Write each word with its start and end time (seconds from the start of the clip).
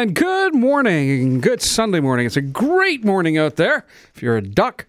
And 0.00 0.14
good 0.14 0.54
morning. 0.54 1.40
Good 1.40 1.60
Sunday 1.60 1.98
morning. 1.98 2.24
It's 2.24 2.36
a 2.36 2.40
great 2.40 3.04
morning 3.04 3.36
out 3.36 3.56
there 3.56 3.84
if 4.14 4.22
you're 4.22 4.36
a 4.36 4.40
duck. 4.40 4.86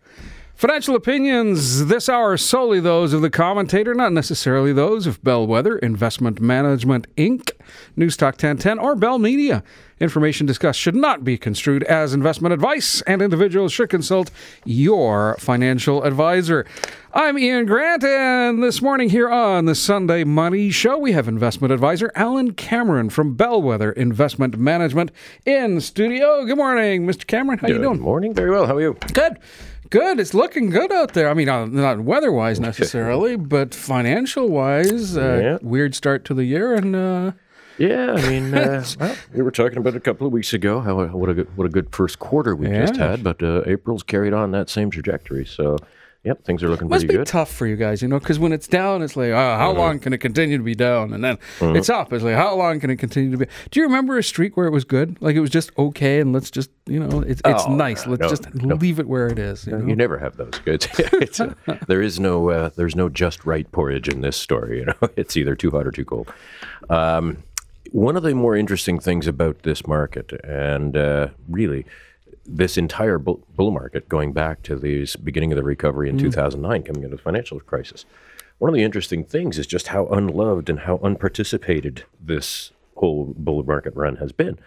Financial 0.59 0.93
opinions 0.93 1.85
this 1.85 2.09
hour 2.09 2.35
solely 2.35 2.81
those 2.81 3.13
of 3.13 3.21
the 3.21 3.29
commentator, 3.29 3.93
not 3.93 4.11
necessarily 4.11 4.73
those 4.73 5.07
of 5.07 5.23
Bellwether 5.23 5.77
Investment 5.77 6.41
Management 6.41 7.07
Inc., 7.15 7.51
News 7.95 8.17
Talk 8.17 8.33
1010, 8.33 8.77
or 8.77 8.93
Bell 8.93 9.19
Media. 9.19 9.63
Information 10.01 10.45
discussed 10.45 10.77
should 10.77 10.97
not 10.97 11.23
be 11.23 11.37
construed 11.37 11.83
as 11.83 12.13
investment 12.13 12.51
advice, 12.51 13.01
and 13.03 13.21
individuals 13.21 13.71
should 13.71 13.89
consult 13.89 14.31
your 14.65 15.37
financial 15.39 16.03
advisor. 16.03 16.65
I'm 17.13 17.39
Ian 17.39 17.65
Grant, 17.65 18.03
and 18.03 18.61
this 18.61 18.81
morning 18.81 19.11
here 19.11 19.29
on 19.29 19.63
the 19.63 19.75
Sunday 19.75 20.25
Money 20.25 20.71
Show, 20.71 20.97
we 20.97 21.13
have 21.13 21.29
investment 21.29 21.71
advisor 21.71 22.11
Alan 22.15 22.51
Cameron 22.51 23.09
from 23.09 23.35
Bellwether 23.35 23.93
Investment 23.93 24.57
Management 24.57 25.11
in 25.45 25.79
studio. 25.79 26.43
Good 26.43 26.57
morning, 26.57 27.07
Mr. 27.07 27.25
Cameron. 27.25 27.59
How 27.59 27.67
Good 27.67 27.77
you 27.77 27.81
doing? 27.81 28.01
morning. 28.01 28.33
Very 28.33 28.51
well. 28.51 28.65
How 28.65 28.75
are 28.75 28.81
you? 28.81 28.97
Good. 29.13 29.39
Good. 29.89 30.19
It's 30.19 30.33
looking 30.33 30.69
good 30.69 30.91
out 30.91 31.13
there. 31.13 31.29
I 31.29 31.33
mean, 31.33 31.49
uh, 31.49 31.65
not 31.65 32.01
weather-wise 32.01 32.59
necessarily, 32.69 33.35
but 33.35 33.73
financial-wise, 33.73 35.17
uh, 35.17 35.39
Yeah. 35.41 35.57
weird 35.61 35.95
start 35.95 36.25
to 36.25 36.33
the 36.33 36.45
year, 36.45 36.75
and 36.75 36.95
uh, 36.95 37.31
Yeah, 37.77 38.13
I 38.13 38.29
mean, 38.29 38.53
uh, 38.53 38.85
well, 38.99 39.15
we 39.33 39.41
were 39.41 39.51
talking 39.51 39.77
about 39.77 39.95
a 39.95 39.99
couple 39.99 40.27
of 40.27 40.33
weeks 40.33 40.53
ago. 40.53 40.79
How 40.81 41.05
what 41.07 41.29
a 41.29 41.33
good, 41.33 41.57
what 41.57 41.65
a 41.65 41.69
good 41.69 41.93
first 41.95 42.19
quarter 42.19 42.55
we 42.55 42.67
just 42.67 42.97
had, 42.97 43.23
but 43.23 43.41
uh, 43.41 43.63
April's 43.65 44.03
carried 44.03 44.33
on 44.33 44.51
that 44.51 44.69
same 44.69 44.91
trajectory. 44.91 45.45
So, 45.45 45.77
yep, 46.23 46.43
things 46.43 46.61
are 46.63 46.69
looking 46.69 46.87
must 46.89 47.01
pretty 47.01 47.13
be 47.13 47.17
good. 47.19 47.27
tough 47.27 47.51
for 47.51 47.65
you 47.65 47.75
guys, 47.75 48.01
you 48.01 48.07
know, 48.07 48.19
because 48.19 48.39
when 48.39 48.51
it's 48.51 48.67
down, 48.67 49.01
it's 49.01 49.15
like, 49.15 49.31
uh, 49.31 49.57
how 49.57 49.71
long 49.71 49.99
can 49.99 50.13
it 50.13 50.17
continue 50.19 50.57
to 50.57 50.63
be 50.63 50.75
down? 50.75 51.13
And 51.13 51.23
then 51.23 51.37
it's 51.61 51.89
up. 51.89 52.11
It's 52.13 52.23
like, 52.23 52.35
how 52.35 52.55
long 52.55 52.79
can 52.79 52.89
it 52.89 52.97
continue 52.97 53.31
to 53.31 53.37
be? 53.37 53.45
Do 53.71 53.79
you 53.79 53.85
remember 53.85 54.17
a 54.17 54.23
streak 54.23 54.57
where 54.57 54.67
it 54.67 54.71
was 54.71 54.83
good? 54.83 55.17
Like 55.21 55.35
it 55.35 55.39
was 55.39 55.49
just 55.49 55.71
okay, 55.77 56.19
and 56.19 56.33
let's 56.33 56.51
just, 56.51 56.69
you 56.85 56.99
know, 56.99 57.21
it's 57.21 57.41
it's 57.45 57.63
Oh, 57.65 57.73
nice. 57.75 58.05
Let's 58.05 58.21
no, 58.21 58.29
just 58.29 58.53
no. 58.55 58.75
leave 58.75 58.99
it 58.99 59.07
where 59.07 59.27
it 59.27 59.39
is. 59.39 59.65
You 59.65 59.77
know? 59.77 59.85
You 59.85 59.95
never 59.95 60.17
have 60.17 60.37
those 60.37 60.59
good. 60.65 60.85
a, 60.99 61.79
there 61.87 62.01
is 62.01 62.19
no 62.19 62.49
uh, 62.49 62.69
there's 62.75 62.95
no 62.95 63.09
just 63.09 63.45
right 63.45 63.69
porridge 63.71 64.07
in 64.09 64.21
this 64.21 64.37
story. 64.37 64.79
You 64.79 64.85
know, 64.85 64.93
it's 65.15 65.37
either 65.37 65.55
too 65.55 65.71
hot 65.71 65.87
or 65.87 65.91
too 65.91 66.05
cold. 66.05 66.33
Um, 66.89 67.43
one 67.91 68.15
of 68.15 68.23
the 68.23 68.35
more 68.35 68.55
interesting 68.55 68.99
things 68.99 69.25
about 69.25 69.63
this 69.63 69.87
market, 69.87 70.31
and 70.43 70.95
uh, 70.95 71.29
really 71.47 71.85
this 72.51 72.77
entire 72.77 73.17
bull, 73.17 73.45
bull 73.55 73.71
market, 73.71 74.09
going 74.09 74.33
back 74.33 74.63
to 74.63 74.75
the 74.75 75.07
beginning 75.23 75.51
of 75.51 75.55
the 75.55 75.63
recovery 75.63 76.09
in 76.09 76.17
mm. 76.17 76.21
2009, 76.21 76.83
coming 76.83 77.03
into 77.03 77.15
the 77.15 77.21
financial 77.21 77.59
crisis, 77.59 78.05
one 78.57 78.69
of 78.69 78.75
the 78.75 78.83
interesting 78.83 79.23
things 79.23 79.57
is 79.57 79.67
just 79.67 79.87
how 79.87 80.07
unloved 80.07 80.69
and 80.69 80.81
how 80.81 80.97
unparticipated 80.97 82.03
this 82.19 82.71
whole 82.95 83.33
bull 83.37 83.63
market 83.63 83.95
run 83.95 84.17
has 84.17 84.31
been, 84.31 84.59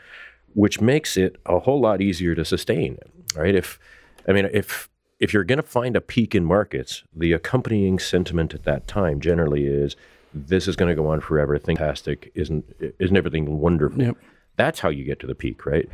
which 0.55 0.81
makes 0.81 1.17
it 1.17 1.37
a 1.47 1.61
whole 1.61 1.81
lot 1.81 2.01
easier 2.01 2.35
to 2.35 2.45
sustain. 2.45 2.99
Right? 3.37 3.55
If 3.55 3.79
I 4.27 4.33
mean, 4.33 4.49
if 4.53 4.89
if 5.21 5.33
you're 5.33 5.45
going 5.45 5.59
to 5.59 5.63
find 5.63 5.95
a 5.95 6.01
peak 6.01 6.35
in 6.35 6.45
markets, 6.45 7.05
the 7.15 7.33
accompanying 7.33 7.99
sentiment 7.99 8.55
at 8.55 8.65
that 8.65 8.89
time 8.89 9.21
generally 9.21 9.67
is 9.67 9.95
this 10.35 10.67
is 10.67 10.77
going 10.77 10.89
to 10.89 11.01
go 11.01 11.07
on 11.09 11.21
forever. 11.21 11.59
Fantastic, 11.59 12.33
isn't 12.35 12.65
isn't 12.99 13.17
everything 13.17 13.59
wonderful? 13.59 14.03
Yep. 14.03 14.17
That's 14.57 14.81
how 14.81 14.89
you 14.89 15.05
get 15.05 15.21
to 15.21 15.27
the 15.27 15.35
peak, 15.35 15.67
right? 15.67 15.89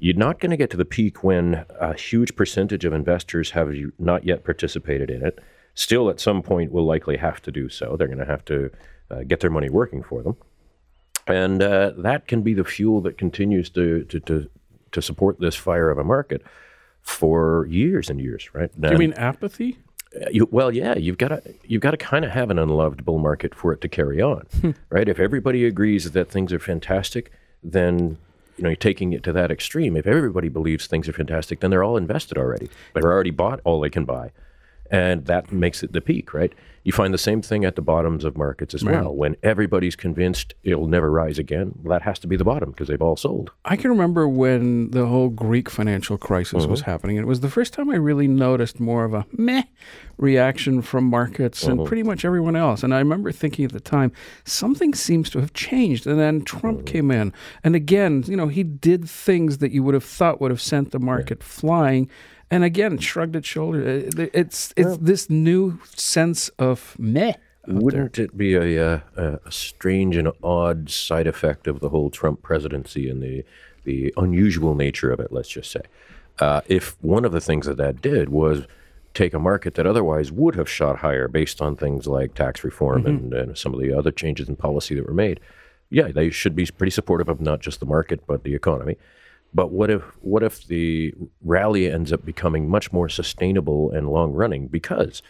You're 0.00 0.16
not 0.16 0.40
going 0.40 0.50
to 0.50 0.56
get 0.56 0.70
to 0.70 0.76
the 0.78 0.84
peak 0.86 1.22
when 1.22 1.66
a 1.78 1.94
huge 1.94 2.34
percentage 2.34 2.86
of 2.86 2.92
investors 2.94 3.50
have 3.50 3.72
not 3.98 4.24
yet 4.24 4.44
participated 4.44 5.10
in 5.10 5.24
it. 5.24 5.38
Still, 5.74 6.08
at 6.08 6.18
some 6.18 6.42
point, 6.42 6.72
will 6.72 6.86
likely 6.86 7.18
have 7.18 7.40
to 7.42 7.52
do 7.52 7.68
so. 7.68 7.96
They're 7.96 8.08
going 8.08 8.18
to 8.18 8.24
have 8.24 8.44
to 8.46 8.70
uh, 9.10 9.22
get 9.22 9.40
their 9.40 9.50
money 9.50 9.68
working 9.68 10.02
for 10.02 10.22
them, 10.22 10.36
and 11.26 11.62
uh, 11.62 11.92
that 11.98 12.26
can 12.26 12.42
be 12.42 12.54
the 12.54 12.64
fuel 12.64 13.00
that 13.02 13.18
continues 13.18 13.70
to, 13.70 14.04
to 14.04 14.20
to 14.20 14.50
to 14.92 15.02
support 15.02 15.38
this 15.38 15.54
fire 15.54 15.90
of 15.90 15.98
a 15.98 16.04
market 16.04 16.42
for 17.02 17.66
years 17.66 18.10
and 18.10 18.20
years, 18.20 18.52
right? 18.52 18.70
Do 18.80 18.90
you 18.90 18.98
mean 18.98 19.12
apathy? 19.14 19.78
You, 20.32 20.48
well, 20.50 20.72
yeah, 20.72 20.96
you've 20.96 21.18
got 21.18 21.28
to 21.28 21.54
you've 21.64 21.82
got 21.82 21.92
to 21.92 21.96
kind 21.96 22.24
of 22.24 22.32
have 22.32 22.50
an 22.50 22.58
unloved 22.58 23.04
bull 23.04 23.18
market 23.18 23.54
for 23.54 23.72
it 23.72 23.80
to 23.82 23.88
carry 23.88 24.20
on, 24.20 24.46
right? 24.90 25.08
If 25.08 25.20
everybody 25.20 25.64
agrees 25.66 26.10
that 26.10 26.30
things 26.30 26.52
are 26.52 26.58
fantastic, 26.58 27.30
then 27.62 28.18
you 28.60 28.68
know 28.68 28.74
taking 28.74 29.14
it 29.14 29.22
to 29.22 29.32
that 29.32 29.50
extreme. 29.50 29.96
If 29.96 30.06
everybody 30.06 30.50
believes 30.50 30.86
things 30.86 31.08
are 31.08 31.14
fantastic, 31.14 31.60
then 31.60 31.70
they're 31.70 31.82
all 31.82 31.96
invested 31.96 32.36
already. 32.36 32.68
They're 32.92 33.10
already 33.10 33.30
bought 33.30 33.60
all 33.64 33.80
they 33.80 33.88
can 33.88 34.04
buy, 34.04 34.32
and 34.90 35.26
that 35.26 35.52
makes 35.52 35.82
it 35.82 35.92
the 35.92 36.00
peak, 36.00 36.34
right? 36.34 36.52
You 36.82 36.92
find 36.92 37.12
the 37.12 37.18
same 37.18 37.42
thing 37.42 37.66
at 37.66 37.76
the 37.76 37.82
bottoms 37.82 38.24
of 38.24 38.38
markets 38.38 38.72
as 38.72 38.82
well. 38.82 39.14
When 39.14 39.36
everybody's 39.42 39.94
convinced 39.94 40.54
it'll 40.64 40.86
never 40.86 41.10
rise 41.10 41.38
again, 41.38 41.72
well, 41.82 41.90
that 41.92 42.02
has 42.02 42.18
to 42.20 42.26
be 42.26 42.36
the 42.36 42.44
bottom 42.44 42.70
because 42.70 42.88
they've 42.88 43.02
all 43.02 43.16
sold. 43.16 43.50
I 43.66 43.76
can 43.76 43.90
remember 43.90 44.26
when 44.26 44.90
the 44.90 45.06
whole 45.06 45.28
Greek 45.28 45.68
financial 45.68 46.16
crisis 46.16 46.64
was 46.64 46.80
mm-hmm. 46.80 46.90
happening. 46.90 47.18
And 47.18 47.24
it 47.24 47.28
was 47.28 47.40
the 47.40 47.50
first 47.50 47.74
time 47.74 47.90
I 47.90 47.96
really 47.96 48.26
noticed 48.26 48.80
more 48.80 49.04
of 49.04 49.12
a 49.12 49.26
meh 49.32 49.64
reaction 50.16 50.80
from 50.80 51.04
markets 51.04 51.64
and 51.64 51.78
mm-hmm. 51.78 51.86
pretty 51.86 52.02
much 52.02 52.24
everyone 52.24 52.56
else. 52.56 52.82
And 52.82 52.94
I 52.94 52.98
remember 52.98 53.30
thinking 53.30 53.66
at 53.66 53.72
the 53.72 53.80
time, 53.80 54.10
something 54.44 54.94
seems 54.94 55.28
to 55.30 55.40
have 55.40 55.52
changed. 55.52 56.06
And 56.06 56.18
then 56.18 56.42
Trump 56.42 56.78
mm-hmm. 56.78 56.86
came 56.86 57.10
in. 57.10 57.34
And 57.62 57.76
again, 57.76 58.24
you 58.26 58.36
know, 58.36 58.48
he 58.48 58.62
did 58.62 59.06
things 59.06 59.58
that 59.58 59.72
you 59.72 59.82
would 59.82 59.94
have 59.94 60.04
thought 60.04 60.40
would 60.40 60.50
have 60.50 60.62
sent 60.62 60.92
the 60.92 60.98
market 60.98 61.42
flying. 61.42 62.08
And 62.50 62.64
again, 62.64 62.98
shrugged 62.98 63.36
its 63.36 63.46
shoulders. 63.46 64.14
Uh, 64.18 64.26
It's 64.32 64.74
it's 64.76 64.96
this 64.98 65.30
new 65.30 65.78
sense 65.94 66.48
of 66.58 66.96
meh. 66.98 67.34
Wouldn't 67.66 68.18
it 68.18 68.36
be 68.36 68.54
a, 68.54 68.94
uh, 68.94 69.00
a, 69.16 69.38
a 69.44 69.52
strange 69.52 70.16
and 70.16 70.32
odd 70.42 70.90
side 70.90 71.26
effect 71.26 71.66
of 71.68 71.80
the 71.80 71.90
whole 71.90 72.10
Trump 72.10 72.42
presidency 72.42 73.08
and 73.08 73.22
the 73.22 73.44
the 73.84 74.12
unusual 74.16 74.74
nature 74.74 75.12
of 75.12 75.20
it? 75.20 75.30
Let's 75.30 75.48
just 75.48 75.70
say, 75.70 75.82
uh, 76.40 76.62
if 76.66 76.96
one 77.02 77.24
of 77.24 77.32
the 77.32 77.40
things 77.40 77.66
that 77.66 77.76
that 77.76 78.02
did 78.02 78.30
was 78.30 78.66
take 79.14 79.34
a 79.34 79.38
market 79.38 79.74
that 79.74 79.86
otherwise 79.86 80.32
would 80.32 80.54
have 80.54 80.68
shot 80.68 80.98
higher 80.98 81.28
based 81.28 81.60
on 81.60 81.76
things 81.76 82.06
like 82.06 82.34
tax 82.34 82.64
reform 82.64 83.06
and, 83.06 83.34
and 83.34 83.58
some 83.58 83.74
of 83.74 83.80
the 83.80 83.92
other 83.92 84.12
changes 84.12 84.48
in 84.48 84.54
policy 84.54 84.94
that 84.94 85.04
were 85.04 85.12
made, 85.12 85.40
yeah, 85.90 86.08
they 86.12 86.30
should 86.30 86.54
be 86.54 86.64
pretty 86.66 86.92
supportive 86.92 87.28
of 87.28 87.40
not 87.40 87.60
just 87.60 87.80
the 87.80 87.86
market 87.86 88.24
but 88.26 88.44
the 88.44 88.54
economy. 88.54 88.96
But 89.52 89.70
what 89.72 89.90
if 89.90 90.02
what 90.20 90.42
if 90.42 90.66
the 90.66 91.14
rally 91.42 91.90
ends 91.90 92.12
up 92.12 92.24
becoming 92.24 92.68
much 92.68 92.92
more 92.92 93.08
sustainable 93.08 93.90
and 93.90 94.08
long 94.08 94.32
running 94.32 94.68
because 94.68 95.22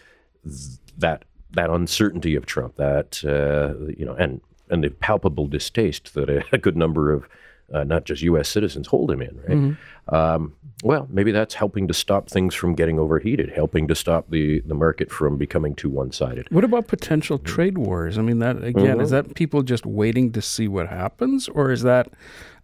th- 0.43 0.77
that 0.97 1.25
that 1.53 1.69
uncertainty 1.69 2.35
of 2.35 2.45
Trump, 2.45 2.75
that 2.77 3.23
uh, 3.25 3.93
you 3.97 4.05
know, 4.05 4.13
and 4.13 4.41
and 4.69 4.83
the 4.83 4.89
palpable 4.89 5.47
distaste 5.47 6.13
that 6.13 6.29
a, 6.29 6.43
a 6.51 6.57
good 6.57 6.77
number 6.77 7.11
of 7.11 7.27
uh, 7.73 7.83
not 7.83 8.05
just 8.05 8.21
U.S. 8.23 8.49
citizens 8.49 8.87
hold 8.87 9.11
him 9.11 9.21
in, 9.21 9.39
right? 9.47 9.77
Um, 10.15 10.55
well, 10.83 11.07
maybe 11.11 11.31
that's 11.31 11.53
helping 11.53 11.87
to 11.87 11.93
stop 11.93 12.29
things 12.29 12.55
from 12.55 12.73
getting 12.73 12.97
overheated, 12.97 13.51
helping 13.51 13.87
to 13.87 13.95
stop 13.95 14.29
the 14.29 14.61
the 14.61 14.73
market 14.73 15.11
from 15.11 15.37
becoming 15.37 15.75
too 15.75 15.89
one 15.89 16.11
sided. 16.11 16.47
What 16.49 16.63
about 16.63 16.87
potential 16.87 17.37
trade 17.37 17.77
wars? 17.77 18.17
I 18.17 18.21
mean, 18.21 18.39
that 18.39 18.63
again, 18.63 18.99
is 18.99 19.11
that 19.11 19.35
people 19.35 19.61
just 19.63 19.85
waiting 19.85 20.31
to 20.31 20.41
see 20.41 20.67
what 20.67 20.89
happens, 20.89 21.47
or 21.49 21.71
is 21.71 21.83
that 21.83 22.09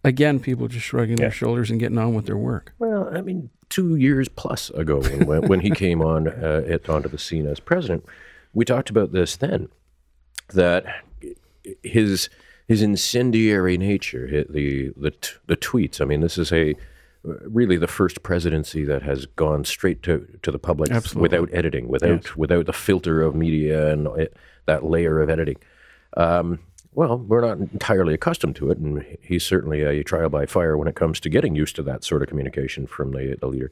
again 0.02 0.40
people 0.40 0.68
just 0.68 0.84
shrugging 0.84 1.16
their 1.16 1.30
shoulders 1.30 1.70
and 1.70 1.78
getting 1.78 1.98
on 1.98 2.14
with 2.14 2.26
their 2.26 2.36
work? 2.36 2.74
Well, 2.78 3.08
I 3.14 3.20
mean, 3.20 3.50
two 3.68 3.96
years 3.96 4.28
plus 4.28 4.70
ago, 4.70 5.00
when, 5.00 5.26
when, 5.26 5.42
when 5.48 5.60
he 5.60 5.70
came 5.70 6.02
on 6.02 6.28
uh, 6.28 6.62
it, 6.66 6.88
onto 6.88 7.08
the 7.08 7.18
scene 7.18 7.46
as 7.46 7.60
president, 7.60 8.04
we 8.52 8.64
talked 8.64 8.90
about 8.90 9.12
this 9.12 9.36
then. 9.36 9.68
That 10.54 10.86
his 11.82 12.30
his 12.68 12.82
incendiary 12.82 13.78
nature, 13.78 14.44
the 14.48 14.92
the 14.96 15.10
t- 15.10 15.36
the 15.46 15.56
tweets. 15.56 16.00
I 16.00 16.04
mean, 16.04 16.20
this 16.20 16.36
is 16.38 16.52
a 16.52 16.76
really 17.24 17.76
the 17.76 17.88
first 17.88 18.22
presidency 18.22 18.84
that 18.84 19.02
has 19.02 19.26
gone 19.26 19.64
straight 19.64 20.02
to, 20.04 20.26
to 20.42 20.52
the 20.52 20.58
public 20.58 20.90
Absolutely. 20.90 21.22
without 21.22 21.48
editing, 21.52 21.88
without 21.88 22.36
without 22.36 22.66
the 22.66 22.72
filter 22.72 23.22
of 23.22 23.34
media 23.34 23.90
and 23.90 24.06
it, 24.18 24.36
that 24.66 24.84
layer 24.84 25.20
of 25.20 25.30
editing. 25.30 25.56
Um, 26.16 26.60
well, 26.92 27.18
we're 27.18 27.40
not 27.40 27.58
entirely 27.58 28.14
accustomed 28.14 28.56
to 28.56 28.70
it, 28.70 28.78
and 28.78 29.04
he's 29.22 29.44
certainly 29.44 29.82
a 29.82 30.02
trial 30.04 30.28
by 30.28 30.46
fire 30.46 30.76
when 30.76 30.88
it 30.88 30.94
comes 30.94 31.20
to 31.20 31.28
getting 31.28 31.54
used 31.54 31.76
to 31.76 31.82
that 31.84 32.04
sort 32.04 32.22
of 32.22 32.28
communication 32.28 32.86
from 32.86 33.12
the, 33.12 33.36
the 33.40 33.46
leader. 33.46 33.70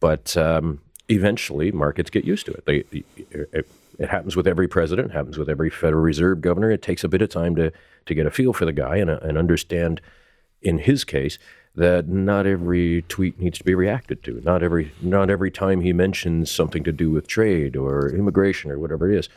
But 0.00 0.36
um, 0.36 0.80
eventually, 1.08 1.72
markets 1.72 2.10
get 2.10 2.24
used 2.24 2.46
to 2.46 2.52
it. 2.52 2.66
They, 2.66 2.84
it. 3.30 3.48
It 3.52 3.66
happens 4.06 4.36
with 4.36 4.46
every 4.46 4.68
president, 4.68 5.12
happens 5.12 5.36
with 5.36 5.48
every 5.48 5.70
Federal 5.70 6.02
Reserve 6.02 6.40
governor. 6.40 6.70
It 6.70 6.82
takes 6.82 7.02
a 7.02 7.08
bit 7.08 7.22
of 7.22 7.28
time 7.30 7.56
to, 7.56 7.72
to 8.06 8.14
get 8.14 8.26
a 8.26 8.30
feel 8.30 8.52
for 8.52 8.64
the 8.64 8.72
guy 8.72 8.96
and, 8.96 9.10
uh, 9.10 9.18
and 9.22 9.36
understand, 9.36 10.00
in 10.62 10.78
his 10.78 11.04
case, 11.04 11.38
that 11.74 12.08
not 12.08 12.46
every 12.46 13.02
tweet 13.02 13.38
needs 13.40 13.58
to 13.58 13.64
be 13.64 13.74
reacted 13.74 14.22
to. 14.24 14.40
Not 14.44 14.62
every 14.62 14.92
not 15.00 15.30
every 15.30 15.50
time 15.50 15.80
he 15.80 15.92
mentions 15.92 16.50
something 16.50 16.82
to 16.84 16.92
do 16.92 17.10
with 17.10 17.26
trade 17.26 17.76
or 17.76 18.08
immigration 18.10 18.70
or 18.70 18.78
whatever 18.78 19.10
it 19.10 19.18
is, 19.18 19.28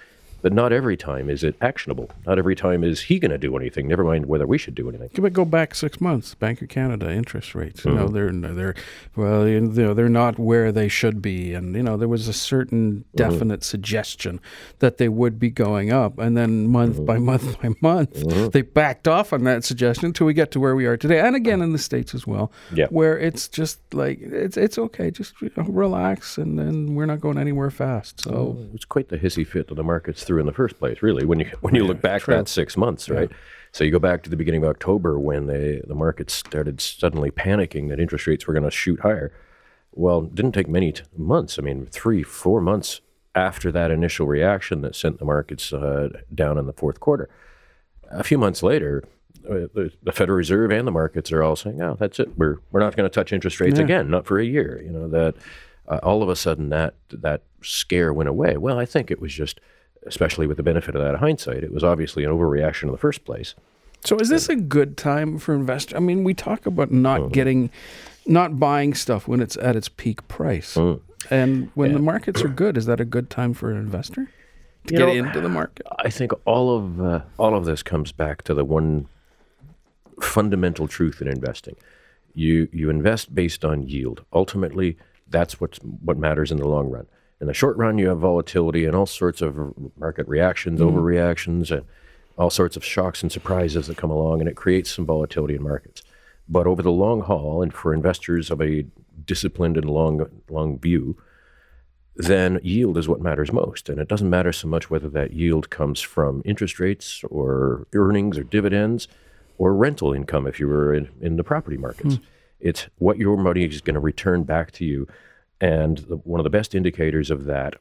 But 0.41 0.53
not 0.53 0.71
every 0.73 0.97
time 0.97 1.29
is 1.29 1.43
it 1.43 1.55
actionable. 1.61 2.09
Not 2.25 2.37
every 2.39 2.55
time 2.55 2.83
is 2.83 3.01
he 3.01 3.19
going 3.19 3.31
to 3.31 3.37
do 3.37 3.55
anything. 3.57 3.87
Never 3.87 4.03
mind 4.03 4.25
whether 4.25 4.47
we 4.47 4.57
should 4.57 4.75
do 4.75 4.89
anything. 4.89 5.09
But 5.21 5.33
go 5.33 5.45
back 5.45 5.75
six 5.75 6.01
months, 6.01 6.33
Bank 6.35 6.61
of 6.61 6.69
Canada 6.69 7.11
interest 7.11 7.53
rates. 7.55 7.85
You 7.85 7.91
know, 7.91 8.07
Mm-hmm. 8.07 8.41
they're 8.41 8.53
they're 8.55 8.75
well, 9.15 9.47
you 9.47 9.61
know, 9.61 9.93
they're 9.93 10.09
not 10.09 10.39
where 10.39 10.71
they 10.71 10.87
should 10.87 11.21
be, 11.21 11.53
and 11.53 11.75
you 11.75 11.83
know, 11.83 11.97
there 11.97 12.07
was 12.07 12.27
a 12.27 12.33
certain 12.33 12.81
Mm-hmm. 12.81 13.17
definite 13.17 13.63
suggestion 13.63 14.39
that 14.79 14.97
they 14.97 15.07
would 15.09 15.37
be 15.39 15.49
going 15.49 15.91
up, 15.91 16.17
and 16.17 16.35
then 16.35 16.67
month 16.67 16.95
Mm-hmm. 16.97 17.05
by 17.05 17.17
month 17.19 17.61
by 17.61 17.69
month, 17.81 18.51
they 18.53 18.61
backed 18.61 19.07
off 19.07 19.33
on 19.33 19.43
that 19.43 19.63
suggestion 19.63 20.05
until 20.07 20.25
we 20.27 20.33
get 20.33 20.51
to 20.51 20.59
where 20.59 20.75
we 20.75 20.85
are 20.85 20.97
today, 20.97 21.19
and 21.19 21.35
again 21.35 21.61
in 21.61 21.71
the 21.73 21.77
states 21.79 22.15
as 22.15 22.25
well, 22.25 22.51
Yeah. 22.73 22.87
where 22.89 23.17
it's 23.19 23.47
just 23.47 23.79
like 23.93 24.19
it's 24.21 24.57
it's 24.57 24.77
okay, 24.77 25.11
just 25.11 25.33
you 25.41 25.51
know, 25.57 25.63
relax, 25.63 26.37
and 26.37 26.57
then 26.57 26.95
we're 26.95 27.05
not 27.05 27.19
going 27.21 27.37
anywhere 27.37 27.69
fast. 27.69 28.21
So 28.21 28.57
It's 28.73 28.85
quite 28.85 29.09
the 29.09 29.17
hissy 29.17 29.45
fit 29.45 29.67
that 29.67 29.75
the 29.75 29.83
market's 29.83 30.23
through 30.31 30.39
in 30.39 30.45
the 30.45 30.53
first 30.53 30.79
place, 30.79 31.01
really. 31.01 31.25
When 31.25 31.41
you 31.41 31.51
when 31.59 31.75
you 31.75 31.83
look 31.83 32.01
back 32.01 32.25
that 32.25 32.47
six 32.47 32.77
months, 32.77 33.09
right? 33.09 33.29
So 33.73 33.83
you 33.83 33.91
go 33.91 33.99
back 33.99 34.23
to 34.23 34.29
the 34.29 34.37
beginning 34.37 34.63
of 34.63 34.69
October 34.69 35.19
when 35.19 35.47
they, 35.47 35.81
the 35.85 35.95
market 35.95 36.29
started 36.29 36.79
suddenly 36.81 37.31
panicking 37.31 37.89
that 37.89 37.99
interest 37.99 38.27
rates 38.27 38.47
were 38.47 38.53
going 38.53 38.65
to 38.65 38.71
shoot 38.71 38.99
higher. 39.01 39.31
Well, 39.93 40.23
it 40.23 40.35
didn't 40.35 40.51
take 40.53 40.67
many 40.67 40.91
t- 40.91 41.03
months. 41.17 41.57
I 41.57 41.61
mean, 41.61 41.85
three, 41.85 42.21
four 42.21 42.59
months 42.59 42.99
after 43.33 43.71
that 43.71 43.89
initial 43.89 44.27
reaction 44.27 44.81
that 44.81 44.93
sent 44.93 45.19
the 45.19 45.25
markets 45.25 45.71
uh, 45.71 46.09
down 46.33 46.57
in 46.57 46.65
the 46.65 46.73
fourth 46.73 46.99
quarter. 46.99 47.29
A 48.09 48.23
few 48.23 48.37
months 48.37 48.61
later, 48.61 49.05
uh, 49.49 49.67
the, 49.73 49.91
the 50.03 50.11
Federal 50.11 50.37
Reserve 50.37 50.71
and 50.71 50.85
the 50.85 50.91
markets 50.91 51.31
are 51.31 51.43
all 51.43 51.55
saying, 51.55 51.81
"Oh, 51.81 51.95
that's 51.99 52.19
it. 52.19 52.37
We're 52.37 52.57
we're 52.71 52.81
not 52.81 52.95
going 52.95 53.09
to 53.09 53.13
touch 53.13 53.33
interest 53.33 53.59
rates 53.59 53.79
again, 53.79 54.09
not 54.09 54.25
for 54.25 54.37
a 54.39 54.45
year." 54.45 54.81
You 54.83 54.91
know 54.91 55.07
that 55.09 55.35
uh, 55.87 55.99
all 56.03 56.21
of 56.23 56.29
a 56.29 56.35
sudden 56.35 56.69
that 56.69 56.95
that 57.09 57.41
scare 57.61 58.13
went 58.13 58.29
away. 58.29 58.57
Well, 58.57 58.79
I 58.79 58.85
think 58.85 59.11
it 59.11 59.19
was 59.19 59.33
just, 59.33 59.59
especially 60.05 60.47
with 60.47 60.57
the 60.57 60.63
benefit 60.63 60.95
of 60.95 61.01
that 61.01 61.15
hindsight, 61.19 61.63
it 61.63 61.71
was 61.73 61.83
obviously 61.83 62.23
an 62.23 62.31
overreaction 62.31 62.83
in 62.83 62.91
the 62.91 62.97
first 62.97 63.23
place. 63.25 63.53
So 64.03 64.17
is 64.17 64.29
this 64.29 64.49
a 64.49 64.55
good 64.55 64.97
time 64.97 65.37
for 65.37 65.53
investors? 65.53 65.95
I 65.95 65.99
mean, 65.99 66.23
we 66.23 66.33
talk 66.33 66.65
about 66.65 66.91
not 66.91 67.19
Uh-huh. 67.19 67.29
getting, 67.29 67.69
not 68.25 68.59
buying 68.59 68.93
stuff 68.95 69.27
when 69.27 69.41
it's 69.41 69.57
at 69.57 69.75
its 69.75 69.89
peak 69.89 70.27
price, 70.27 70.75
Mm. 70.75 70.99
and 71.29 71.69
when 71.75 71.93
the 71.93 71.99
markets 71.99 72.41
are 72.43 72.47
good, 72.47 72.77
is 72.77 72.87
that 72.87 72.99
a 72.99 73.05
good 73.05 73.29
time 73.29 73.53
for 73.53 73.69
an 73.69 73.77
investor 73.77 74.27
to 74.87 74.93
You 74.93 74.97
get 74.97 75.05
know, 75.07 75.13
into 75.27 75.39
the 75.39 75.49
market? 75.49 75.85
I 75.99 76.09
think 76.09 76.31
all 76.45 76.75
of 76.75 76.99
uh, 76.99 77.21
all 77.37 77.53
of 77.55 77.65
this 77.65 77.83
comes 77.83 78.11
back 78.11 78.41
to 78.43 78.55
the 78.55 78.65
one 78.65 79.07
fundamental 80.21 80.87
truth 80.87 81.21
in 81.21 81.27
investing. 81.27 81.75
You 82.33 82.69
you 82.71 82.89
invest 82.89 83.35
based 83.35 83.63
on 83.65 83.83
yield. 83.83 84.23
Ultimately, 84.33 84.97
that's 85.29 85.59
what's 85.59 85.77
what 85.79 86.17
matters 86.17 86.51
in 86.51 86.57
the 86.57 86.67
long 86.67 86.89
run. 86.89 87.05
In 87.41 87.47
the 87.47 87.53
short 87.53 87.75
run, 87.75 87.97
you 87.97 88.07
have 88.09 88.19
volatility 88.19 88.85
and 88.85 88.95
all 88.95 89.07
sorts 89.07 89.41
of 89.41 89.57
market 89.97 90.27
reactions, 90.27 90.79
mm-hmm. 90.79 90.95
overreactions, 90.95 91.71
and 91.71 91.83
all 92.37 92.51
sorts 92.51 92.77
of 92.77 92.85
shocks 92.85 93.23
and 93.23 93.31
surprises 93.31 93.87
that 93.87 93.97
come 93.97 94.11
along, 94.11 94.39
and 94.39 94.47
it 94.47 94.55
creates 94.55 94.91
some 94.91 95.07
volatility 95.07 95.55
in 95.55 95.63
markets. 95.63 96.03
But 96.47 96.67
over 96.67 96.83
the 96.83 96.91
long 96.91 97.21
haul, 97.21 97.63
and 97.63 97.73
for 97.73 97.93
investors 97.93 98.51
of 98.51 98.61
a 98.61 98.85
disciplined 99.25 99.75
and 99.75 99.89
long 99.89 100.29
long 100.49 100.77
view, 100.77 101.17
then 102.15 102.59
yield 102.61 102.97
is 102.97 103.07
what 103.07 103.21
matters 103.21 103.51
most. 103.51 103.89
And 103.89 103.99
it 103.99 104.07
doesn't 104.07 104.29
matter 104.29 104.51
so 104.51 104.67
much 104.67 104.89
whether 104.89 105.09
that 105.09 105.33
yield 105.33 105.69
comes 105.69 105.99
from 105.99 106.41
interest 106.45 106.79
rates 106.79 107.23
or 107.29 107.87
earnings 107.93 108.37
or 108.37 108.43
dividends 108.43 109.07
or 109.57 109.73
rental 109.73 110.13
income 110.13 110.45
if 110.45 110.59
you 110.59 110.67
were 110.67 110.93
in, 110.93 111.09
in 111.21 111.37
the 111.37 111.43
property 111.43 111.77
markets. 111.77 112.15
Mm. 112.15 112.21
It's 112.59 112.87
what 112.99 113.17
your 113.17 113.37
money 113.37 113.63
is 113.63 113.81
going 113.81 113.95
to 113.95 113.99
return 113.99 114.43
back 114.43 114.71
to 114.73 114.85
you. 114.85 115.07
And 115.61 115.99
the, 115.99 116.17
one 116.17 116.39
of 116.39 116.43
the 116.43 116.49
best 116.49 116.75
indicators 116.75 117.29
of 117.29 117.45
that, 117.45 117.75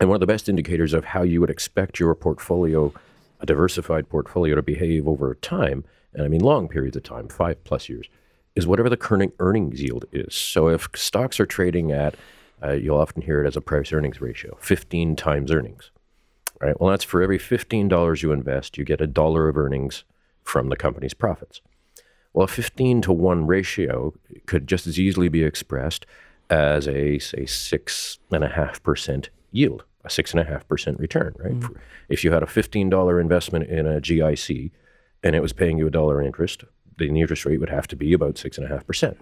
and 0.00 0.08
one 0.08 0.16
of 0.16 0.20
the 0.20 0.26
best 0.26 0.48
indicators 0.48 0.92
of 0.92 1.04
how 1.04 1.22
you 1.22 1.40
would 1.40 1.48
expect 1.48 1.98
your 1.98 2.14
portfolio, 2.14 2.92
a 3.40 3.46
diversified 3.46 4.08
portfolio, 4.08 4.56
to 4.56 4.62
behave 4.62 5.06
over 5.08 5.34
time, 5.36 5.84
and 6.12 6.24
I 6.24 6.28
mean 6.28 6.40
long 6.40 6.68
periods 6.68 6.96
of 6.96 7.04
time, 7.04 7.28
five 7.28 7.62
plus 7.64 7.88
years, 7.88 8.08
is 8.56 8.66
whatever 8.66 8.90
the 8.90 8.96
current 8.96 9.32
earnings 9.38 9.80
yield 9.80 10.04
is. 10.12 10.34
So 10.34 10.68
if 10.68 10.88
stocks 10.94 11.38
are 11.38 11.46
trading 11.46 11.92
at, 11.92 12.16
uh, 12.62 12.72
you'll 12.72 12.98
often 12.98 13.22
hear 13.22 13.44
it 13.44 13.46
as 13.46 13.56
a 13.56 13.60
price 13.60 13.92
earnings 13.92 14.20
ratio, 14.20 14.56
15 14.60 15.14
times 15.14 15.52
earnings. 15.52 15.92
Right. 16.60 16.78
Well, 16.80 16.90
that's 16.90 17.04
for 17.04 17.22
every 17.22 17.38
$15 17.38 18.22
you 18.22 18.32
invest, 18.32 18.76
you 18.76 18.84
get 18.84 19.00
a 19.00 19.06
dollar 19.06 19.48
of 19.48 19.56
earnings 19.56 20.02
from 20.42 20.70
the 20.70 20.76
company's 20.76 21.14
profits. 21.14 21.60
Well, 22.32 22.44
a 22.44 22.48
15 22.48 23.02
to 23.02 23.12
1 23.12 23.46
ratio 23.46 24.12
could 24.46 24.66
just 24.66 24.88
as 24.88 24.98
easily 24.98 25.28
be 25.28 25.44
expressed 25.44 26.04
as 26.50 26.86
a, 26.88 27.18
say, 27.18 27.42
6.5% 28.30 29.28
yield, 29.52 29.84
a 30.04 30.08
6.5% 30.08 30.98
return, 30.98 31.34
right? 31.38 31.62
For- 31.62 31.80
If 32.08 32.24
you 32.24 32.32
had 32.32 32.42
a 32.42 32.46
$15 32.46 33.20
investment 33.20 33.68
in 33.68 33.86
a 33.86 34.00
GIC 34.00 34.70
and 35.22 35.34
it 35.36 35.40
was 35.42 35.52
paying 35.52 35.78
you 35.78 35.86
a 35.86 35.90
dollar 35.90 36.22
interest, 36.22 36.64
the 36.96 37.06
interest 37.08 37.44
rate 37.44 37.60
would 37.60 37.68
have 37.70 37.86
to 37.88 37.96
be 37.96 38.12
about 38.12 38.34
6.5%. 38.36 39.16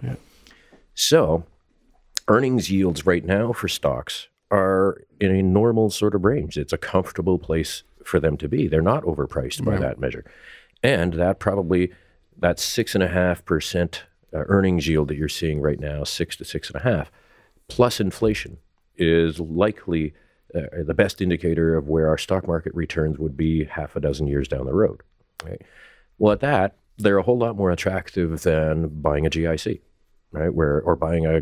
So, 0.93 1.43
earnings 2.27 2.71
yields 2.71 3.05
right 3.05 3.23
now 3.25 3.53
for 3.53 3.67
stocks 3.67 4.27
are 4.49 5.01
in 5.19 5.31
a 5.35 5.43
normal 5.43 5.89
sort 5.89 6.15
of 6.15 6.23
range. 6.23 6.57
It's 6.57 6.73
a 6.73 6.77
comfortable 6.77 7.37
place 7.37 7.83
for 8.03 8.19
them 8.19 8.37
to 8.37 8.47
be. 8.47 8.67
They're 8.67 8.81
not 8.81 9.03
overpriced 9.03 9.63
by 9.65 9.77
that 9.81 9.99
measure. 9.99 10.25
And 10.81 11.13
that 11.13 11.39
probably, 11.39 11.91
that 12.37 12.59
six 12.59 12.95
and 12.95 13.03
a 13.03 13.07
half 13.09 13.43
percent 13.43 14.05
uh, 14.33 14.43
earnings 14.47 14.87
yield 14.87 15.07
that 15.07 15.17
you're 15.17 15.29
seeing 15.29 15.61
right 15.61 15.79
now, 15.79 16.03
six 16.03 16.35
to 16.37 16.45
six 16.45 16.69
and 16.69 16.81
a 16.81 16.83
half, 16.83 17.11
plus 17.67 17.99
inflation 17.99 18.57
is 18.95 19.39
likely 19.39 20.13
uh, 20.55 20.61
the 20.85 20.93
best 20.93 21.21
indicator 21.21 21.75
of 21.75 21.87
where 21.87 22.07
our 22.07 22.17
stock 22.17 22.47
market 22.47 22.73
returns 22.73 23.17
would 23.17 23.37
be 23.37 23.65
half 23.65 23.95
a 23.95 23.99
dozen 23.99 24.27
years 24.27 24.47
down 24.47 24.65
the 24.65 24.73
road. 24.73 25.01
Right? 25.45 25.61
Well, 26.17 26.33
at 26.33 26.39
that, 26.39 26.77
they're 26.97 27.17
a 27.17 27.23
whole 27.23 27.37
lot 27.37 27.55
more 27.55 27.69
attractive 27.71 28.41
than 28.41 28.87
buying 29.01 29.25
a 29.25 29.29
GIC, 29.29 29.81
right? 30.31 30.53
Where 30.53 30.81
or 30.81 30.95
buying 30.95 31.25
a 31.25 31.41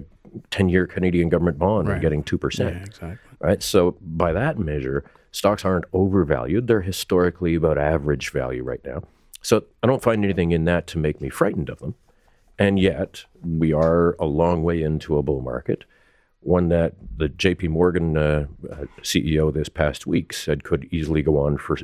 ten-year 0.51 0.85
Canadian 0.85 1.29
government 1.29 1.57
bond 1.57 1.87
and 1.87 2.01
getting 2.01 2.23
two 2.23 2.37
percent 2.37 2.75
Yeah, 2.75 2.83
exactly. 2.83 3.17
right? 3.39 3.63
So 3.63 3.97
by 4.01 4.33
that 4.33 4.59
measure, 4.59 5.05
stocks 5.31 5.63
aren't 5.63 5.85
overvalued. 5.93 6.67
They're 6.67 6.81
historically 6.81 7.55
about 7.55 7.77
average 7.77 8.31
value 8.31 8.63
right 8.63 8.81
now. 8.83 9.03
So 9.41 9.63
I 9.81 9.87
don't 9.87 10.01
find 10.01 10.25
anything 10.25 10.51
in 10.51 10.65
that 10.65 10.87
to 10.87 10.97
make 10.97 11.21
me 11.21 11.29
frightened 11.29 11.69
of 11.69 11.79
them. 11.79 11.95
And 12.57 12.79
yet, 12.79 13.25
we 13.43 13.73
are 13.73 14.15
a 14.19 14.25
long 14.25 14.63
way 14.63 14.81
into 14.81 15.17
a 15.17 15.23
bull 15.23 15.41
market, 15.41 15.83
one 16.39 16.69
that 16.69 16.93
the 17.17 17.27
JP 17.27 17.69
Morgan 17.69 18.15
uh, 18.15 18.45
uh, 18.71 18.85
CEO 19.01 19.53
this 19.53 19.67
past 19.67 20.07
week 20.07 20.31
said 20.31 20.63
could 20.63 20.87
easily 20.91 21.21
go 21.21 21.37
on 21.39 21.57
for 21.57 21.77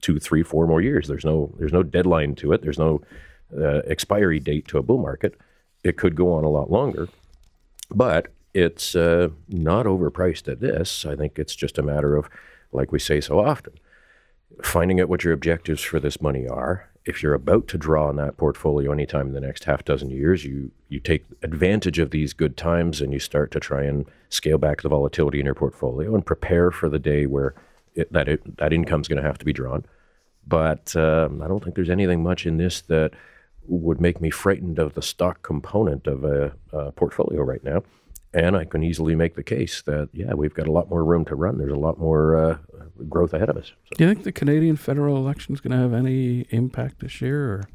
two, 0.00 0.18
three, 0.18 0.42
four 0.42 0.66
more 0.66 0.80
years. 0.80 1.08
There's 1.08 1.24
no, 1.24 1.52
there's 1.58 1.72
no 1.72 1.82
deadline 1.82 2.34
to 2.36 2.52
it. 2.52 2.62
There's 2.62 2.78
no 2.78 3.02
uh, 3.54 3.82
expiry 3.86 4.40
date 4.40 4.66
to 4.68 4.78
a 4.78 4.82
bull 4.82 4.98
market. 4.98 5.38
It 5.82 5.98
could 5.98 6.14
go 6.14 6.32
on 6.32 6.44
a 6.44 6.48
lot 6.48 6.70
longer 6.70 7.08
but 7.90 8.28
it's 8.52 8.94
uh, 8.94 9.30
not 9.48 9.86
overpriced 9.86 10.50
at 10.50 10.60
this. 10.60 11.04
I 11.04 11.16
think 11.16 11.38
it's 11.38 11.54
just 11.54 11.78
a 11.78 11.82
matter 11.82 12.16
of, 12.16 12.28
like 12.72 12.92
we 12.92 12.98
say 12.98 13.20
so 13.20 13.40
often, 13.40 13.74
finding 14.62 15.00
out 15.00 15.08
what 15.08 15.24
your 15.24 15.32
objectives 15.32 15.82
for 15.82 16.00
this 16.00 16.20
money 16.20 16.46
are. 16.46 16.88
If 17.06 17.22
you're 17.22 17.34
about 17.34 17.68
to 17.68 17.78
draw 17.78 18.08
on 18.08 18.16
that 18.16 18.36
portfolio 18.38 18.90
anytime 18.90 19.26
in 19.26 19.34
the 19.34 19.40
next 19.40 19.64
half 19.64 19.84
dozen 19.84 20.10
years, 20.10 20.44
you 20.44 20.70
you 20.88 21.00
take 21.00 21.24
advantage 21.42 21.98
of 21.98 22.10
these 22.10 22.32
good 22.32 22.56
times 22.56 23.00
and 23.00 23.12
you 23.12 23.18
start 23.18 23.50
to 23.50 23.60
try 23.60 23.82
and 23.82 24.06
scale 24.28 24.58
back 24.58 24.82
the 24.82 24.88
volatility 24.88 25.40
in 25.40 25.46
your 25.46 25.54
portfolio 25.54 26.14
and 26.14 26.24
prepare 26.24 26.70
for 26.70 26.88
the 26.88 26.98
day 26.98 27.26
where 27.26 27.54
it, 27.94 28.12
that 28.12 28.28
it, 28.28 28.56
that 28.56 28.70
going 28.70 29.16
to 29.16 29.22
have 29.22 29.38
to 29.38 29.44
be 29.44 29.52
drawn. 29.52 29.84
But 30.46 30.94
um, 30.96 31.42
I 31.42 31.48
don't 31.48 31.62
think 31.62 31.74
there's 31.74 31.90
anything 31.90 32.22
much 32.22 32.46
in 32.46 32.56
this 32.58 32.80
that 32.82 33.12
would 33.66 34.00
make 34.00 34.20
me 34.20 34.30
frightened 34.30 34.78
of 34.78 34.94
the 34.94 35.02
stock 35.02 35.42
component 35.42 36.06
of 36.06 36.24
a, 36.24 36.52
a 36.72 36.92
portfolio 36.92 37.42
right 37.42 37.64
now. 37.64 37.82
And 38.34 38.56
I 38.56 38.64
can 38.64 38.82
easily 38.82 39.14
make 39.14 39.36
the 39.36 39.44
case 39.44 39.82
that, 39.82 40.08
yeah, 40.12 40.34
we've 40.34 40.52
got 40.52 40.66
a 40.66 40.72
lot 40.72 40.90
more 40.90 41.04
room 41.04 41.24
to 41.26 41.36
run. 41.36 41.56
There's 41.56 41.72
a 41.72 41.76
lot 41.76 41.98
more 41.98 42.36
uh, 42.36 42.58
growth 43.08 43.32
ahead 43.32 43.48
of 43.48 43.56
us. 43.56 43.68
So, 43.68 43.96
Do 43.96 44.04
you 44.04 44.10
think 44.12 44.24
the 44.24 44.32
Canadian 44.32 44.76
federal 44.76 45.16
election 45.16 45.54
is 45.54 45.60
going 45.60 45.70
to 45.70 45.78
have 45.78 45.94
any 45.94 46.40
impact 46.50 47.00
this 47.00 47.20
year? 47.20 47.44
Or? 47.44 47.68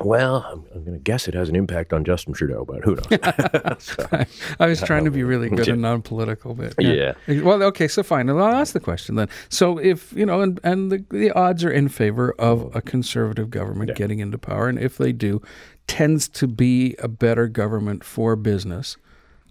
well, 0.00 0.46
I'm, 0.48 0.64
I'm 0.74 0.84
going 0.84 0.96
to 0.96 1.02
guess 1.02 1.26
it 1.28 1.34
has 1.34 1.48
an 1.48 1.56
impact 1.56 1.92
on 1.92 2.04
Justin 2.04 2.32
Trudeau, 2.32 2.64
but 2.64 2.84
who 2.84 2.94
knows? 2.94 3.96
I 4.60 4.66
was 4.66 4.80
trying 4.80 5.04
to 5.04 5.10
be 5.10 5.22
really 5.24 5.48
good 5.50 5.68
and 5.68 5.82
non-political, 5.82 6.54
but 6.54 6.74
Yeah. 6.78 7.14
Well, 7.26 7.62
okay, 7.64 7.88
so 7.88 8.02
fine. 8.02 8.30
I'll 8.30 8.40
ask 8.42 8.72
the 8.72 8.80
question 8.80 9.16
then. 9.16 9.28
So, 9.48 9.78
if 9.78 10.12
you 10.12 10.24
know, 10.24 10.40
and 10.40 10.60
and 10.62 10.92
the, 10.92 11.04
the 11.10 11.30
odds 11.32 11.64
are 11.64 11.70
in 11.70 11.88
favor 11.88 12.32
of 12.38 12.74
a 12.74 12.80
conservative 12.80 13.50
government 13.50 13.96
getting 13.96 14.20
into 14.20 14.38
power, 14.38 14.68
and 14.68 14.78
if 14.78 14.98
they 14.98 15.12
do, 15.12 15.42
tends 15.86 16.28
to 16.28 16.46
be 16.46 16.94
a 16.98 17.08
better 17.08 17.48
government 17.48 18.04
for 18.04 18.36
business. 18.36 18.96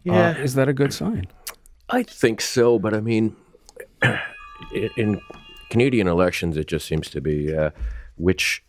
Yeah. 0.04 0.30
Uh, 0.30 0.34
is 0.42 0.54
that 0.56 0.68
a 0.70 0.74
good 0.74 0.94
sign? 0.94 1.28
I 1.90 2.04
think 2.04 2.42
so, 2.42 2.80
but 2.80 2.94
I 2.94 3.02
mean, 3.02 3.36
in, 4.74 4.90
in 4.98 5.22
Canadian 5.70 6.08
elections, 6.08 6.58
it 6.58 6.68
just 6.68 6.88
seems 6.88 7.10
to 7.10 7.22
be 7.22 7.56
uh, 7.56 7.72
which 8.16 8.64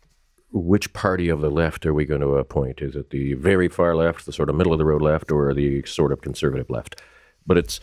which 0.50 0.92
party 0.94 1.28
of 1.28 1.42
the 1.42 1.50
left 1.50 1.84
are 1.84 1.92
we 1.92 2.06
going 2.06 2.22
to 2.22 2.36
appoint? 2.36 2.80
Is 2.80 2.96
it 2.96 3.10
the 3.10 3.34
very 3.34 3.68
far 3.68 3.94
left, 3.94 4.24
the 4.24 4.32
sort 4.32 4.48
of 4.48 4.56
middle 4.56 4.72
of 4.72 4.78
the 4.78 4.84
road 4.84 5.02
left, 5.02 5.30
or 5.30 5.52
the 5.52 5.84
sort 5.84 6.10
of 6.10 6.22
conservative 6.22 6.70
left? 6.70 7.00
But 7.46 7.58
it's 7.58 7.80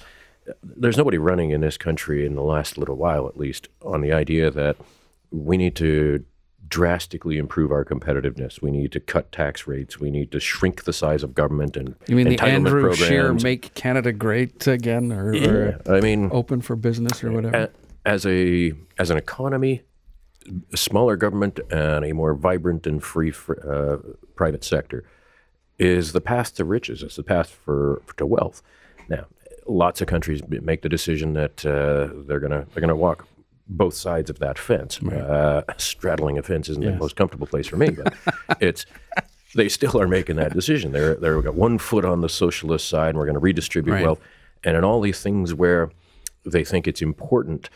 there's 0.64 0.98
nobody 0.98 1.18
running 1.18 1.52
in 1.52 1.62
this 1.62 1.78
country 1.78 2.26
in 2.26 2.36
the 2.36 2.44
last 2.44 2.78
little 2.78 2.96
while, 2.96 3.28
at 3.28 3.38
least, 3.38 3.68
on 3.82 4.02
the 4.02 4.12
idea 4.12 4.52
that 4.52 4.78
we 5.32 5.58
need 5.58 5.76
to 5.76 6.24
drastically 6.68 7.38
improve 7.38 7.72
our 7.72 7.86
competitiveness. 7.86 8.62
We 8.62 8.72
need 8.72 8.92
to 8.94 9.00
cut 9.00 9.32
tax 9.32 9.68
rates. 9.68 10.00
We 10.00 10.10
need 10.10 10.32
to 10.32 10.40
shrink 10.40 10.84
the 10.84 10.94
size 10.94 11.24
of 11.24 11.34
government 11.34 11.78
and 11.78 11.96
You 12.08 12.16
mean 12.16 12.30
the 12.30 12.40
Andrew 12.40 12.82
programs. 12.82 13.08
Scheer 13.08 13.34
"Make 13.34 13.74
Canada 13.74 14.12
Great 14.12 14.66
Again" 14.68 15.12
or, 15.12 15.36
or 15.36 15.82
I 15.88 16.02
mean, 16.02 16.30
open 16.32 16.62
for 16.62 16.76
business 16.76 17.24
or 17.24 17.32
whatever? 17.32 17.70
as 18.06 18.26
a 18.26 18.74
as 18.98 19.10
an 19.10 19.18
economy, 19.18 19.82
a 20.74 20.78
smaller 20.78 21.16
government 21.16 21.60
and 21.72 22.06
a 22.06 22.14
more 22.14 22.34
vibrant 22.34 22.86
and 22.88 23.04
free 23.04 23.32
fr- 23.32 23.60
uh, 23.68 23.98
private 24.36 24.64
sector 24.64 25.04
is 25.78 26.14
the 26.14 26.22
path 26.22 26.56
to 26.56 26.64
riches. 26.64 27.04
It's 27.04 27.18
the 27.18 27.24
path 27.24 27.50
for, 27.50 28.02
to 28.16 28.26
wealth. 28.26 28.62
Now, 29.10 29.26
lots 29.68 30.00
of 30.00 30.08
countries 30.08 30.42
make 30.48 30.82
the 30.84 30.90
decision 30.90 31.34
that 31.34 31.66
uh, 31.66 32.10
they're 32.28 32.40
gonna 32.40 32.66
they're 32.74 32.82
gonna 32.82 32.96
walk 32.96 33.28
both 33.68 33.94
sides 33.94 34.30
of 34.30 34.40
that 34.40 34.58
fence. 34.58 35.02
Uh, 35.02 35.62
straddling 35.78 36.38
a 36.38 36.44
fence 36.44 36.70
isn't 36.70 36.84
the 36.84 36.92
most 36.94 37.16
comfortable 37.16 37.48
place 37.48 37.68
for 37.68 37.78
me, 37.78 37.90
but 37.90 38.14
it's 38.60 38.86
they 39.56 39.70
still 39.70 40.00
are 40.00 40.08
making 40.08 40.36
that 40.36 40.54
decision. 40.54 40.92
They're 40.92 41.16
they're 41.16 41.42
got 41.42 41.56
one 41.56 41.78
foot 41.78 42.06
on 42.06 42.22
the 42.22 42.30
socialist 42.30 42.88
side, 42.88 43.10
and 43.10 43.18
we're 43.18 43.26
going 43.26 43.36
to 43.36 43.40
redistribute 43.40 43.94
Right. 43.94 44.04
wealth, 44.04 44.20
and 44.64 44.78
in 44.78 44.84
all 44.84 45.02
these 45.02 45.22
things 45.22 45.54
where 45.54 45.90
they 46.46 46.64
think 46.64 46.88
it's 46.88 47.02
important, 47.02 47.70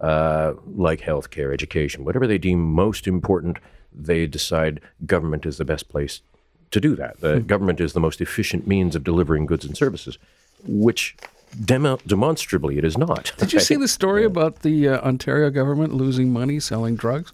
uh, 0.00 0.54
like 0.66 1.00
healthcare, 1.00 1.52
education, 1.52 2.04
whatever 2.04 2.26
they 2.26 2.38
deem 2.38 2.60
most 2.60 3.06
important, 3.06 3.58
they 3.92 4.26
decide 4.26 4.80
government 5.06 5.46
is 5.46 5.58
the 5.58 5.64
best 5.64 5.88
place 5.88 6.22
to 6.72 6.80
do 6.80 6.96
that. 6.96 7.20
The 7.20 7.38
government 7.40 7.80
is 7.80 7.92
the 7.92 8.00
most 8.00 8.20
efficient 8.20 8.66
means 8.66 8.96
of 8.96 9.04
delivering 9.04 9.46
goods 9.46 9.64
and 9.64 9.76
services, 9.76 10.18
which 10.66 11.16
demo- 11.64 11.98
demonstrably 12.06 12.78
it 12.78 12.84
is 12.84 12.96
not. 12.98 13.32
Did 13.38 13.52
you 13.52 13.60
see 13.60 13.76
the 13.84 13.88
story 13.88 14.24
about 14.24 14.60
the 14.62 14.88
uh, 14.88 15.00
Ontario 15.00 15.50
government 15.50 15.94
losing 15.94 16.32
money 16.32 16.60
selling 16.60 16.96
drugs? 16.96 17.32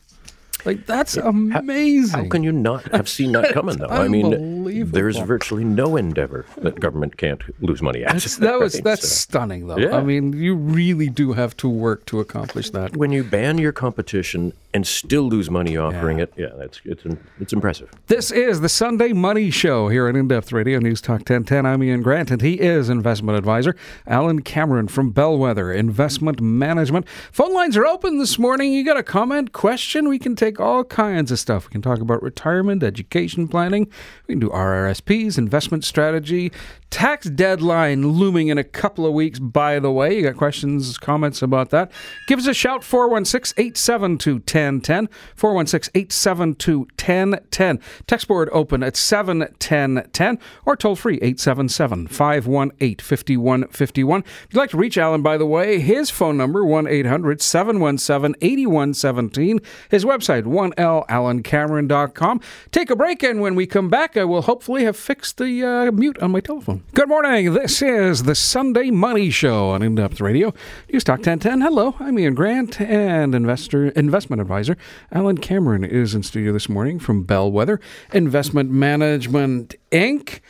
Like 0.64 0.86
that's 0.86 1.16
amazing. 1.16 2.20
How 2.24 2.28
can 2.28 2.42
you 2.42 2.52
not 2.52 2.84
have 2.92 3.08
seen 3.08 3.32
that 3.32 3.52
coming, 3.52 3.76
though? 3.78 3.86
I 3.86 4.08
mean, 4.08 4.90
there's 4.90 5.18
virtually 5.18 5.64
no 5.64 5.96
endeavor 5.96 6.46
that 6.58 6.80
government 6.80 7.16
can't 7.16 7.42
lose 7.62 7.82
money 7.82 8.04
at. 8.04 8.14
that 8.16 8.58
was 8.60 8.74
right? 8.76 8.84
that's 8.84 9.02
So 9.02 9.08
stunning, 9.08 9.66
though. 9.66 9.78
Yeah. 9.78 9.96
I 9.96 10.02
mean, 10.02 10.32
you 10.32 10.54
really 10.54 11.08
do 11.08 11.32
have 11.32 11.56
to 11.58 11.68
work 11.68 12.06
to 12.06 12.20
accomplish 12.20 12.70
that. 12.70 12.96
when 12.96 13.12
you 13.12 13.24
ban 13.24 13.58
your 13.58 13.72
competition 13.72 14.52
and 14.74 14.86
still 14.86 15.24
lose 15.24 15.50
money 15.50 15.76
offering 15.76 16.18
it, 16.18 16.32
yeah, 16.36 16.48
that's 16.56 16.80
it's 16.84 17.02
it's 17.40 17.52
impressive. 17.52 17.90
This 18.06 18.30
is 18.30 18.60
the 18.60 18.68
Sunday 18.68 19.12
Money 19.12 19.50
Show 19.50 19.88
here 19.88 20.08
on 20.08 20.16
In 20.16 20.28
Depth 20.28 20.52
Radio 20.52 20.78
News 20.78 21.00
Talk 21.00 21.18
1010. 21.20 21.66
I'm 21.66 21.82
Ian 21.82 22.02
Grant, 22.02 22.30
and 22.30 22.40
he 22.40 22.54
is 22.60 22.88
investment 22.88 23.36
advisor 23.36 23.76
Alan 24.06 24.42
Cameron 24.42 24.88
from 24.88 25.10
Bellwether 25.10 25.72
Investment 25.72 26.40
Management. 26.40 27.06
Phone 27.32 27.52
lines 27.52 27.76
are 27.76 27.84
open 27.86 28.18
this 28.18 28.38
morning. 28.38 28.72
You 28.72 28.84
got 28.84 28.96
a 28.96 29.02
comment, 29.02 29.52
question? 29.52 30.08
We 30.08 30.18
can 30.18 30.36
take 30.36 30.51
all 30.60 30.84
kinds 30.84 31.30
of 31.30 31.38
stuff. 31.38 31.66
We 31.66 31.72
can 31.72 31.82
talk 31.82 32.00
about 32.00 32.22
retirement, 32.22 32.82
education 32.82 33.48
planning. 33.48 33.90
We 34.26 34.32
can 34.32 34.40
do 34.40 34.48
RRSPs, 34.50 35.38
investment 35.38 35.84
strategy, 35.84 36.52
tax 36.92 37.28
deadline 37.30 38.06
looming 38.06 38.48
in 38.48 38.58
a 38.58 38.64
couple 38.64 39.06
of 39.06 39.14
weeks. 39.14 39.38
By 39.38 39.78
the 39.78 39.90
way, 39.90 40.16
you 40.16 40.22
got 40.22 40.36
questions, 40.36 40.98
comments 40.98 41.40
about 41.40 41.70
that? 41.70 41.90
Give 42.26 42.38
us 42.38 42.46
a 42.46 42.54
shout 42.54 42.84
416 42.84 43.54
872 43.56 44.34
1010. 44.34 45.08
416 45.34 45.90
872 45.94 46.78
1010. 46.80 47.80
Text 48.06 48.28
board 48.28 48.50
open 48.52 48.82
at 48.82 48.96
71010 48.96 50.38
or 50.66 50.76
toll 50.76 50.94
free 50.94 51.16
877 51.16 52.08
518 52.08 52.98
5151. 52.98 54.20
If 54.20 54.46
you'd 54.50 54.58
like 54.58 54.70
to 54.70 54.76
reach 54.76 54.98
Alan, 54.98 55.22
by 55.22 55.38
the 55.38 55.46
way, 55.46 55.80
his 55.80 56.10
phone 56.10 56.36
number 56.36 56.64
1 56.64 56.86
800 56.86 57.40
717 57.40 58.36
8117. 58.40 59.60
His 59.90 60.04
website 60.04 60.41
1lalancameron.com. 60.44 62.40
Take 62.70 62.90
a 62.90 62.96
break, 62.96 63.22
and 63.22 63.40
when 63.40 63.54
we 63.54 63.66
come 63.66 63.88
back, 63.88 64.16
I 64.16 64.24
will 64.24 64.42
hopefully 64.42 64.84
have 64.84 64.96
fixed 64.96 65.38
the 65.38 65.64
uh, 65.64 65.92
mute 65.92 66.18
on 66.18 66.30
my 66.30 66.40
telephone. 66.40 66.82
Good 66.94 67.08
morning. 67.08 67.52
This 67.54 67.82
is 67.82 68.24
the 68.24 68.34
Sunday 68.34 68.90
Money 68.90 69.30
Show 69.30 69.70
on 69.70 69.82
In 69.82 69.94
Depth 69.94 70.20
Radio. 70.20 70.52
News 70.90 71.04
Talk 71.04 71.18
1010. 71.18 71.60
Hello, 71.60 71.94
I'm 72.00 72.18
Ian 72.18 72.34
Grant, 72.34 72.80
and 72.80 73.34
investor 73.34 73.88
investment 73.88 74.40
advisor 74.42 74.76
Alan 75.10 75.38
Cameron 75.38 75.84
is 75.84 76.14
in 76.14 76.22
studio 76.22 76.52
this 76.52 76.68
morning 76.68 76.98
from 76.98 77.24
Bellwether 77.24 77.80
Investment 78.12 78.70
Management 78.70 79.74
Inc. 79.90 80.40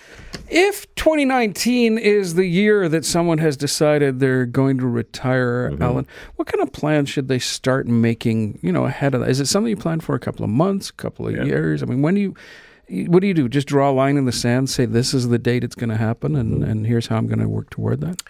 If 0.48 0.92
2019 0.96 1.98
is 1.98 2.34
the 2.34 2.46
year 2.46 2.88
that 2.88 3.04
someone 3.04 3.38
has 3.38 3.56
decided 3.56 4.20
they're 4.20 4.46
going 4.46 4.78
to 4.78 4.86
retire, 4.86 5.74
Alan, 5.80 6.06
what 6.36 6.48
kind 6.48 6.62
of 6.62 6.72
plans 6.72 7.08
should 7.08 7.28
they 7.28 7.38
start 7.38 7.86
making? 7.86 8.58
You 8.62 8.72
know, 8.72 8.84
ahead 8.84 9.14
of 9.14 9.20
that. 9.20 9.30
Is 9.30 9.40
it 9.40 9.46
something 9.46 9.70
you 9.70 9.76
plan 9.76 10.00
for 10.00 10.14
a 10.14 10.20
couple 10.20 10.44
of 10.44 10.50
months, 10.50 10.90
a 10.90 10.94
couple 10.94 11.26
of 11.26 11.34
years? 11.46 11.82
I 11.82 11.86
mean, 11.86 12.02
when 12.02 12.14
do 12.14 12.20
you? 12.20 13.06
What 13.06 13.20
do 13.20 13.26
you 13.26 13.34
do? 13.34 13.48
Just 13.48 13.68
draw 13.68 13.90
a 13.90 13.92
line 13.92 14.18
in 14.18 14.26
the 14.26 14.32
sand, 14.32 14.68
say 14.68 14.84
this 14.84 15.14
is 15.14 15.28
the 15.28 15.38
date 15.38 15.64
it's 15.64 15.74
going 15.74 15.88
to 15.88 15.96
happen, 15.96 16.36
and, 16.36 16.62
and 16.62 16.86
here's 16.86 17.06
how 17.06 17.16
I'm 17.16 17.26
going 17.26 17.38
to 17.38 17.48
work 17.48 17.70
toward 17.70 18.02
that. 18.02 18.22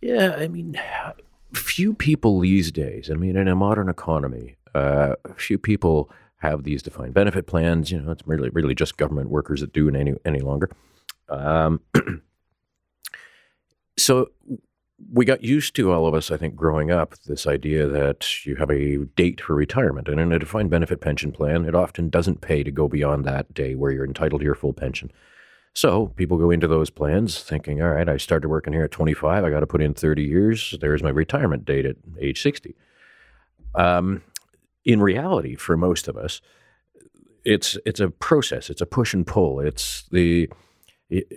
Yeah, 0.00 0.36
I 0.38 0.46
mean, 0.46 0.80
few 1.52 1.94
people 1.94 2.40
these 2.40 2.70
days. 2.70 3.10
I 3.10 3.14
mean, 3.14 3.36
in 3.36 3.48
a 3.48 3.56
modern 3.56 3.88
economy, 3.88 4.56
uh, 4.74 5.14
few 5.36 5.58
people 5.58 6.10
have 6.38 6.62
these 6.62 6.82
defined 6.82 7.14
benefit 7.14 7.46
plans. 7.46 7.90
You 7.90 8.00
know, 8.00 8.12
it's 8.12 8.26
really 8.26 8.50
really 8.50 8.74
just 8.74 8.96
government 8.96 9.30
workers 9.30 9.60
that 9.60 9.72
do 9.72 9.88
it 9.88 9.96
any 9.96 10.14
any 10.24 10.40
longer. 10.40 10.70
Um, 11.28 11.80
so 13.98 14.30
we 15.12 15.24
got 15.24 15.42
used 15.42 15.74
to 15.76 15.92
all 15.92 16.06
of 16.06 16.14
us, 16.14 16.30
I 16.30 16.36
think, 16.36 16.56
growing 16.56 16.90
up, 16.90 17.14
this 17.26 17.46
idea 17.46 17.86
that 17.88 18.46
you 18.46 18.56
have 18.56 18.70
a 18.70 19.04
date 19.16 19.40
for 19.40 19.54
retirement, 19.54 20.08
and 20.08 20.20
in 20.20 20.32
a 20.32 20.38
defined 20.38 20.70
benefit 20.70 21.00
pension 21.00 21.32
plan, 21.32 21.64
it 21.64 21.74
often 21.74 22.08
doesn't 22.08 22.40
pay 22.40 22.62
to 22.62 22.70
go 22.70 22.88
beyond 22.88 23.24
that 23.24 23.52
day 23.52 23.74
where 23.74 23.90
you're 23.90 24.04
entitled 24.04 24.40
to 24.40 24.44
your 24.44 24.54
full 24.54 24.72
pension. 24.72 25.10
So 25.74 26.08
people 26.16 26.38
go 26.38 26.50
into 26.50 26.68
those 26.68 26.90
plans 26.90 27.42
thinking, 27.42 27.82
all 27.82 27.90
right, 27.90 28.08
I 28.08 28.16
started 28.16 28.48
working 28.48 28.72
here 28.72 28.84
at 28.84 28.92
25. 28.92 29.44
I 29.44 29.50
got 29.50 29.60
to 29.60 29.66
put 29.66 29.82
in 29.82 29.92
30 29.92 30.22
years. 30.22 30.74
There's 30.80 31.02
my 31.02 31.10
retirement 31.10 31.64
date 31.64 31.84
at 31.84 31.96
age 32.20 32.40
60. 32.40 32.76
Um, 33.74 34.22
in 34.84 35.00
reality, 35.00 35.56
for 35.56 35.76
most 35.76 36.06
of 36.06 36.16
us, 36.16 36.40
it's 37.44 37.76
it's 37.84 38.00
a 38.00 38.08
process. 38.08 38.70
It's 38.70 38.80
a 38.80 38.86
push 38.86 39.12
and 39.12 39.26
pull. 39.26 39.60
It's 39.60 40.04
the 40.10 40.48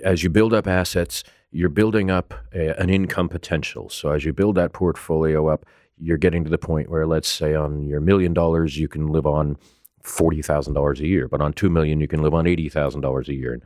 as 0.03 0.23
you 0.23 0.29
build 0.29 0.53
up 0.53 0.67
assets, 0.67 1.23
you're 1.51 1.69
building 1.69 2.11
up 2.11 2.33
a, 2.53 2.79
an 2.79 2.89
income 2.89 3.29
potential. 3.29 3.89
So 3.89 4.11
as 4.11 4.25
you 4.25 4.33
build 4.33 4.55
that 4.55 4.73
portfolio 4.73 5.47
up, 5.47 5.65
you're 5.99 6.17
getting 6.17 6.43
to 6.43 6.49
the 6.49 6.57
point 6.57 6.89
where, 6.89 7.07
let's 7.07 7.27
say, 7.27 7.55
on 7.55 7.87
your 7.87 7.99
million 7.99 8.33
dollars, 8.33 8.77
you 8.77 8.87
can 8.87 9.07
live 9.07 9.25
on 9.25 9.57
forty 10.03 10.41
thousand 10.41 10.73
dollars 10.73 10.99
a 10.99 11.07
year, 11.07 11.27
but 11.27 11.41
on 11.41 11.53
two 11.53 11.69
million, 11.69 11.99
you 11.99 12.07
can 12.07 12.21
live 12.21 12.33
on 12.33 12.45
eighty 12.47 12.69
thousand 12.69 13.01
dollars 13.01 13.29
a 13.29 13.33
year. 13.33 13.53
And 13.53 13.63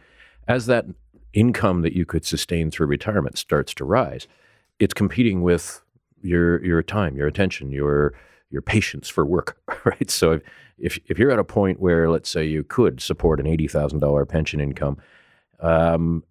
as 0.47 0.65
that 0.67 0.85
income 1.33 1.81
that 1.81 1.93
you 1.93 2.05
could 2.05 2.25
sustain 2.25 2.71
through 2.71 2.87
retirement 2.87 3.37
starts 3.37 3.73
to 3.75 3.85
rise, 3.85 4.27
it's 4.79 4.93
competing 4.93 5.41
with 5.41 5.81
your 6.21 6.63
your 6.63 6.81
time, 6.81 7.15
your 7.15 7.27
attention, 7.27 7.71
your 7.71 8.13
your 8.49 8.61
patience 8.61 9.09
for 9.09 9.25
work, 9.25 9.57
right? 9.85 10.09
So 10.09 10.33
if 10.33 10.41
if, 10.77 10.99
if 11.07 11.19
you're 11.19 11.31
at 11.31 11.39
a 11.39 11.43
point 11.43 11.79
where, 11.79 12.09
let's 12.09 12.29
say, 12.29 12.45
you 12.45 12.63
could 12.63 13.01
support 13.01 13.39
an 13.39 13.47
eighty 13.47 13.67
thousand 13.67 13.99
dollar 13.99 14.25
pension 14.25 14.59
income, 14.59 14.97
um, 15.61 16.23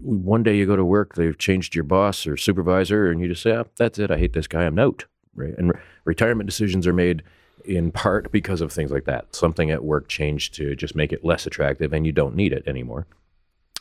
one 0.00 0.42
day 0.42 0.56
you 0.56 0.66
go 0.66 0.76
to 0.76 0.84
work, 0.84 1.14
they've 1.14 1.38
changed 1.38 1.74
your 1.74 1.84
boss 1.84 2.26
or 2.26 2.36
supervisor, 2.36 3.10
and 3.10 3.20
you 3.20 3.28
just 3.28 3.42
say, 3.42 3.52
oh, 3.52 3.66
"That's 3.76 3.98
it. 3.98 4.10
I 4.10 4.18
hate 4.18 4.32
this 4.32 4.46
guy. 4.46 4.64
I'm 4.64 4.78
out." 4.78 5.04
Right? 5.34 5.54
And 5.56 5.70
re- 5.70 5.80
retirement 6.04 6.48
decisions 6.48 6.86
are 6.86 6.92
made 6.92 7.22
in 7.64 7.92
part 7.92 8.32
because 8.32 8.60
of 8.60 8.72
things 8.72 8.90
like 8.90 9.04
that. 9.04 9.34
Something 9.34 9.70
at 9.70 9.84
work 9.84 10.08
changed 10.08 10.54
to 10.54 10.74
just 10.74 10.94
make 10.94 11.12
it 11.12 11.24
less 11.24 11.46
attractive, 11.46 11.92
and 11.92 12.06
you 12.06 12.12
don't 12.12 12.36
need 12.36 12.52
it 12.52 12.66
anymore. 12.66 13.06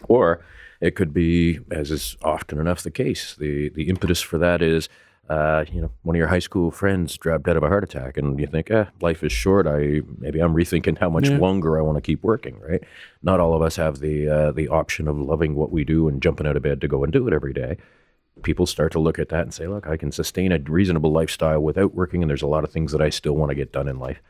Or 0.07 0.43
it 0.81 0.95
could 0.95 1.13
be, 1.13 1.59
as 1.71 1.91
is 1.91 2.17
often 2.21 2.59
enough 2.59 2.83
the 2.83 2.91
case, 2.91 3.35
the 3.35 3.69
the 3.69 3.89
impetus 3.89 4.21
for 4.21 4.37
that 4.37 4.61
is, 4.61 4.89
uh, 5.29 5.65
you 5.71 5.81
know, 5.81 5.91
one 6.03 6.15
of 6.15 6.17
your 6.17 6.27
high 6.27 6.39
school 6.39 6.71
friends 6.71 7.17
dropped 7.17 7.45
dead 7.45 7.57
of 7.57 7.63
a 7.63 7.67
heart 7.67 7.83
attack, 7.83 8.15
and 8.17 8.39
you 8.39 8.47
think, 8.47 8.71
eh, 8.71 8.85
life 9.01 9.23
is 9.23 9.31
short. 9.31 9.67
I 9.67 10.01
maybe 10.17 10.39
I'm 10.39 10.55
rethinking 10.55 10.97
how 10.97 11.09
much 11.09 11.29
longer 11.29 11.77
I 11.77 11.81
want 11.81 11.97
to 11.97 12.01
keep 12.01 12.23
working. 12.23 12.59
Right? 12.59 12.83
Not 13.21 13.39
all 13.39 13.53
of 13.53 13.61
us 13.61 13.75
have 13.75 13.99
the 13.99 14.29
uh, 14.29 14.51
the 14.51 14.69
option 14.69 15.07
of 15.07 15.17
loving 15.17 15.55
what 15.55 15.71
we 15.71 15.83
do 15.83 16.07
and 16.07 16.21
jumping 16.21 16.47
out 16.47 16.55
of 16.55 16.63
bed 16.63 16.79
to 16.81 16.87
go 16.87 17.03
and 17.03 17.11
do 17.11 17.27
it 17.27 17.33
every 17.33 17.53
day. 17.53 17.77
People 18.43 18.65
start 18.65 18.91
to 18.93 18.99
look 18.99 19.19
at 19.19 19.29
that 19.29 19.41
and 19.41 19.53
say, 19.53 19.67
look, 19.67 19.87
I 19.87 19.97
can 19.97 20.11
sustain 20.11 20.51
a 20.51 20.59
reasonable 20.59 21.11
lifestyle 21.11 21.59
without 21.59 21.95
working, 21.95 22.21
and 22.21 22.29
there's 22.29 22.43
a 22.43 22.47
lot 22.47 22.63
of 22.63 22.71
things 22.71 22.91
that 22.91 23.01
I 23.01 23.09
still 23.09 23.33
want 23.33 23.49
to 23.49 23.55
get 23.55 23.73
done 23.73 23.87
in 23.87 23.99
life. 23.99 24.21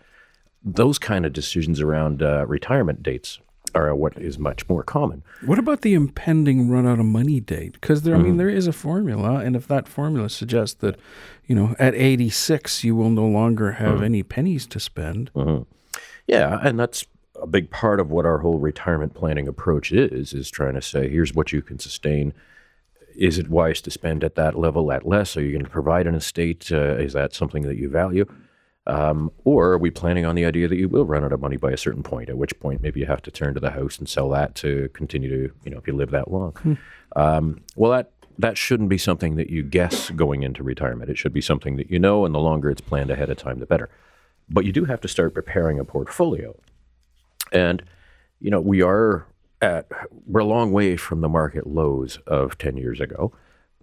Those 0.63 0.97
kind 0.97 1.25
of 1.25 1.33
decisions 1.33 1.81
around 1.81 2.23
uh, 2.23 2.45
retirement 2.47 3.03
dates 3.03 3.39
are 3.75 3.95
what 3.95 4.17
is 4.17 4.37
much 4.37 4.67
more 4.69 4.83
common. 4.83 5.23
What 5.45 5.59
about 5.59 5.81
the 5.81 5.93
impending 5.93 6.69
run 6.69 6.87
out 6.87 6.99
of 6.99 7.05
money 7.05 7.39
date? 7.39 7.73
Because 7.73 8.03
there, 8.03 8.15
I 8.15 8.17
mean, 8.17 8.31
mm-hmm. 8.31 8.37
there 8.37 8.49
is 8.49 8.67
a 8.67 8.73
formula, 8.73 9.39
and 9.39 9.55
if 9.55 9.67
that 9.67 9.87
formula 9.87 10.29
suggests 10.29 10.75
that, 10.81 10.99
you 11.45 11.55
know, 11.55 11.75
at 11.79 11.95
86 11.95 12.83
you 12.83 12.95
will 12.95 13.09
no 13.09 13.25
longer 13.25 13.73
have 13.73 13.95
mm-hmm. 13.95 14.03
any 14.03 14.23
pennies 14.23 14.67
to 14.67 14.79
spend, 14.79 15.31
mm-hmm. 15.33 15.63
Yeah, 16.27 16.59
and 16.61 16.77
that's 16.77 17.05
a 17.41 17.47
big 17.47 17.71
part 17.71 17.99
of 17.99 18.11
what 18.11 18.25
our 18.25 18.39
whole 18.39 18.59
retirement 18.59 19.13
planning 19.13 19.47
approach 19.47 19.91
is 19.91 20.33
is 20.33 20.49
trying 20.49 20.73
to 20.73 20.81
say 20.81 21.09
here's 21.09 21.33
what 21.33 21.53
you 21.53 21.61
can 21.61 21.79
sustain 21.79 22.33
is 23.15 23.39
it 23.39 23.49
wise 23.49 23.81
to 23.81 23.89
spend 23.89 24.23
at 24.23 24.35
that 24.35 24.55
level 24.55 24.91
at 24.91 25.07
less? 25.07 25.35
Are 25.35 25.41
you 25.41 25.51
going 25.51 25.63
to 25.63 25.69
provide 25.69 26.05
an 26.05 26.13
estate? 26.13 26.71
Uh, 26.71 26.97
is 26.97 27.13
that 27.13 27.33
something 27.33 27.63
that 27.63 27.75
you 27.75 27.89
value? 27.89 28.25
Um, 28.87 29.31
or 29.43 29.73
are 29.73 29.77
we 29.77 29.91
planning 29.91 30.25
on 30.25 30.35
the 30.35 30.45
idea 30.45 30.69
that 30.69 30.77
you 30.77 30.87
will 30.87 31.05
run 31.05 31.25
out 31.25 31.33
of 31.33 31.41
money 31.41 31.57
by 31.57 31.71
a 31.71 31.77
certain 31.77 32.03
point? 32.03 32.29
At 32.29 32.37
which 32.37 32.57
point, 32.59 32.81
maybe 32.81 33.01
you 33.01 33.05
have 33.05 33.21
to 33.23 33.31
turn 33.31 33.53
to 33.53 33.59
the 33.59 33.71
house 33.71 33.99
and 33.99 34.07
sell 34.07 34.29
that 34.29 34.55
to 34.55 34.89
continue 34.93 35.29
to, 35.29 35.53
you 35.65 35.71
know, 35.71 35.77
if 35.77 35.87
you 35.87 35.93
live 35.93 36.11
that 36.11 36.31
long. 36.31 36.53
Hmm. 36.53 36.73
Um, 37.15 37.61
well, 37.75 37.91
that 37.91 38.11
that 38.39 38.57
shouldn't 38.57 38.87
be 38.87 38.97
something 38.97 39.35
that 39.35 39.49
you 39.49 39.61
guess 39.61 40.09
going 40.11 40.43
into 40.43 40.63
retirement. 40.63 41.09
It 41.09 41.17
should 41.17 41.33
be 41.33 41.41
something 41.41 41.75
that 41.75 41.91
you 41.91 41.99
know, 41.99 42.25
and 42.25 42.33
the 42.33 42.39
longer 42.39 42.69
it's 42.69 42.81
planned 42.81 43.11
ahead 43.11 43.29
of 43.29 43.37
time, 43.37 43.59
the 43.59 43.65
better. 43.65 43.89
But 44.49 44.63
you 44.63 44.71
do 44.71 44.85
have 44.85 45.01
to 45.01 45.09
start 45.09 45.33
preparing 45.33 45.79
a 45.79 45.83
portfolio, 45.83 46.55
and 47.51 47.83
you 48.39 48.49
know 48.49 48.61
we 48.61 48.81
are 48.81 49.27
at 49.61 49.87
we're 50.25 50.41
a 50.41 50.45
long 50.45 50.71
way 50.71 50.95
from 50.95 51.19
the 51.19 51.29
market 51.29 51.67
lows 51.67 52.19
of 52.25 52.57
ten 52.57 52.77
years 52.77 53.01
ago 53.01 53.33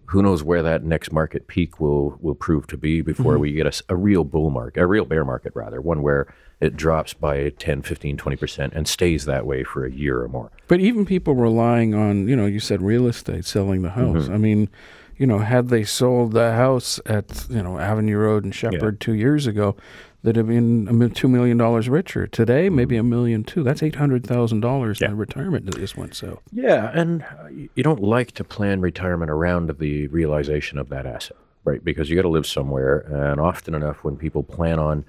who 0.06 0.22
knows 0.22 0.42
where 0.42 0.62
that 0.62 0.84
next 0.84 1.12
market 1.12 1.46
peak 1.46 1.80
will 1.80 2.18
will 2.20 2.34
prove 2.34 2.66
to 2.68 2.76
be 2.76 3.00
before 3.00 3.34
mm-hmm. 3.34 3.42
we 3.42 3.52
get 3.52 3.66
a, 3.66 3.82
a, 3.88 3.96
real 3.96 4.24
bull 4.24 4.50
market, 4.50 4.80
a 4.80 4.86
real 4.86 5.04
bear 5.04 5.24
market 5.24 5.52
rather, 5.54 5.80
one 5.80 6.02
where 6.02 6.32
it 6.60 6.76
drops 6.76 7.14
by 7.14 7.50
10, 7.50 7.82
15, 7.82 8.16
20% 8.16 8.72
and 8.74 8.88
stays 8.88 9.24
that 9.24 9.46
way 9.46 9.64
for 9.64 9.84
a 9.84 9.90
year 9.90 10.22
or 10.22 10.28
more. 10.28 10.50
But 10.68 10.80
even 10.80 11.04
people 11.04 11.34
relying 11.34 11.94
on, 11.94 12.28
you 12.28 12.36
know, 12.36 12.46
you 12.46 12.60
said 12.60 12.80
real 12.80 13.06
estate, 13.06 13.44
selling 13.44 13.82
the 13.82 13.90
house. 13.90 14.24
Mm-hmm. 14.24 14.34
I 14.34 14.38
mean, 14.38 14.68
you 15.16 15.26
know, 15.26 15.38
had 15.38 15.68
they 15.68 15.84
sold 15.84 16.32
the 16.32 16.52
house 16.52 17.00
at, 17.06 17.46
you 17.48 17.62
know, 17.62 17.78
Avenue 17.78 18.16
Road 18.16 18.44
and 18.44 18.54
Sheppard 18.54 18.96
yeah. 19.00 19.06
2 19.06 19.12
years 19.14 19.46
ago, 19.46 19.76
that 20.24 20.36
have 20.36 20.48
been 20.48 21.10
two 21.10 21.28
million 21.28 21.58
dollars 21.58 21.88
richer 21.88 22.26
today. 22.26 22.66
Mm-hmm. 22.66 22.76
Maybe 22.76 22.96
a 22.96 23.02
million 23.02 23.44
too. 23.44 23.62
That's 23.62 23.82
eight 23.82 23.96
hundred 23.96 24.26
thousand 24.26 24.60
dollars 24.60 25.00
in 25.00 25.16
retirement 25.16 25.66
that 25.66 25.76
just 25.76 25.96
went 25.96 26.16
so. 26.16 26.40
Yeah, 26.50 26.90
and 26.94 27.22
uh, 27.22 27.48
you 27.74 27.82
don't 27.82 28.02
like 28.02 28.32
to 28.32 28.44
plan 28.44 28.80
retirement 28.80 29.30
around 29.30 29.70
the 29.78 30.08
realization 30.08 30.78
of 30.78 30.88
that 30.88 31.06
asset, 31.06 31.36
right? 31.64 31.84
Because 31.84 32.08
you 32.08 32.16
got 32.16 32.22
to 32.22 32.28
live 32.28 32.46
somewhere, 32.46 33.00
and 33.00 33.38
often 33.38 33.74
enough, 33.74 34.02
when 34.02 34.16
people 34.16 34.42
plan 34.42 34.78
on 34.78 35.04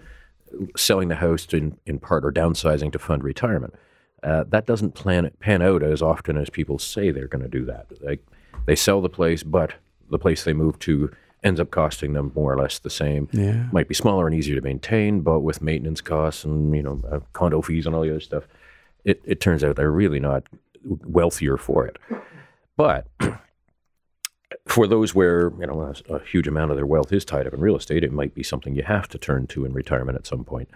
uh, 0.53 0.65
selling 0.75 1.07
the 1.07 1.15
house 1.15 1.48
in 1.53 1.77
in 1.86 1.98
part 1.98 2.25
or 2.25 2.31
downsizing 2.31 2.91
to 2.91 3.00
fund 3.00 3.24
retirement, 3.24 3.74
uh, 4.22 4.43
that 4.50 4.65
doesn't 4.65 4.95
plan 4.95 5.31
pan 5.39 5.62
out 5.62 5.81
as 5.81 6.01
often 6.01 6.36
as 6.36 6.50
people 6.50 6.77
say 6.77 7.10
they're 7.10 7.27
going 7.27 7.41
to 7.41 7.48
do 7.48 7.63
that. 7.63 7.88
Like 8.03 8.19
they 8.65 8.75
sell 8.75 9.00
the 9.00 9.10
place, 9.10 9.43
but 9.43 9.75
the 10.10 10.19
place 10.19 10.43
they 10.43 10.53
move 10.53 10.77
to 10.79 11.10
ends 11.46 11.60
up 11.60 11.70
costing 11.70 12.14
them 12.14 12.32
more 12.36 12.52
or 12.52 12.58
less 12.58 12.80
the 12.80 12.90
same. 12.90 13.30
Yeah. 13.32 13.68
Might 13.72 13.88
be 13.88 13.94
smaller 13.94 14.25
and 14.25 14.36
easier 14.36 14.56
to 14.56 14.62
maintain, 14.62 15.22
but 15.22 15.42
with 15.42 15.62
maintenance 15.62 16.02
costs 16.02 16.44
and 16.44 16.75
you 16.75 16.82
know 16.82 17.02
uh, 17.10 17.20
condo 17.32 17.62
fees 17.62 17.86
and 17.86 17.96
all 17.96 18.02
the 18.02 18.10
other 18.10 18.20
stuff, 18.20 18.48
it, 19.06 19.22
it 19.24 19.40
turns 19.40 19.64
out 19.64 19.75
they're 19.75 19.92
really 19.92 20.20
not 20.20 20.44
wealthier 20.84 21.58
for 21.58 21.86
it. 21.86 21.98
But 22.75 23.08
for 24.68 24.88
those 24.88 25.14
where 25.14 25.54
you 25.60 25.68
know 25.68 25.82
a, 26.10 26.16
a, 26.16 26.20
huge 26.25 26.48
amount 26.48 26.72
of 26.72 26.78
their 26.78 26.86
wealth 26.86 27.14
is 27.14 27.24
tied 27.24 27.48
up 27.48 27.54
in 27.54 27.62
real 27.62 27.78
estate, 27.78 28.04
it 28.04 28.12
might 28.12 28.34
be 28.34 28.44
something 28.44 28.75
you 28.75 28.84
have 28.84 29.08
to 29.10 29.20
turn 29.20 29.48
to 29.48 29.66
in 29.66 29.72
retirement 29.72 30.18
at 30.18 30.28
some 30.28 30.44
point. 30.44 30.70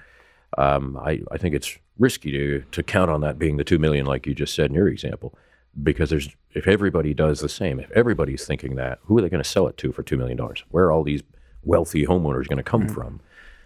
Um, 0.58 0.98
I, 0.98 1.22
I 1.32 1.38
think 1.38 1.56
it's 1.56 1.78
risky 1.98 2.32
to 2.32 2.64
to 2.72 2.84
count 2.84 3.10
on 3.10 3.22
that 3.22 3.40
being 3.40 3.58
the 3.58 3.64
two 3.64 3.80
million, 3.80 4.06
like 4.06 4.28
you 4.28 4.36
just 4.36 4.54
said 4.54 4.68
in 4.68 4.76
your 4.76 4.88
example 4.88 5.36
because 5.84 6.10
there's 6.10 6.30
if 6.54 6.68
everybody 6.68 7.14
does 7.14 7.40
the 7.40 7.50
same, 7.50 7.80
if 7.80 7.92
everybody's 7.92 8.46
thinking 8.46 8.76
that, 8.76 9.00
who 9.04 9.18
are 9.18 9.22
they 9.22 9.30
going 9.30 9.44
to 9.44 9.50
sell 9.50 9.68
it 9.68 9.78
to 9.78 9.92
for 9.92 10.04
two 10.04 10.18
million 10.18 10.38
dollars? 10.38 10.64
Where 10.70 10.86
are 10.86 10.92
all 10.92 11.04
these 11.04 11.24
wealthy 11.64 12.06
homeowners 12.06 12.48
going 12.48 12.58
to 12.58 12.64
come 12.64 12.84
mm-hmm. 12.84 12.94
from? 12.94 13.22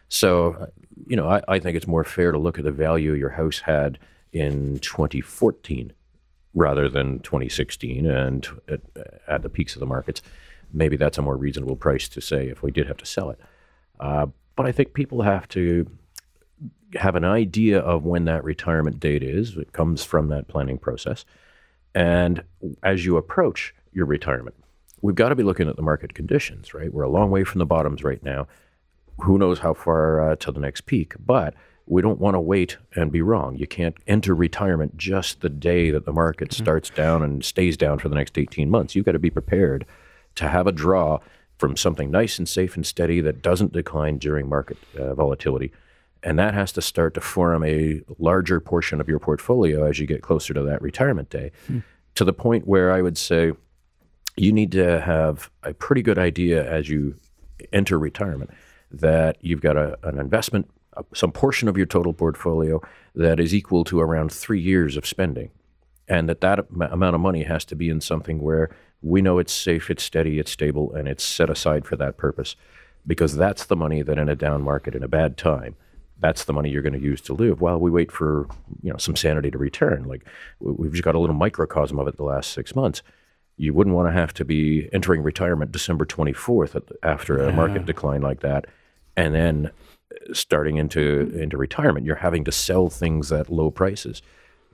So, 0.10 0.54
uh, 0.54 0.66
you 1.08 1.16
know, 1.16 1.30
I, 1.30 1.42
I, 1.48 1.60
think 1.60 1.76
it's 1.76 1.88
more 1.88 2.04
fair 2.04 2.32
to 2.32 2.38
look 2.38 2.60
at 2.60 2.66
the 2.66 2.72
value 2.72 3.14
your 3.14 3.32
house 3.32 3.60
had 3.60 3.98
in 4.32 4.78
2014 4.80 5.92
rather 6.54 6.88
than 6.88 7.20
2016 7.20 8.06
and 8.06 8.48
at, 8.68 8.82
at 9.28 9.42
the 9.42 9.50
peaks 9.50 9.76
of 9.76 9.80
the 9.80 9.86
markets. 9.86 10.22
Maybe 10.72 10.98
that's 10.98 11.18
a 11.18 11.22
more 11.22 11.38
reasonable 11.38 11.76
price 11.76 12.08
to 12.10 12.22
say 12.22 12.48
if 12.48 12.62
we 12.62 12.70
did 12.70 12.88
have 12.88 12.98
to 12.98 13.06
sell 13.06 13.30
it. 13.32 13.40
Uh, 14.00 14.28
but 14.56 14.66
I 14.66 14.72
think 14.72 14.94
people 14.94 15.22
have 15.24 15.48
to 15.50 15.90
have 16.96 17.16
an 17.16 17.26
idea 17.26 17.80
of 17.80 18.04
when 18.06 18.26
that 18.26 18.44
retirement 18.44 19.00
date 19.00 19.24
is. 19.24 19.58
It 19.58 19.72
comes 19.72 20.04
from 20.04 20.28
that 20.30 20.48
planning 20.48 20.78
process. 20.78 21.26
And 21.96 22.44
as 22.82 23.06
you 23.06 23.18
approach 23.18 23.74
your 23.92 24.06
retirement, 24.06 24.56
we've 25.02 25.16
got 25.16 25.30
to 25.30 25.36
be 25.36 25.44
looking 25.44 25.68
at 25.68 25.76
the 25.76 25.82
market 25.82 26.14
conditions, 26.14 26.74
right? 26.74 26.92
We're 26.92 27.04
a 27.04 27.10
long 27.10 27.30
way 27.30 27.44
from 27.44 27.60
the 27.60 27.66
bottoms 27.66 28.04
right 28.04 28.24
now. 28.24 28.48
Who 29.20 29.38
knows 29.38 29.60
how 29.60 29.74
far 29.74 30.32
uh, 30.32 30.36
to 30.38 30.52
the 30.52 30.60
next 30.60 30.86
peak? 30.86 31.14
But 31.24 31.54
we 31.86 32.02
don't 32.02 32.20
want 32.20 32.36
to 32.36 32.40
wait 32.40 32.78
and 32.96 33.12
be 33.12 33.22
wrong. 33.22 33.58
You 33.58 33.68
can't 33.68 33.96
enter 34.08 34.34
retirement 34.34 34.98
just 34.98 35.42
the 35.42 35.50
day 35.50 35.92
that 35.92 36.06
the 36.06 36.14
market 36.14 36.50
mm-hmm. 36.50 36.64
starts 36.64 36.90
down 36.90 37.22
and 37.22 37.44
stays 37.44 37.78
down 37.78 38.00
for 38.00 38.10
the 38.10 38.16
next 38.16 38.38
18 38.38 38.70
months. 38.70 38.96
You've 38.96 39.06
got 39.06 39.12
to 39.12 39.20
be 39.20 39.30
prepared 39.30 39.86
to 40.36 40.48
have 40.48 40.66
a 40.66 40.72
draw 40.72 41.20
from 41.58 41.78
something 41.78 42.10
nice 42.10 42.40
and 42.40 42.50
safe 42.50 42.76
and 42.76 42.86
steady 42.86 43.22
that 43.22 43.42
doesn't 43.42 43.74
decline 43.74 44.18
during 44.18 44.50
market 44.50 44.78
uh, 44.98 45.14
volatility 45.14 45.72
and 46.24 46.40
that 46.40 46.54
has 46.54 46.72
to 46.74 46.82
start 46.82 47.14
to 47.16 47.22
form 47.22 47.64
a 47.64 48.02
larger 48.18 48.60
portion 48.60 49.02
of 49.02 49.10
your 49.10 49.20
portfolio 49.20 49.86
as 49.86 50.00
you 50.00 50.08
get 50.08 50.22
closer 50.22 50.54
to 50.54 50.64
that 50.64 50.82
retirement 50.82 51.30
day, 51.30 51.52
hmm. 51.68 51.80
to 52.16 52.24
the 52.24 52.34
point 52.34 52.68
where 52.68 52.92
I 52.92 53.02
would 53.02 53.18
say 53.18 53.52
you 54.36 54.52
need 54.52 54.72
to 54.72 55.02
have 55.02 55.50
a 55.64 55.74
pretty 55.74 56.02
good 56.02 56.18
idea 56.18 56.70
as 56.70 56.90
you 56.90 57.16
enter 57.72 58.00
retirement 58.00 58.50
that 58.92 59.38
you've 59.42 59.62
got 59.62 59.78
a, 59.78 59.98
an 60.04 60.20
investment, 60.20 60.70
some 61.14 61.32
portion 61.32 61.68
of 61.68 61.78
your 61.78 61.86
total 61.86 62.14
portfolio 62.14 62.82
that 63.16 63.40
is 63.40 63.54
equal 63.54 63.84
to 63.84 64.00
around 64.00 64.32
three 64.32 64.62
years 64.62 64.96
of 64.96 65.06
spending. 65.06 65.50
And 66.08 66.28
that 66.30 66.42
that 66.42 66.68
amount 66.70 67.16
of 67.16 67.22
money 67.22 67.44
has 67.44 67.66
to 67.66 67.76
be 67.76 67.90
in 67.90 68.02
something 68.02 68.42
where 68.42 68.76
we 69.02 69.22
know 69.22 69.40
it's 69.40 69.54
safe, 69.54 69.90
it's 69.90 70.04
steady, 70.04 70.40
it's 70.40 70.52
stable, 70.52 70.94
and 70.94 71.08
it's 71.08 71.24
set 71.24 71.50
aside 71.50 71.86
for 71.86 71.96
that 71.98 72.18
purpose. 72.18 72.56
Because 73.06 73.36
that's 73.36 73.66
the 73.66 73.76
money 73.76 74.02
that 74.02 74.18
in 74.18 74.30
a 74.30 74.36
down 74.36 74.62
market, 74.62 74.96
in 74.96 75.04
a 75.04 75.08
bad 75.08 75.38
time, 75.38 75.76
that's 76.24 76.46
the 76.46 76.54
money 76.54 76.70
you're 76.70 76.82
going 76.82 76.94
to 76.94 77.02
use 77.02 77.20
to 77.20 77.34
live 77.34 77.60
while 77.60 77.78
we 77.78 77.92
wait 77.92 78.10
for 78.10 78.48
you 78.82 78.90
know 78.90 78.98
some 78.98 79.16
sanity 79.16 79.52
to 79.52 79.58
return. 79.58 80.06
Like 80.06 80.26
we've 80.60 80.94
just 80.94 81.04
got 81.04 81.16
a 81.16 81.20
little 81.20 81.36
microcosm 81.36 82.00
of 82.00 82.08
it 82.08 82.16
the 82.16 82.24
last 82.24 82.54
six 82.54 82.74
months. 82.76 83.04
You 83.58 83.74
wouldn't 83.74 83.94
want 83.94 84.08
to 84.08 84.14
have 84.14 84.34
to 84.36 84.46
be 84.46 84.90
entering 84.94 85.22
retirement 85.22 85.74
december 85.74 86.06
24th 86.06 86.82
after 87.04 87.44
a 87.44 87.52
market 87.52 87.86
decline 87.86 88.22
like 88.22 88.40
that 88.40 88.66
and 89.18 89.36
then 89.36 89.72
starting 90.32 90.78
into 90.78 91.30
into 91.38 91.58
retirement. 91.58 92.06
You're 92.06 92.16
having 92.16 92.46
to 92.46 92.54
sell 92.54 92.88
things 92.88 93.32
at 93.32 93.50
low 93.50 93.70
prices. 93.70 94.22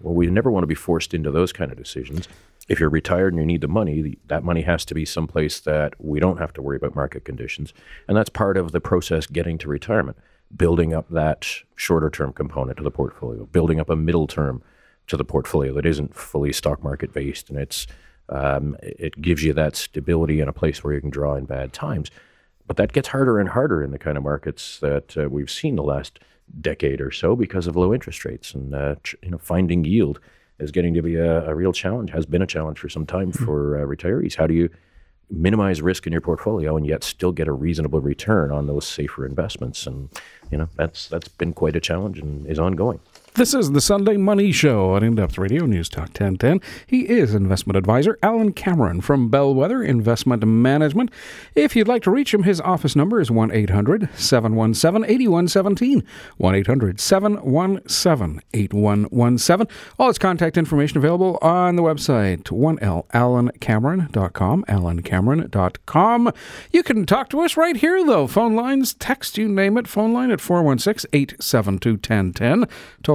Well 0.02 0.14
we 0.14 0.28
never 0.28 0.52
want 0.52 0.64
to 0.64 0.68
be 0.68 0.76
forced 0.76 1.16
into 1.16 1.32
those 1.32 1.52
kind 1.52 1.72
of 1.72 1.80
decisions. 1.80 2.28
If 2.68 2.80
you're 2.80 2.90
retired 2.90 3.34
and 3.34 3.42
you 3.42 3.48
need 3.48 3.62
the 3.62 3.68
money 3.68 4.20
that 4.28 4.44
money 4.44 4.62
has 4.62 4.86
to 4.86 4.94
be 4.94 5.04
someplace 5.04 5.60
that 5.62 5.96
we 5.98 6.20
don't 6.20 6.38
have 6.38 6.54
to 6.54 6.62
worry 6.62 6.78
about 6.78 6.96
market 6.96 7.26
conditions. 7.26 7.74
And 8.08 8.16
that's 8.16 8.30
part 8.30 8.56
of 8.56 8.72
the 8.72 8.80
process 8.80 9.26
getting 9.26 9.58
to 9.58 9.68
retirement 9.68 10.16
building 10.56 10.94
up 10.94 11.10
that 11.10 11.48
shorter 11.76 12.10
term 12.10 12.34
component 12.34 12.78
to 12.78 12.84
the 12.84 12.92
portfolio, 12.92 13.46
building 13.46 13.80
up 13.80 13.90
a 13.90 13.96
middle 13.96 14.28
term 14.28 14.62
to 15.08 15.18
the 15.18 15.26
portfolio 15.26 15.74
that 15.74 15.86
isn't 15.86 16.16
fully 16.16 16.54
stock 16.54 16.84
market 16.84 17.14
based, 17.14 17.50
and 17.50 17.60
it's 17.60 17.88
um, 18.30 18.78
it 18.82 19.20
gives 19.22 19.44
you 19.44 19.54
that 19.54 19.76
stability 19.76 20.40
in 20.40 20.48
a 20.48 20.54
place 20.54 20.84
where 20.84 20.94
you 20.94 21.02
can 21.02 21.10
draw 21.10 21.36
in 21.36 21.46
bad 21.46 21.74
times. 21.74 22.12
But 22.68 22.78
that 22.78 22.94
gets 22.94 23.08
harder 23.08 23.40
and 23.40 23.50
harder 23.50 23.84
in 23.84 23.92
the 23.92 23.98
kind 23.98 24.18
of 24.18 24.24
markets 24.24 24.80
that 24.80 25.18
uh, 25.18 25.28
we've 25.28 25.50
seen 25.50 25.76
the 25.76 25.84
last 25.84 26.20
decade 26.62 27.02
or 27.02 27.12
so 27.12 27.36
because 27.36 27.68
of 27.68 27.76
low 27.76 27.94
interest 27.94 28.26
rates, 28.26 28.54
and 28.54 28.74
uh, 28.74 28.96
you 29.24 29.32
know 29.32 29.40
finding 29.40 29.84
yield 29.84 30.20
is 30.60 30.72
getting 30.72 30.94
to 30.94 31.02
be 31.02 31.16
a, 31.16 31.50
a, 31.50 31.56
real 31.56 31.74
challenge. 31.74 32.12
Has 32.12 32.26
been 32.26 32.42
a 32.42 32.48
challenge 32.48 32.80
for 32.80 32.90
some 32.90 33.06
time 33.06 33.32
mm-hmm. 33.32 33.46
for 33.46 33.82
uh, 33.82 33.86
retirees. 33.86 34.36
How 34.36 34.46
do 34.46 34.54
you 34.54 34.70
minimize 35.32 35.82
risk 35.82 36.08
in 36.08 36.12
your 36.12 36.22
portfolio 36.22 36.76
and 36.76 36.86
yet 36.86 37.04
still 37.04 37.32
get 37.32 37.48
a 37.48 37.52
reasonable 37.52 38.02
return 38.02 38.52
on 38.52 38.68
those 38.68 38.86
safer 38.86 39.26
investments? 39.26 39.88
And 39.88 40.10
you 40.52 40.58
know 40.58 40.70
that's 40.76 41.08
that's 41.08 41.28
been 41.28 41.54
quite 41.54 41.76
a 41.76 41.80
challenge 41.80 42.20
and 42.20 42.46
is 42.48 42.60
ongoing. 42.60 43.00
This 43.36 43.54
is 43.54 43.72
the 43.72 43.80
Sunday 43.80 44.18
Money 44.18 44.52
Show 44.52 44.96
on 44.96 45.04
In 45.04 45.16
Depth 45.16 45.38
Radio 45.38 45.66
News 45.66 45.88
Talk 45.88 46.08
1010. 46.08 46.60
He 46.88 47.08
is 47.08 47.34
investment 47.34 47.78
advisor 47.78 48.18
Alan 48.22 48.52
Cameron 48.52 49.00
from 49.02 49.30
Bellwether 49.30 49.82
Investment 49.84 50.46
Management. 50.46 51.10
If 51.56 51.74
you'd 51.76 51.88
like 51.88 52.04
to 52.04 52.12
reach 52.12 52.34
him, 52.34 52.44
his 52.44 52.60
office 52.60 52.98
number 52.98 53.22
is 53.22 53.32
1 53.32 53.52
800 53.52 54.10
717 54.16 55.10
8117. 55.10 56.04
1 56.38 56.56
800 56.56 57.00
717 57.00 58.42
8117. 58.54 59.68
All 59.98 60.08
his 60.08 60.18
contact 60.18 60.58
information 60.58 60.98
available 60.98 61.38
on 61.42 61.78
the 61.78 61.84
website 61.84 62.44
1lalancameron.com. 62.44 64.66
AlanCameron.com. 64.66 66.34
You 66.72 66.84
can 66.84 67.06
talk 67.06 67.30
to 67.30 67.40
us 67.42 67.56
right 67.56 67.78
here, 67.78 68.04
though. 68.04 68.28
Phone 68.28 68.56
lines, 68.56 68.96
text, 68.96 69.38
you 69.38 69.48
name 69.48 69.78
it. 69.78 69.88
Phone 69.88 70.12
line 70.14 70.32
at 70.32 70.42
416 70.42 71.08
872 71.14 71.92
1010. 71.92 72.66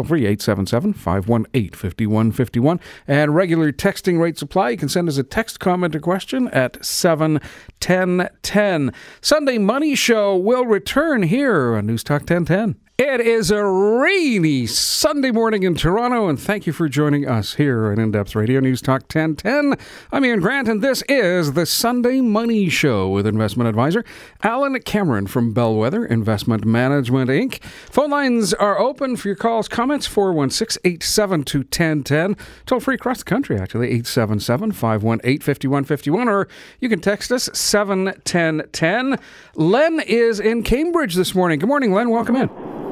Free 0.04 0.26
877 0.26 0.94
518 0.94 1.70
5151. 1.70 2.80
And 3.06 3.32
regular 3.34 3.72
texting 3.72 4.20
rates 4.20 4.42
apply. 4.42 4.70
You 4.70 4.76
can 4.76 4.88
send 4.88 5.08
us 5.08 5.18
a 5.18 5.22
text 5.22 5.60
comment 5.60 5.94
or 5.94 6.00
question 6.00 6.48
at 6.48 6.84
71010. 6.84 8.92
Sunday 9.20 9.58
Money 9.58 9.94
Show 9.94 10.36
will 10.36 10.66
return 10.66 11.22
here 11.24 11.76
on 11.76 11.86
News 11.86 12.02
Talk 12.04 12.22
1010. 12.22 12.80
It 12.96 13.20
is 13.20 13.50
a 13.50 13.64
rainy 13.64 14.68
Sunday 14.68 15.32
morning 15.32 15.64
in 15.64 15.74
Toronto, 15.74 16.28
and 16.28 16.38
thank 16.38 16.64
you 16.64 16.72
for 16.72 16.88
joining 16.88 17.28
us 17.28 17.54
here 17.54 17.90
on 17.90 17.98
In 17.98 18.12
Depth 18.12 18.36
Radio 18.36 18.60
News 18.60 18.80
Talk 18.80 19.12
1010. 19.12 19.74
I'm 20.12 20.24
Ian 20.24 20.38
Grant, 20.38 20.68
and 20.68 20.80
this 20.80 21.02
is 21.08 21.54
the 21.54 21.66
Sunday 21.66 22.20
Money 22.20 22.68
Show 22.68 23.08
with 23.08 23.26
investment 23.26 23.68
advisor 23.68 24.04
Alan 24.44 24.80
Cameron 24.82 25.26
from 25.26 25.52
Bellwether 25.52 26.06
Investment 26.06 26.64
Management 26.64 27.30
Inc. 27.30 27.60
Phone 27.90 28.10
lines 28.10 28.54
are 28.54 28.78
open 28.78 29.16
for 29.16 29.26
your 29.26 29.36
calls, 29.36 29.66
comments 29.66 30.06
416 30.06 30.80
872 30.84 31.58
1010. 31.62 32.36
Toll 32.64 32.78
free 32.78 32.94
across 32.94 33.18
the 33.18 33.24
country, 33.24 33.58
actually, 33.58 33.88
877 33.88 34.70
518 34.70 35.40
5151, 35.40 36.28
or 36.28 36.46
you 36.78 36.88
can 36.88 37.00
text 37.00 37.32
us 37.32 37.50
71010. 37.54 39.18
Len 39.56 39.98
is 39.98 40.38
in 40.38 40.62
Cambridge 40.62 41.16
this 41.16 41.34
morning. 41.34 41.58
Good 41.58 41.68
morning, 41.68 41.92
Len. 41.92 42.10
Welcome 42.10 42.36
in. 42.36 42.83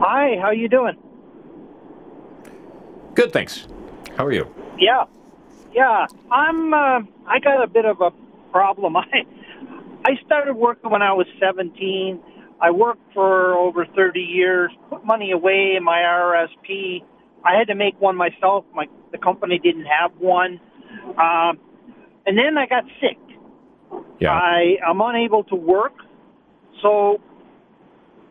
Hi, 0.00 0.38
how 0.40 0.50
you 0.50 0.66
doing? 0.66 0.96
Good, 3.14 3.34
thanks. 3.34 3.66
How 4.16 4.24
are 4.24 4.32
you? 4.32 4.46
Yeah, 4.78 5.04
yeah. 5.74 6.06
I'm. 6.32 6.72
Uh, 6.72 7.00
I 7.26 7.38
got 7.38 7.62
a 7.62 7.66
bit 7.66 7.84
of 7.84 8.00
a 8.00 8.10
problem. 8.50 8.96
I 8.96 9.02
I 10.06 10.12
started 10.24 10.54
working 10.54 10.90
when 10.90 11.02
I 11.02 11.12
was 11.12 11.26
17. 11.38 12.18
I 12.62 12.70
worked 12.70 13.12
for 13.12 13.52
over 13.52 13.84
30 13.84 14.20
years. 14.20 14.70
Put 14.88 15.04
money 15.04 15.32
away 15.32 15.74
in 15.76 15.84
my 15.84 15.98
RRSP. 15.98 17.04
I 17.44 17.58
had 17.58 17.66
to 17.66 17.74
make 17.74 18.00
one 18.00 18.16
myself. 18.16 18.64
My 18.74 18.86
the 19.12 19.18
company 19.18 19.58
didn't 19.58 19.84
have 19.84 20.12
one, 20.18 20.60
um, 21.18 21.58
and 22.24 22.38
then 22.38 22.56
I 22.56 22.64
got 22.66 22.84
sick. 23.02 23.18
Yeah. 24.18 24.32
I 24.32 24.78
I'm 24.86 25.02
unable 25.02 25.44
to 25.44 25.56
work, 25.56 25.92
so 26.80 27.20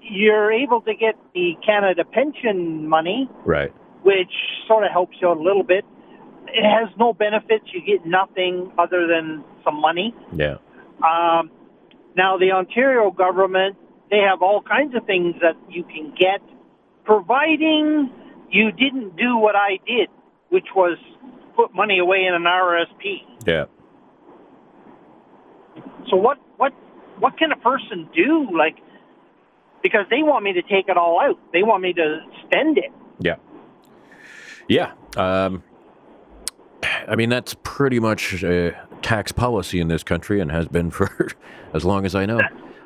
you're 0.02 0.52
able 0.52 0.82
to 0.82 0.94
get 0.94 1.16
the 1.34 1.54
Canada 1.66 2.04
pension 2.06 2.88
money, 2.88 3.30
right. 3.46 3.74
which 4.04 4.32
sort 4.68 4.84
of 4.84 4.92
helps 4.92 5.18
you 5.22 5.28
out 5.28 5.38
a 5.38 5.42
little 5.42 5.64
bit. 5.64 5.86
It 6.48 6.64
has 6.64 6.90
no 6.98 7.14
benefits. 7.14 7.66
You 7.74 7.82
get 7.82 8.06
nothing 8.06 8.72
other 8.78 9.08
than 9.08 9.44
some 9.64 9.80
money. 9.80 10.16
Yeah. 10.34 10.58
Um, 11.04 11.52
now, 12.16 12.38
the 12.38 12.52
Ontario 12.52 13.12
government, 13.12 13.78
they 14.10 14.18
have 14.18 14.42
all 14.42 14.62
kinds 14.62 14.96
of 14.96 15.06
things 15.06 15.36
that 15.42 15.56
you 15.70 15.84
can 15.84 16.14
get, 16.18 16.42
providing 17.06 18.10
you 18.52 18.72
didn't 18.72 19.16
do 19.16 19.38
what 19.38 19.56
I 19.56 19.80
did, 19.86 20.10
which 20.50 20.68
was 20.76 20.98
put 21.56 21.74
money 21.76 22.00
away 22.00 22.26
in 22.26 22.34
an 22.34 22.44
RSP. 22.44 23.22
Yeah. 23.46 23.66
So 26.10 26.18
what 26.18 26.38
what 26.58 26.74
what 27.20 27.38
can 27.38 27.52
a 27.52 27.58
person 27.58 28.10
do? 28.16 28.48
Like 28.58 28.78
because 29.82 30.06
they 30.10 30.24
want 30.24 30.44
me 30.44 30.54
to 30.54 30.62
take 30.62 30.88
it 30.90 30.98
all 30.98 31.20
out. 31.22 31.40
They 31.54 31.64
want 31.64 31.82
me 31.84 31.94
to 31.94 32.22
spend 32.46 32.78
it. 32.78 32.92
Yeah. 33.20 33.36
Yeah. 34.68 34.92
Um, 35.18 35.64
I 37.08 37.16
mean, 37.16 37.30
that's 37.30 37.56
pretty 37.64 38.00
much 38.00 38.44
a 38.44 38.78
tax 39.02 39.32
policy 39.32 39.80
in 39.80 39.88
this 39.88 40.04
country 40.04 40.40
and 40.40 40.52
has 40.52 40.68
been 40.68 40.92
for 40.92 41.30
as 41.74 41.86
long 41.86 42.06
as 42.06 42.16
I 42.16 42.26
know. 42.26 42.40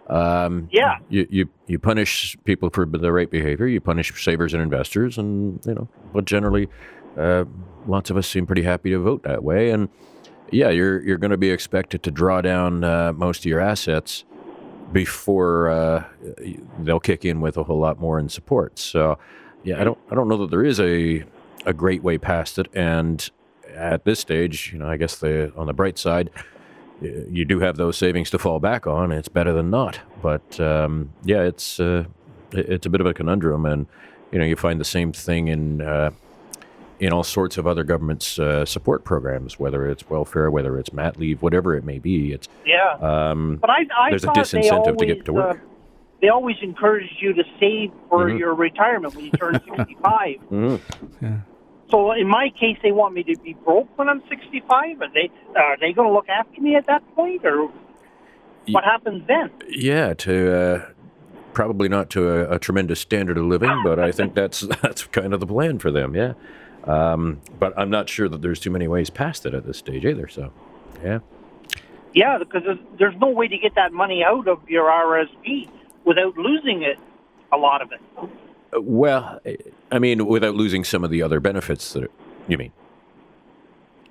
Um, 0.07 0.69
Yeah. 0.71 0.97
You, 1.09 1.27
you, 1.29 1.49
you 1.67 1.79
punish 1.79 2.37
people 2.43 2.69
for 2.69 2.85
the 2.85 3.11
right 3.11 3.29
behavior, 3.29 3.67
you 3.67 3.79
punish 3.81 4.23
savers 4.23 4.53
and 4.53 4.61
investors, 4.61 5.17
and, 5.17 5.63
you 5.65 5.73
know, 5.73 5.87
but 6.13 6.25
generally, 6.25 6.69
uh, 7.17 7.45
lots 7.87 8.09
of 8.09 8.17
us 8.17 8.27
seem 8.27 8.45
pretty 8.45 8.63
happy 8.63 8.89
to 8.91 8.99
vote 8.99 9.23
that 9.23 9.43
way. 9.43 9.69
And 9.69 9.89
yeah, 10.51 10.69
you're, 10.69 11.01
you're 11.03 11.17
going 11.17 11.31
to 11.31 11.37
be 11.37 11.49
expected 11.51 12.03
to 12.03 12.11
draw 12.11 12.41
down 12.41 12.83
uh, 12.83 13.13
most 13.13 13.39
of 13.39 13.45
your 13.45 13.59
assets 13.59 14.25
before 14.93 15.69
uh, 15.69 16.05
they'll 16.79 16.99
kick 16.99 17.25
in 17.25 17.41
with 17.41 17.57
a 17.57 17.63
whole 17.63 17.79
lot 17.79 17.99
more 17.99 18.19
in 18.19 18.29
support. 18.29 18.79
So, 18.79 19.17
yeah, 19.63 19.81
I 19.81 19.83
don't 19.83 19.97
I 20.11 20.15
don't 20.15 20.27
know 20.27 20.37
that 20.37 20.51
there 20.51 20.63
is 20.63 20.79
a 20.79 21.25
a 21.65 21.73
great 21.73 22.03
way 22.03 22.17
past 22.17 22.59
it. 22.59 22.67
And 22.73 23.29
at 23.73 24.05
this 24.05 24.19
stage, 24.19 24.71
you 24.71 24.79
know, 24.79 24.87
I 24.87 24.97
guess 24.97 25.17
the 25.17 25.51
on 25.57 25.67
the 25.67 25.73
bright 25.73 25.97
side, 25.97 26.29
you 27.01 27.43
do 27.43 27.59
have 27.59 27.75
those 27.77 27.97
savings 27.97 28.29
to 28.29 28.39
fall 28.39 28.59
back 28.59 28.87
on. 28.87 29.11
It's 29.11 29.27
better 29.27 29.51
than 29.51 29.69
not. 29.69 29.99
But 30.21 30.59
um, 30.59 31.11
yeah, 31.23 31.41
it's 31.41 31.79
uh, 31.79 32.05
it's 32.51 32.85
a 32.85 32.89
bit 32.89 33.01
of 33.01 33.07
a 33.07 33.13
conundrum, 33.13 33.65
and 33.65 33.87
you 34.31 34.39
know, 34.39 34.45
you 34.45 34.55
find 34.55 34.79
the 34.79 34.85
same 34.85 35.11
thing 35.11 35.47
in. 35.47 35.81
Uh, 35.81 36.11
in 36.99 37.11
all 37.11 37.23
sorts 37.23 37.57
of 37.57 37.65
other 37.67 37.83
governments' 37.83 38.37
uh, 38.39 38.65
support 38.65 39.03
programs, 39.03 39.59
whether 39.59 39.87
it's 39.89 40.09
welfare, 40.09 40.49
whether 40.51 40.77
it's 40.77 40.93
mat 40.93 41.17
leave, 41.17 41.41
whatever 41.41 41.75
it 41.75 41.83
may 41.83 41.99
be, 41.99 42.31
it's 42.31 42.47
Yeah. 42.65 42.93
um, 43.01 43.57
But 43.59 43.69
I, 43.69 43.79
I 43.97 44.09
there's 44.11 44.23
a 44.23 44.27
thought 44.27 44.35
they 44.35 44.41
disincentive 44.61 44.71
always, 44.87 44.97
to 44.99 45.05
get 45.05 45.25
to 45.25 45.33
work. 45.33 45.57
Uh, 45.57 45.59
they 46.21 46.29
always 46.29 46.55
encourage 46.61 47.09
you 47.19 47.33
to 47.33 47.43
save 47.59 47.91
for 48.09 48.29
Mhm. 48.29 48.39
your 48.39 48.53
retirement 48.53 49.15
when 49.15 49.25
you 49.25 49.31
turn 49.31 49.59
65. 49.75 50.37
mhm. 50.51 50.79
So 51.91 52.11
in 52.13 52.27
my 52.27 52.49
case, 52.59 52.77
they 52.81 52.91
want 52.91 53.13
me 53.13 53.23
to 53.23 53.35
be 53.43 53.53
broke 53.65 53.87
when 53.97 54.09
I'm 54.09 54.23
65. 54.29 55.01
Are 55.01 55.07
they 55.13 55.29
are 55.55 55.77
they 55.79 55.93
going 55.93 56.07
to 56.07 56.13
look 56.13 56.29
after 56.29 56.59
me 56.61 56.75
at 56.75 56.87
that 56.87 57.03
point, 57.15 57.45
or 57.45 57.69
what 58.71 58.83
happens 58.83 59.23
then? 59.27 59.51
Yeah, 59.69 60.13
to 60.15 60.57
uh, 60.57 60.85
probably 61.53 61.89
not 61.89 62.09
to 62.11 62.29
a, 62.29 62.55
a 62.55 62.59
tremendous 62.59 62.99
standard 62.99 63.37
of 63.37 63.45
living, 63.45 63.81
but 63.83 63.99
I 63.99 64.11
think 64.11 64.33
that's 64.33 64.61
that's 64.81 65.03
kind 65.07 65.33
of 65.33 65.39
the 65.39 65.45
plan 65.45 65.77
for 65.77 65.91
them. 65.91 66.15
Yeah, 66.15 66.33
um, 66.85 67.41
but 67.59 67.73
I'm 67.77 67.89
not 67.89 68.09
sure 68.09 68.27
that 68.29 68.41
there's 68.41 68.59
too 68.59 68.71
many 68.71 68.87
ways 68.87 69.09
past 69.09 69.45
it 69.45 69.53
at 69.53 69.65
this 69.65 69.77
stage 69.77 70.05
either. 70.05 70.27
So, 70.27 70.51
yeah, 71.03 71.19
Yeah, 72.13 72.37
because 72.37 72.63
there's, 72.63 72.79
there's 72.99 73.15
no 73.19 73.29
way 73.29 73.47
to 73.47 73.57
get 73.57 73.75
that 73.75 73.93
money 73.93 74.23
out 74.23 74.47
of 74.47 74.67
your 74.69 74.85
RSP 74.89 75.69
without 76.05 76.37
losing 76.37 76.83
it, 76.83 76.97
a 77.51 77.57
lot 77.57 77.81
of 77.81 77.91
it. 77.91 78.01
Uh, 78.17 78.81
well, 78.81 79.39
I- 79.45 79.57
I 79.91 79.99
mean, 79.99 80.25
without 80.25 80.55
losing 80.55 80.83
some 80.83 81.03
of 81.03 81.09
the 81.11 81.21
other 81.21 81.39
benefits 81.39 81.93
that 81.93 82.03
it, 82.03 82.11
you 82.47 82.57
mean. 82.57 82.71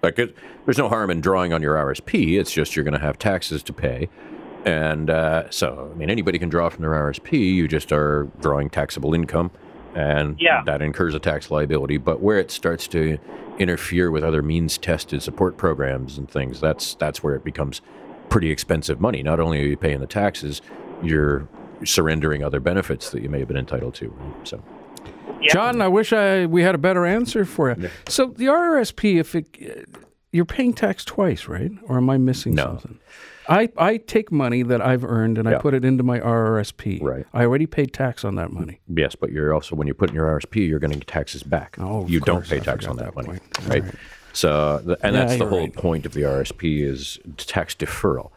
Like, 0.02 0.18
it, 0.18 0.36
there's 0.64 0.78
no 0.78 0.88
harm 0.88 1.10
in 1.10 1.20
drawing 1.20 1.52
on 1.52 1.62
your 1.62 1.74
RSP. 1.76 2.38
It's 2.40 2.50
just 2.52 2.74
you're 2.74 2.84
going 2.84 2.94
to 2.94 3.00
have 3.00 3.18
taxes 3.18 3.62
to 3.64 3.72
pay. 3.72 4.08
And 4.64 5.10
uh, 5.10 5.50
so, 5.50 5.90
I 5.92 5.96
mean, 5.96 6.08
anybody 6.10 6.38
can 6.38 6.48
draw 6.48 6.68
from 6.68 6.82
their 6.82 6.90
RSP. 6.92 7.32
You 7.32 7.66
just 7.68 7.92
are 7.92 8.28
drawing 8.40 8.70
taxable 8.70 9.12
income, 9.14 9.50
and 9.94 10.36
Yeah. 10.40 10.62
that 10.66 10.82
incurs 10.82 11.14
a 11.14 11.18
tax 11.18 11.50
liability. 11.50 11.96
But 11.98 12.20
where 12.20 12.38
it 12.38 12.50
starts 12.50 12.86
to 12.88 13.18
interfere 13.58 14.10
with 14.10 14.24
other 14.24 14.42
means-tested 14.42 15.22
support 15.22 15.56
programs 15.56 16.18
and 16.18 16.30
things, 16.30 16.60
that's 16.60 16.94
that's 16.94 17.22
where 17.22 17.34
it 17.34 17.44
becomes 17.44 17.80
pretty 18.28 18.50
expensive 18.50 19.00
money. 19.00 19.22
Not 19.22 19.40
only 19.40 19.60
are 19.62 19.66
you 19.66 19.76
paying 19.76 20.00
the 20.00 20.06
taxes, 20.06 20.62
you're 21.02 21.46
surrendering 21.84 22.42
other 22.44 22.60
benefits 22.60 23.10
that 23.10 23.22
you 23.22 23.28
may 23.28 23.40
have 23.40 23.48
been 23.48 23.56
entitled 23.56 23.94
to. 23.94 24.14
So, 24.44 24.62
Yeah. 25.40 25.52
John, 25.52 25.82
I 25.82 25.88
wish 25.88 26.12
I 26.12 26.46
we 26.46 26.62
had 26.62 26.74
a 26.74 26.78
better 26.78 27.04
answer 27.04 27.44
for 27.44 27.70
you. 27.70 27.88
So 28.08 28.26
the 28.26 28.46
RRSP, 28.48 29.18
if 29.18 29.34
it, 29.34 29.46
uh, 29.60 29.98
you're 30.32 30.44
paying 30.46 30.72
tax 30.72 31.04
twice, 31.04 31.48
right? 31.48 31.72
Or 31.82 31.96
am 31.98 32.08
I 32.08 32.16
missing 32.18 32.54
No. 32.54 32.62
something? 32.64 32.98
I, 33.48 33.68
I 33.76 33.96
take 33.96 34.30
money 34.30 34.62
that 34.62 34.80
I've 34.80 35.04
earned 35.04 35.38
and 35.38 35.48
I 35.48 35.58
put 35.58 35.74
it 35.74 35.84
into 35.84 36.02
my 36.04 36.20
RRSP. 36.20 37.02
Right. 37.02 37.26
I 37.32 37.44
already 37.44 37.66
paid 37.66 37.92
tax 37.92 38.24
on 38.24 38.34
that 38.36 38.52
money. 38.52 38.80
yes, 38.88 39.14
but 39.14 39.32
you're 39.32 39.52
also 39.54 39.74
when 39.76 39.86
you 39.88 39.94
put 39.94 40.10
in 40.10 40.14
your 40.14 40.26
RSP, 40.38 40.68
you're 40.68 40.78
going 40.78 40.92
to 40.92 40.98
get 40.98 41.08
taxes 41.08 41.42
back. 41.42 41.76
Oh, 41.78 42.02
of 42.02 42.10
you 42.10 42.20
don't 42.20 42.46
pay 42.46 42.56
I 42.56 42.60
tax 42.60 42.86
on 42.86 42.96
that, 42.96 43.06
that 43.06 43.14
money, 43.16 43.38
point. 43.40 43.68
right? 43.68 43.84
So, 44.32 44.78
the, 44.78 44.96
and 45.04 45.14
Yeah, 45.14 45.24
that's 45.26 45.38
the 45.38 45.46
whole 45.46 45.60
right. 45.60 45.74
point 45.74 46.06
of 46.06 46.14
the 46.14 46.22
RSP 46.22 46.82
is 46.82 47.18
tax 47.36 47.74
deferral. 47.74 48.30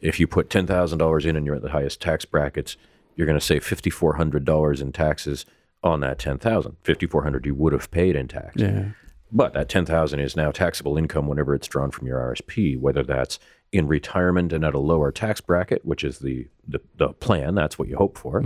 If 0.00 0.20
you 0.20 0.26
put 0.26 0.50
ten 0.50 0.66
thousand 0.66 0.98
dollars 0.98 1.24
in 1.24 1.36
and 1.36 1.44
you're 1.46 1.56
at 1.56 1.62
the 1.62 1.70
highest 1.70 2.00
tax 2.00 2.24
brackets, 2.24 2.76
you're 3.16 3.26
going 3.26 3.38
to 3.38 3.44
save 3.44 3.64
fifty 3.64 3.90
four 3.90 4.16
hundred 4.16 4.44
dollars 4.44 4.80
in 4.80 4.92
taxes 4.92 5.46
on 5.82 6.00
that 6.00 6.18
ten 6.18 6.38
thousand. 6.38 6.76
Fifty 6.82 7.06
four 7.06 7.22
hundred 7.22 7.46
you 7.46 7.54
would 7.54 7.72
have 7.72 7.90
paid 7.90 8.14
in 8.14 8.28
tax. 8.28 8.56
Yeah. 8.56 8.90
But 9.32 9.54
that 9.54 9.68
ten 9.68 9.84
thousand 9.86 10.20
is 10.20 10.36
now 10.36 10.50
taxable 10.52 10.96
income 10.98 11.26
whenever 11.26 11.54
it's 11.54 11.66
drawn 11.66 11.90
from 11.90 12.06
your 12.06 12.18
RSP, 12.20 12.78
whether 12.78 13.02
that's 13.02 13.38
in 13.72 13.86
retirement 13.86 14.52
and 14.52 14.64
at 14.64 14.74
a 14.74 14.78
lower 14.78 15.12
tax 15.12 15.40
bracket, 15.40 15.84
which 15.84 16.04
is 16.04 16.18
the 16.20 16.48
the, 16.66 16.80
the 16.96 17.08
plan. 17.08 17.54
That's 17.54 17.78
what 17.78 17.88
you 17.88 17.96
hope 17.96 18.16
for, 18.18 18.42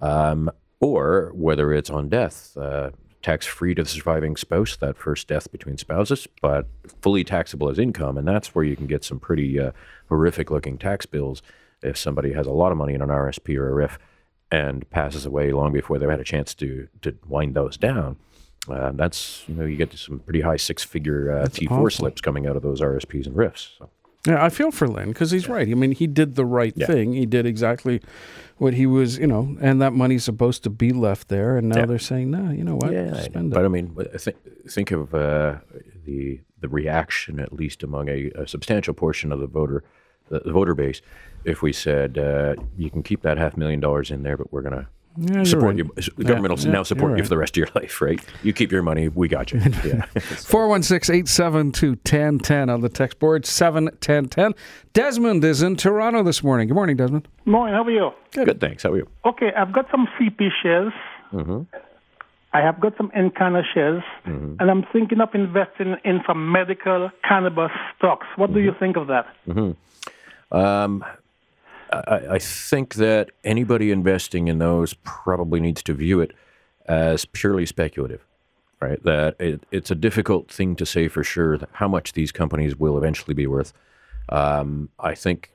um, 0.00 0.50
or 0.80 1.30
whether 1.34 1.72
it's 1.72 1.90
on 1.90 2.08
death, 2.08 2.56
uh, 2.56 2.90
tax 3.22 3.46
free 3.46 3.74
to 3.74 3.82
the 3.82 3.88
surviving 3.88 4.36
spouse. 4.36 4.76
That 4.76 4.96
first 4.96 5.28
death 5.28 5.50
between 5.52 5.76
spouses, 5.78 6.26
but 6.40 6.66
fully 7.02 7.24
taxable 7.24 7.68
as 7.68 7.78
income, 7.78 8.16
and 8.18 8.26
that's 8.26 8.54
where 8.54 8.64
you 8.64 8.76
can 8.76 8.86
get 8.86 9.04
some 9.04 9.20
pretty 9.20 9.58
uh, 9.60 9.72
horrific 10.08 10.50
looking 10.50 10.78
tax 10.78 11.06
bills 11.06 11.42
if 11.82 11.96
somebody 11.96 12.32
has 12.32 12.46
a 12.46 12.52
lot 12.52 12.72
of 12.72 12.78
money 12.78 12.94
in 12.94 13.02
an 13.02 13.08
RSP 13.08 13.56
or 13.56 13.80
a 13.80 13.88
RRIF 13.88 13.98
and 14.52 14.88
passes 14.90 15.24
away 15.24 15.52
long 15.52 15.72
before 15.72 15.98
they've 15.98 16.10
had 16.10 16.20
a 16.20 16.24
chance 16.24 16.54
to 16.54 16.88
to 17.02 17.16
wind 17.28 17.54
those 17.54 17.76
down. 17.76 18.16
Uh, 18.68 18.92
that's 18.94 19.44
you 19.48 19.54
know 19.54 19.64
you 19.64 19.76
get 19.76 19.92
some 19.96 20.18
pretty 20.20 20.40
high 20.40 20.56
six 20.56 20.82
figure 20.82 21.30
uh, 21.30 21.46
T 21.46 21.66
four 21.66 21.90
slips 21.90 22.20
coming 22.20 22.46
out 22.46 22.56
of 22.56 22.62
those 22.62 22.80
RSPs 22.80 23.26
and 23.26 23.34
RRIFs. 23.36 23.78
So. 23.78 23.90
Yeah, 24.26 24.44
I 24.44 24.50
feel 24.50 24.70
for 24.70 24.86
Lynn 24.86 25.08
because 25.08 25.30
he's 25.30 25.48
right. 25.48 25.66
I 25.68 25.74
mean, 25.74 25.92
he 25.92 26.06
did 26.06 26.34
the 26.34 26.44
right 26.44 26.74
Yeah. 26.76 26.86
thing. 26.86 27.14
He 27.14 27.24
did 27.26 27.46
exactly 27.46 28.02
what 28.58 28.74
he 28.74 28.84
was, 28.86 29.16
you 29.18 29.26
know, 29.26 29.56
and 29.62 29.80
that 29.80 29.94
money's 29.94 30.24
supposed 30.24 30.62
to 30.64 30.70
be 30.70 30.92
left 30.92 31.28
there. 31.28 31.56
And 31.56 31.70
now 31.70 31.78
Yeah. 31.78 31.86
they're 31.86 31.98
saying, 31.98 32.30
no, 32.30 32.50
you 32.50 32.62
know 32.62 32.76
what? 32.76 32.92
Yeah, 32.92 33.14
I 33.16 33.20
spend 33.22 33.50
know. 33.50 33.54
it. 33.54 33.58
but 33.58 33.64
I 33.64 33.68
mean, 33.68 33.96
I 34.14 34.18
think 34.18 34.36
think 34.68 34.90
of 34.90 35.14
uh, 35.14 35.56
the 36.04 36.40
the 36.60 36.68
reaction, 36.68 37.40
at 37.40 37.54
least 37.54 37.82
among 37.82 38.10
a, 38.10 38.30
a 38.34 38.46
substantial 38.46 38.92
portion 38.92 39.32
of 39.32 39.40
the 39.40 39.46
voter 39.46 39.82
the, 40.28 40.40
the 40.40 40.52
voter 40.52 40.74
base, 40.74 41.00
if 41.44 41.62
we 41.62 41.72
said 41.72 42.18
uh, 42.18 42.54
you 42.76 42.90
can 42.90 43.02
keep 43.02 43.22
that 43.22 43.38
half 43.38 43.56
million 43.56 43.80
dollars 43.80 44.10
in 44.10 44.22
there, 44.22 44.36
but 44.36 44.52
we're 44.52 44.60
gonna 44.62 44.86
you're 45.16 45.44
support 45.44 45.76
right. 45.76 45.78
you. 45.78 46.12
The 46.16 46.24
government 46.24 46.54
will 46.54 46.64
yeah, 46.64 46.72
now 46.72 46.82
support 46.82 47.10
you're 47.10 47.18
you 47.18 47.24
for 47.24 47.30
the 47.30 47.38
rest 47.38 47.54
of 47.54 47.56
your 47.56 47.68
life, 47.74 48.00
right? 48.00 48.20
You 48.42 48.52
keep 48.52 48.70
your 48.70 48.82
money, 48.82 49.08
we 49.08 49.28
got 49.28 49.52
you. 49.52 49.60
Yeah. 49.84 50.04
416 50.20 51.14
872 51.14 51.90
1010 51.90 52.68
on 52.68 52.80
the 52.80 52.88
text 52.88 53.18
board, 53.18 53.46
71010. 53.46 54.54
Desmond 54.92 55.42
is 55.44 55.62
in 55.62 55.76
Toronto 55.76 56.22
this 56.22 56.42
morning. 56.42 56.68
Good 56.68 56.74
morning, 56.74 56.96
Desmond. 56.96 57.26
Morning, 57.44 57.74
how 57.74 57.82
are 57.82 57.90
you? 57.90 58.10
Good, 58.32 58.60
thanks. 58.60 58.82
How 58.82 58.92
are 58.92 58.98
you? 58.98 59.08
Okay, 59.24 59.52
I've 59.56 59.72
got 59.72 59.86
some 59.90 60.06
CP 60.18 60.48
shares. 60.62 60.92
Mm-hmm. 61.32 61.62
I 62.52 62.60
have 62.60 62.80
got 62.80 62.96
some 62.96 63.10
Encana 63.10 63.62
shares, 63.72 64.02
mm-hmm. 64.26 64.56
and 64.58 64.70
I'm 64.70 64.84
thinking 64.92 65.20
of 65.20 65.34
investing 65.34 65.96
in 66.04 66.20
some 66.26 66.52
medical 66.52 67.10
cannabis 67.26 67.70
stocks. 67.96 68.26
What 68.36 68.52
do 68.52 68.58
mm-hmm. 68.58 68.66
you 68.66 68.74
think 68.78 68.96
of 68.96 69.06
that? 69.06 69.26
Um, 70.52 71.04
I, 71.90 72.34
I 72.34 72.38
think 72.38 72.94
that 72.94 73.30
anybody 73.44 73.90
investing 73.90 74.48
in 74.48 74.58
those 74.58 74.94
probably 75.02 75.60
needs 75.60 75.82
to 75.84 75.94
view 75.94 76.20
it 76.20 76.32
as 76.86 77.24
purely 77.24 77.66
speculative, 77.66 78.24
right? 78.80 79.02
That 79.04 79.36
it, 79.38 79.64
it's 79.70 79.90
a 79.90 79.94
difficult 79.94 80.50
thing 80.50 80.76
to 80.76 80.86
say 80.86 81.08
for 81.08 81.24
sure 81.24 81.58
how 81.72 81.88
much 81.88 82.12
these 82.12 82.32
companies 82.32 82.76
will 82.76 82.96
eventually 82.96 83.34
be 83.34 83.46
worth. 83.46 83.72
Um, 84.28 84.90
I 84.98 85.14
think 85.14 85.52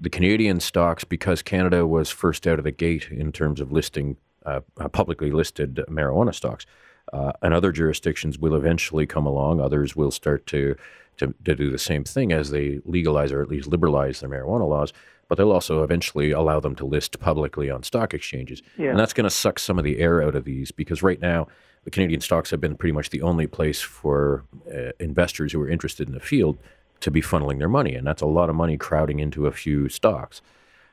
the 0.00 0.10
Canadian 0.10 0.60
stocks, 0.60 1.04
because 1.04 1.42
Canada 1.42 1.86
was 1.86 2.10
first 2.10 2.46
out 2.46 2.58
of 2.58 2.64
the 2.64 2.70
gate 2.70 3.08
in 3.10 3.32
terms 3.32 3.60
of 3.60 3.72
listing 3.72 4.16
uh, 4.44 4.60
uh, 4.78 4.88
publicly 4.88 5.30
listed 5.30 5.82
marijuana 5.88 6.34
stocks, 6.34 6.66
uh, 7.12 7.32
and 7.42 7.52
other 7.52 7.72
jurisdictions 7.72 8.38
will 8.38 8.54
eventually 8.54 9.06
come 9.06 9.26
along. 9.26 9.60
Others 9.60 9.96
will 9.96 10.10
start 10.10 10.46
to, 10.46 10.76
to 11.16 11.34
to 11.44 11.54
do 11.54 11.70
the 11.70 11.78
same 11.78 12.04
thing 12.04 12.32
as 12.32 12.50
they 12.50 12.80
legalize 12.84 13.32
or 13.32 13.42
at 13.42 13.48
least 13.48 13.68
liberalize 13.68 14.20
their 14.20 14.30
marijuana 14.30 14.68
laws. 14.68 14.92
But 15.28 15.38
they'll 15.38 15.52
also 15.52 15.82
eventually 15.82 16.30
allow 16.30 16.60
them 16.60 16.76
to 16.76 16.84
list 16.84 17.18
publicly 17.18 17.68
on 17.70 17.82
stock 17.82 18.14
exchanges, 18.14 18.62
Yeah. 18.78 18.90
and 18.90 18.98
that's 18.98 19.12
going 19.12 19.24
to 19.24 19.30
suck 19.30 19.58
some 19.58 19.76
of 19.78 19.84
the 19.84 19.98
air 19.98 20.22
out 20.22 20.36
of 20.36 20.44
these 20.44 20.70
because 20.70 21.02
right 21.02 21.20
now 21.20 21.48
the 21.84 21.90
Canadian 21.90 22.20
stocks 22.20 22.50
have 22.50 22.60
been 22.60 22.76
pretty 22.76 22.92
much 22.92 23.10
the 23.10 23.22
only 23.22 23.46
place 23.46 23.80
for 23.80 24.44
uh, 24.72 24.90
investors 25.00 25.52
who 25.52 25.60
are 25.60 25.68
interested 25.68 26.06
in 26.08 26.14
the 26.14 26.20
field 26.20 26.58
to 27.00 27.10
be 27.10 27.20
funneling 27.20 27.58
their 27.58 27.68
money, 27.68 27.94
and 27.94 28.06
that's 28.06 28.22
a 28.22 28.26
lot 28.26 28.48
of 28.48 28.54
money 28.56 28.76
crowding 28.76 29.18
into 29.18 29.46
a 29.46 29.52
few 29.52 29.88
stocks. 29.88 30.42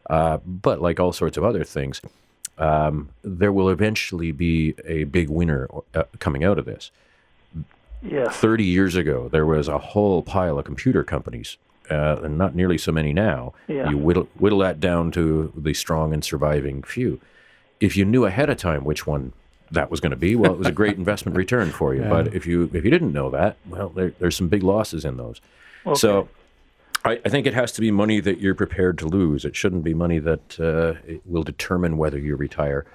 Uh, 0.10 0.38
but 0.46 0.82
like 0.82 1.00
all 1.00 1.14
sorts 1.14 1.38
of 1.38 1.44
other 1.44 1.64
things, 1.64 2.02
um, 2.58 3.10
there 3.24 3.52
will 3.54 3.70
eventually 3.70 4.32
be 4.32 4.76
a 4.86 5.06
big 5.06 5.30
winner 5.30 5.68
uh, 5.96 6.04
coming 6.20 6.44
out 6.44 6.58
of 6.60 6.66
this. 6.66 6.92
Yes. 8.02 8.36
30 8.36 8.66
years 8.66 8.96
ago, 8.96 9.30
there 9.30 9.46
was 9.46 9.68
a 9.70 9.78
whole 9.78 10.22
pile 10.24 10.60
of 10.60 10.66
computer 10.66 11.04
companies, 11.04 11.58
uh, 11.90 12.22
and 12.24 12.38
not 12.38 12.56
nearly 12.56 12.78
so 12.78 12.92
many 12.92 13.14
now. 13.14 13.54
Yeah. 13.68 13.90
You 13.90 13.98
whittle, 13.98 14.28
whittle 14.38 14.60
that 14.60 14.80
down 14.80 15.12
to 15.12 15.52
the 15.56 15.74
strong 15.74 16.14
and 16.14 16.24
surviving 16.24 16.84
few. 16.84 17.20
If 17.80 17.98
you 17.98 18.06
knew 18.06 18.26
ahead 18.26 18.50
of 18.50 18.58
time 18.58 18.84
which 18.84 19.06
one 19.06 19.34
that 19.72 19.90
was 19.90 20.00
going 20.00 20.12
to 20.12 20.18
be, 20.18 20.36
well, 20.36 20.54
it 20.54 20.58
was 20.58 20.68
a 20.68 20.72
great 20.82 20.98
investment 20.98 21.38
return 21.38 21.72
for 21.72 21.94
you. 21.94 22.04
But 22.04 22.34
if 22.34 22.46
you 22.46 22.70
if 22.74 22.84
you 22.86 22.92
didn't 22.92 23.14
know 23.14 23.30
that, 23.32 23.58
well, 23.68 23.90
there, 23.90 24.14
there's 24.20 24.36
some 24.36 24.48
big 24.48 24.64
losses 24.64 25.04
in 25.04 25.18
those. 25.18 25.42
So 25.96 26.30
I, 27.06 27.20
I 27.26 27.30
think 27.30 27.46
it 27.46 27.54
has 27.54 27.72
to 27.74 27.82
be 27.82 27.92
money 27.92 28.20
that 28.22 28.40
you're 28.40 28.56
prepared 28.56 28.98
to 29.00 29.08
lose. 29.08 29.46
It 29.46 29.56
shouldn't 29.56 29.84
be 29.84 29.94
money 29.94 30.20
that 30.20 30.60
uh, 30.60 31.02
it 31.06 31.22
will 31.26 31.44
determine 31.44 31.98
whether 31.98 32.18
you 32.18 32.36
retire 32.36 32.86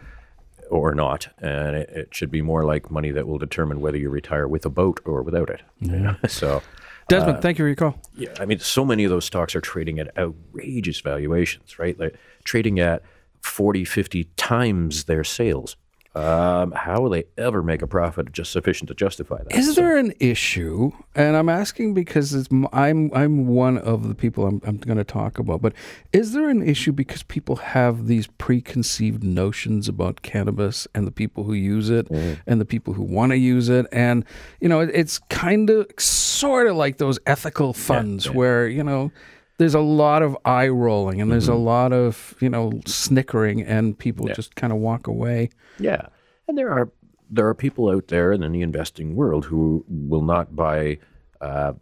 or 0.70 0.94
not. 0.94 1.28
And 1.38 1.76
it, 1.76 1.90
it 1.90 2.08
should 2.14 2.30
be 2.30 2.42
more 2.42 2.64
like 2.64 2.90
money 2.90 3.10
that 3.10 3.26
will 3.26 3.38
determine 3.38 3.80
whether 3.80 3.98
you 3.98 4.08
retire 4.10 4.48
with 4.48 4.64
a 4.64 4.70
boat 4.70 5.00
or 5.04 5.22
without 5.22 5.50
it. 5.50 5.62
Yeah. 5.80 6.16
so, 6.26 6.62
Desmond, 7.08 7.38
uh, 7.38 7.40
thank 7.40 7.58
you 7.58 7.64
for 7.64 7.68
your 7.68 7.76
call. 7.76 7.98
yeah, 8.14 8.34
I 8.38 8.44
mean, 8.44 8.58
so 8.58 8.84
many 8.84 9.04
of 9.04 9.10
those 9.10 9.24
stocks 9.24 9.56
are 9.56 9.60
trading 9.60 9.98
at 9.98 10.16
outrageous 10.18 11.00
valuations, 11.00 11.78
right? 11.78 11.98
Like 11.98 12.16
trading 12.44 12.78
at 12.78 13.02
40, 13.42 13.84
50 13.84 14.24
times 14.36 15.04
their 15.04 15.24
sales. 15.24 15.76
Um, 16.18 16.72
how 16.72 17.00
will 17.00 17.10
they 17.10 17.24
ever 17.36 17.62
make 17.62 17.80
a 17.80 17.86
profit 17.86 18.32
just 18.32 18.50
sufficient 18.50 18.88
to 18.88 18.94
justify 18.94 19.38
that? 19.38 19.54
Is 19.54 19.76
there 19.76 19.96
an 19.96 20.12
issue? 20.18 20.90
And 21.14 21.36
I'm 21.36 21.48
asking 21.48 21.94
because 21.94 22.48
I'm 22.72 23.14
I'm 23.14 23.46
one 23.46 23.78
of 23.78 24.08
the 24.08 24.16
people 24.16 24.44
I'm, 24.44 24.60
I'm 24.66 24.78
going 24.78 24.98
to 24.98 25.04
talk 25.04 25.38
about. 25.38 25.62
But 25.62 25.74
is 26.12 26.32
there 26.32 26.48
an 26.48 26.60
issue 26.60 26.90
because 26.90 27.22
people 27.22 27.54
have 27.56 28.08
these 28.08 28.26
preconceived 28.26 29.22
notions 29.22 29.88
about 29.88 30.22
cannabis 30.22 30.88
and 30.92 31.06
the 31.06 31.12
people 31.12 31.44
who 31.44 31.52
use 31.52 31.88
it 31.88 32.08
and 32.10 32.60
the 32.60 32.64
people 32.64 32.94
who 32.94 33.04
want 33.04 33.30
to 33.30 33.38
use 33.38 33.68
it? 33.68 33.86
And 33.92 34.24
you 34.60 34.68
know, 34.68 34.80
it, 34.80 34.90
it's 34.92 35.20
kind 35.30 35.70
of 35.70 35.86
sort 35.98 36.66
of 36.66 36.74
like 36.74 36.96
those 36.96 37.20
ethical 37.26 37.72
funds 37.72 38.28
where 38.28 38.66
you 38.66 38.82
know. 38.82 39.12
There's 39.58 39.74
a 39.74 39.80
lot 39.80 40.22
of 40.22 40.36
eye 40.44 40.68
rolling 40.68 41.20
and 41.20 41.30
there's 41.30 41.48
a 41.48 41.54
lot 41.54 41.92
of, 41.92 42.34
you 42.40 42.48
know, 42.48 42.80
snickering 42.86 43.62
and 43.62 43.98
people 43.98 44.28
just 44.28 44.54
kind 44.54 44.72
of 44.72 44.78
walk 44.78 45.06
away. 45.06 45.50
Yeah, 45.78 46.06
and 46.46 46.56
there 46.56 46.70
are 46.70 46.90
there 47.30 47.46
are 47.46 47.54
people 47.54 47.90
out 47.90 48.08
there 48.08 48.32
in 48.32 48.40
the 48.40 48.62
investing 48.62 49.14
world 49.14 49.44
who 49.44 49.84
will 49.88 50.22
not 50.22 50.56
buy 50.56 50.98
uh, 51.40 51.72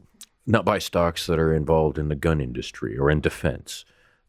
not 0.46 0.64
buy 0.64 0.78
stocks 0.78 1.26
that 1.26 1.38
are 1.38 1.54
involved 1.54 1.98
in 1.98 2.08
the 2.08 2.14
gun 2.14 2.40
industry 2.40 2.96
or 2.96 3.10
in 3.10 3.20
defense 3.20 3.84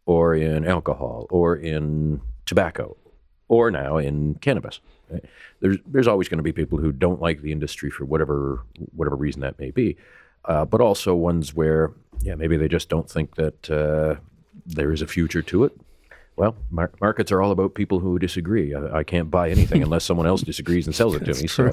or 0.06 0.36
in 0.36 0.66
alcohol 0.66 1.28
or 1.30 1.56
in 1.56 2.22
tobacco 2.46 2.96
or 3.48 3.72
now 3.72 3.98
in 3.98 4.36
cannabis. 4.36 4.80
There's 5.60 5.78
there's 5.86 6.08
always 6.08 6.28
going 6.28 6.38
to 6.38 6.44
be 6.44 6.52
people 6.52 6.80
who 6.80 6.92
don't 6.92 7.22
like 7.22 7.42
the 7.42 7.52
industry 7.52 7.90
for 7.90 8.06
whatever 8.06 8.66
whatever 8.96 9.16
reason 9.16 9.42
that 9.42 9.60
may 9.60 9.72
be, 9.72 9.96
uh, 10.48 10.66
but 10.66 10.82
also 10.82 11.14
ones 11.16 11.54
where 11.54 11.92
yeah 12.22 12.36
maybe 12.36 12.58
they 12.58 12.68
just 12.68 12.90
don't 12.90 13.10
think 13.10 13.36
that 13.36 13.70
uh, 13.70 14.16
there 14.66 14.92
is 14.92 15.02
a 15.02 15.08
future 15.08 15.42
to 15.44 15.64
it. 15.66 15.72
Well, 16.36 16.56
mar- 16.70 16.92
markets 17.02 17.32
are 17.32 17.42
all 17.42 17.50
about 17.52 17.74
people 17.74 18.00
who 18.00 18.20
disagree. 18.20 18.76
I, 18.76 19.00
I 19.00 19.04
can't 19.04 19.32
buy 19.32 19.50
anything 19.50 19.82
unless 19.88 20.04
someone 20.06 20.28
else 20.28 20.42
disagrees 20.44 20.86
and 20.86 20.94
sells 20.96 21.16
it 21.16 21.26
to 21.26 21.34
me. 21.34 21.48
So, 21.48 21.70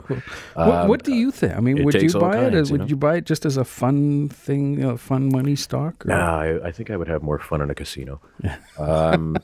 what, 0.54 0.88
what 0.88 1.04
do 1.04 1.12
you 1.14 1.30
think? 1.30 1.54
I 1.54 1.60
mean, 1.60 1.84
would 1.84 2.00
you 2.00 2.10
buy 2.12 2.38
it? 2.38 2.52
kinds, 2.52 2.56
As, 2.56 2.70
you 2.70 2.72
would 2.72 2.80
know? 2.82 2.86
you 2.86 2.96
buy 2.96 3.16
it 3.16 3.26
just 3.26 3.44
as 3.44 3.58
a 3.58 3.64
fun 3.64 4.30
thing, 4.30 4.74
you 4.78 4.80
know, 4.86 4.96
fun 4.96 5.28
money 5.30 5.54
stock? 5.54 6.06
Or? 6.06 6.08
Nah, 6.08 6.40
I, 6.40 6.68
I 6.68 6.72
think 6.72 6.90
I 6.90 6.96
would 6.96 7.08
have 7.08 7.22
more 7.22 7.38
fun 7.38 7.60
in 7.60 7.68
a 7.70 7.74
casino. 7.74 8.22
Um, 8.78 9.36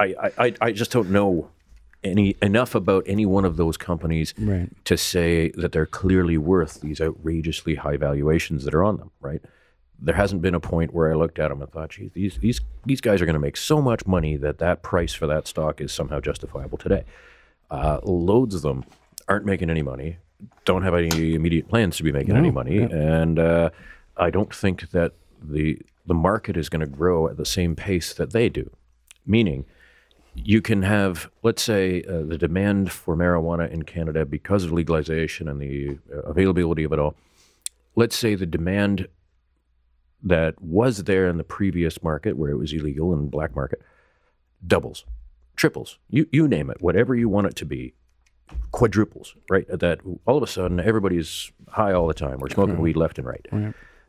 I, 0.00 0.14
I- 0.38 0.54
I 0.62 0.72
just 0.72 0.90
don't 0.92 1.10
know 1.10 1.50
any 2.04 2.36
enough 2.42 2.74
about 2.74 3.04
any 3.06 3.24
one 3.26 3.44
of 3.44 3.56
those 3.56 3.76
companies 3.76 4.34
Right. 4.38 4.68
to 4.84 4.96
say 4.96 5.50
that 5.56 5.72
they're 5.72 5.86
clearly 5.86 6.36
worth 6.36 6.80
these 6.80 7.00
outrageously 7.00 7.76
high 7.76 7.96
valuations 7.96 8.64
that 8.64 8.74
are 8.74 8.82
on 8.82 8.96
them. 8.96 9.10
Right? 9.20 9.40
There 10.00 10.16
hasn't 10.16 10.42
been 10.42 10.54
a 10.54 10.60
point 10.60 10.92
where 10.92 11.12
I 11.12 11.14
looked 11.14 11.38
at 11.38 11.48
them 11.48 11.62
and 11.62 11.70
thought, 11.70 11.90
"Geez, 11.90 12.10
these 12.12 12.38
these 12.38 12.60
these 12.84 13.00
guys 13.00 13.22
are 13.22 13.26
going 13.26 13.34
to 13.34 13.40
make 13.40 13.56
so 13.56 13.80
much 13.80 14.04
money 14.06 14.36
that 14.36 14.58
that 14.58 14.82
price 14.82 15.14
for 15.14 15.26
that 15.28 15.46
stock 15.46 15.80
is 15.80 15.92
somehow 15.92 16.18
justifiable 16.20 16.76
today." 16.76 17.04
Uh, 17.70 18.00
loads 18.02 18.54
of 18.56 18.62
them 18.62 18.84
aren't 19.28 19.46
making 19.46 19.70
any 19.70 19.82
money, 19.82 20.16
don't 20.64 20.82
have 20.82 20.94
any 20.94 21.34
immediate 21.34 21.68
plans 21.68 21.96
to 21.96 22.02
be 22.02 22.10
making 22.12 22.36
any 22.36 22.50
money, 22.50 22.78
and 22.82 23.38
uh, 23.38 23.70
I 24.16 24.30
don't 24.30 24.52
think 24.52 24.90
that 24.90 25.12
the 25.40 25.78
the 26.04 26.14
market 26.14 26.56
is 26.56 26.68
going 26.68 26.80
to 26.80 26.86
grow 26.86 27.28
at 27.28 27.36
the 27.36 27.46
same 27.46 27.76
pace 27.76 28.12
that 28.12 28.32
they 28.32 28.48
do. 28.48 28.68
Meaning, 29.24 29.64
you 30.34 30.62
can 30.62 30.82
have, 30.82 31.30
let's 31.42 31.62
say, 31.62 32.02
uh, 32.04 32.22
the 32.22 32.38
demand 32.38 32.90
for 32.90 33.16
marijuana 33.16 33.70
in 33.70 33.82
Canada 33.82 34.24
because 34.24 34.64
of 34.64 34.72
legalization 34.72 35.48
and 35.48 35.60
the 35.60 35.98
uh, 36.12 36.22
availability 36.22 36.84
of 36.84 36.92
it 36.92 36.98
all. 36.98 37.14
Let's 37.96 38.16
say 38.16 38.34
the 38.34 38.46
demand 38.46 39.08
that 40.22 40.60
was 40.62 41.04
there 41.04 41.28
in 41.28 41.36
the 41.36 41.44
previous 41.44 42.02
market 42.02 42.36
where 42.36 42.50
it 42.50 42.56
was 42.56 42.72
illegal 42.72 43.12
and 43.12 43.30
black 43.30 43.54
market 43.54 43.82
doubles, 44.66 45.04
triples, 45.56 45.98
you 46.08 46.26
you 46.32 46.48
name 46.48 46.70
it, 46.70 46.80
whatever 46.80 47.14
you 47.14 47.28
want 47.28 47.48
it 47.48 47.56
to 47.56 47.64
be, 47.66 47.92
quadruples, 48.70 49.34
right? 49.50 49.66
That 49.68 50.00
all 50.24 50.36
of 50.36 50.42
a 50.42 50.46
sudden 50.46 50.80
everybody's 50.80 51.50
high 51.68 51.92
all 51.92 52.06
the 52.06 52.14
time. 52.14 52.38
We're 52.38 52.48
smoking 52.50 52.78
weed 52.78 52.96
left 52.96 53.18
and 53.18 53.26
right. 53.26 53.46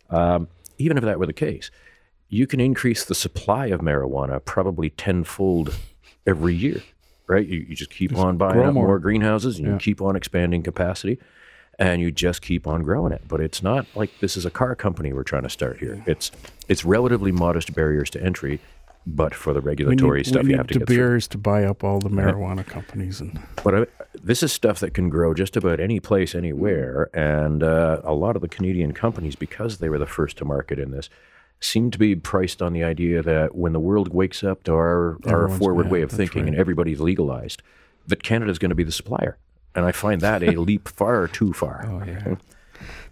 Um, 0.10 0.48
even 0.78 0.98
if 0.98 1.04
that 1.04 1.20
were 1.20 1.26
the 1.26 1.34
case, 1.34 1.72
you 2.30 2.48
can 2.48 2.60
increase 2.60 3.04
the 3.06 3.16
supply 3.16 3.68
of 3.68 3.82
marijuana 3.82 4.44
probably 4.44 4.90
tenfold 4.92 5.76
every 6.26 6.56
year, 6.56 6.82
right? 7.28 7.46
You, 7.46 7.60
you 7.70 7.76
just 7.76 7.92
keep 7.92 8.16
on 8.18 8.38
buying 8.38 8.60
up 8.62 8.74
more, 8.74 8.88
more. 8.88 9.00
greenhouses 9.00 9.60
and 9.60 9.68
you 9.68 9.78
keep 9.78 10.02
on 10.02 10.16
expanding 10.16 10.64
capacity 10.64 11.20
and 11.80 12.02
you 12.02 12.12
just 12.12 12.42
keep 12.42 12.68
on 12.68 12.84
growing 12.84 13.12
it. 13.12 13.24
But 13.28 13.42
it's 13.42 13.64
not 13.64 13.86
like 13.96 14.20
this 14.20 14.38
is 14.38 14.46
a 14.46 14.52
car 14.52 14.76
company 14.76 15.14
we're 15.14 15.24
trying 15.24 15.44
to 15.44 15.50
start 15.50 15.80
here. 15.80 16.04
It's 16.06 16.32
it's 16.68 16.86
relatively 16.86 17.32
modest 17.32 17.74
barriers 17.74 18.10
to 18.12 18.24
entry, 18.24 18.60
but 19.06 19.34
for 19.34 19.54
the 19.54 19.62
regulatory 19.62 20.20
need, 20.20 20.28
stuff 20.28 20.46
you 20.46 20.56
have 20.56 20.68
to 20.68 20.80
get 20.80 20.88
through. 20.88 20.96
Beers 20.96 21.28
to 21.30 21.38
buy 21.38 21.66
up 21.66 21.84
all 21.84 22.00
the 22.00 22.10
marijuana 22.10 22.66
companies, 22.66 23.20
and 23.20 23.40
But 23.64 23.76
I, 23.76 23.86
this 24.24 24.44
is 24.44 24.54
stuff 24.54 24.80
that 24.80 24.94
can 24.94 25.10
grow 25.10 25.34
just 25.34 25.58
about 25.58 25.80
any 25.80 26.00
place, 26.00 26.36
anywhere. 26.36 27.10
And 27.14 27.64
uh, 27.64 28.02
a 28.04 28.14
lot 28.14 28.36
of 28.36 28.42
the 28.42 28.48
Canadian 28.48 28.94
companies, 28.94 29.36
because 29.36 29.80
they 29.80 29.90
were 29.90 30.00
the 30.00 30.06
first 30.06 30.38
to 30.38 30.46
market 30.46 30.80
in 30.80 30.92
this, 30.92 31.10
seem 31.63 31.91
to 31.91 31.97
be 31.97 32.15
priced 32.15 32.62
on 32.62 32.73
the 32.73 32.84
idea 32.84 33.21
that 33.21 33.56
when 33.56 33.73
the 33.73 33.80
world 33.80 34.13
wakes 34.13 34.43
up 34.43 34.63
to 34.63 34.73
our, 34.73 35.17
our 35.26 35.47
forward 35.47 35.86
yeah, 35.86 35.91
way 35.91 36.02
of 36.02 36.12
thinking 36.12 36.43
right. 36.43 36.49
and 36.49 36.58
everybody's 36.58 36.99
legalized, 36.99 37.62
that 38.08 38.21
Canada's 38.21 38.60
going 38.60 38.69
to 38.69 38.76
be 38.76 38.84
the 38.84 38.91
supplier. 38.91 39.38
And 39.76 39.86
I 39.86 39.91
find 39.91 40.21
that 40.21 40.43
a 40.43 40.52
leap 40.60 40.89
far 40.89 41.28
too 41.28 41.54
far. 41.54 41.86
oh 41.88 42.04
yeah. 42.06 42.36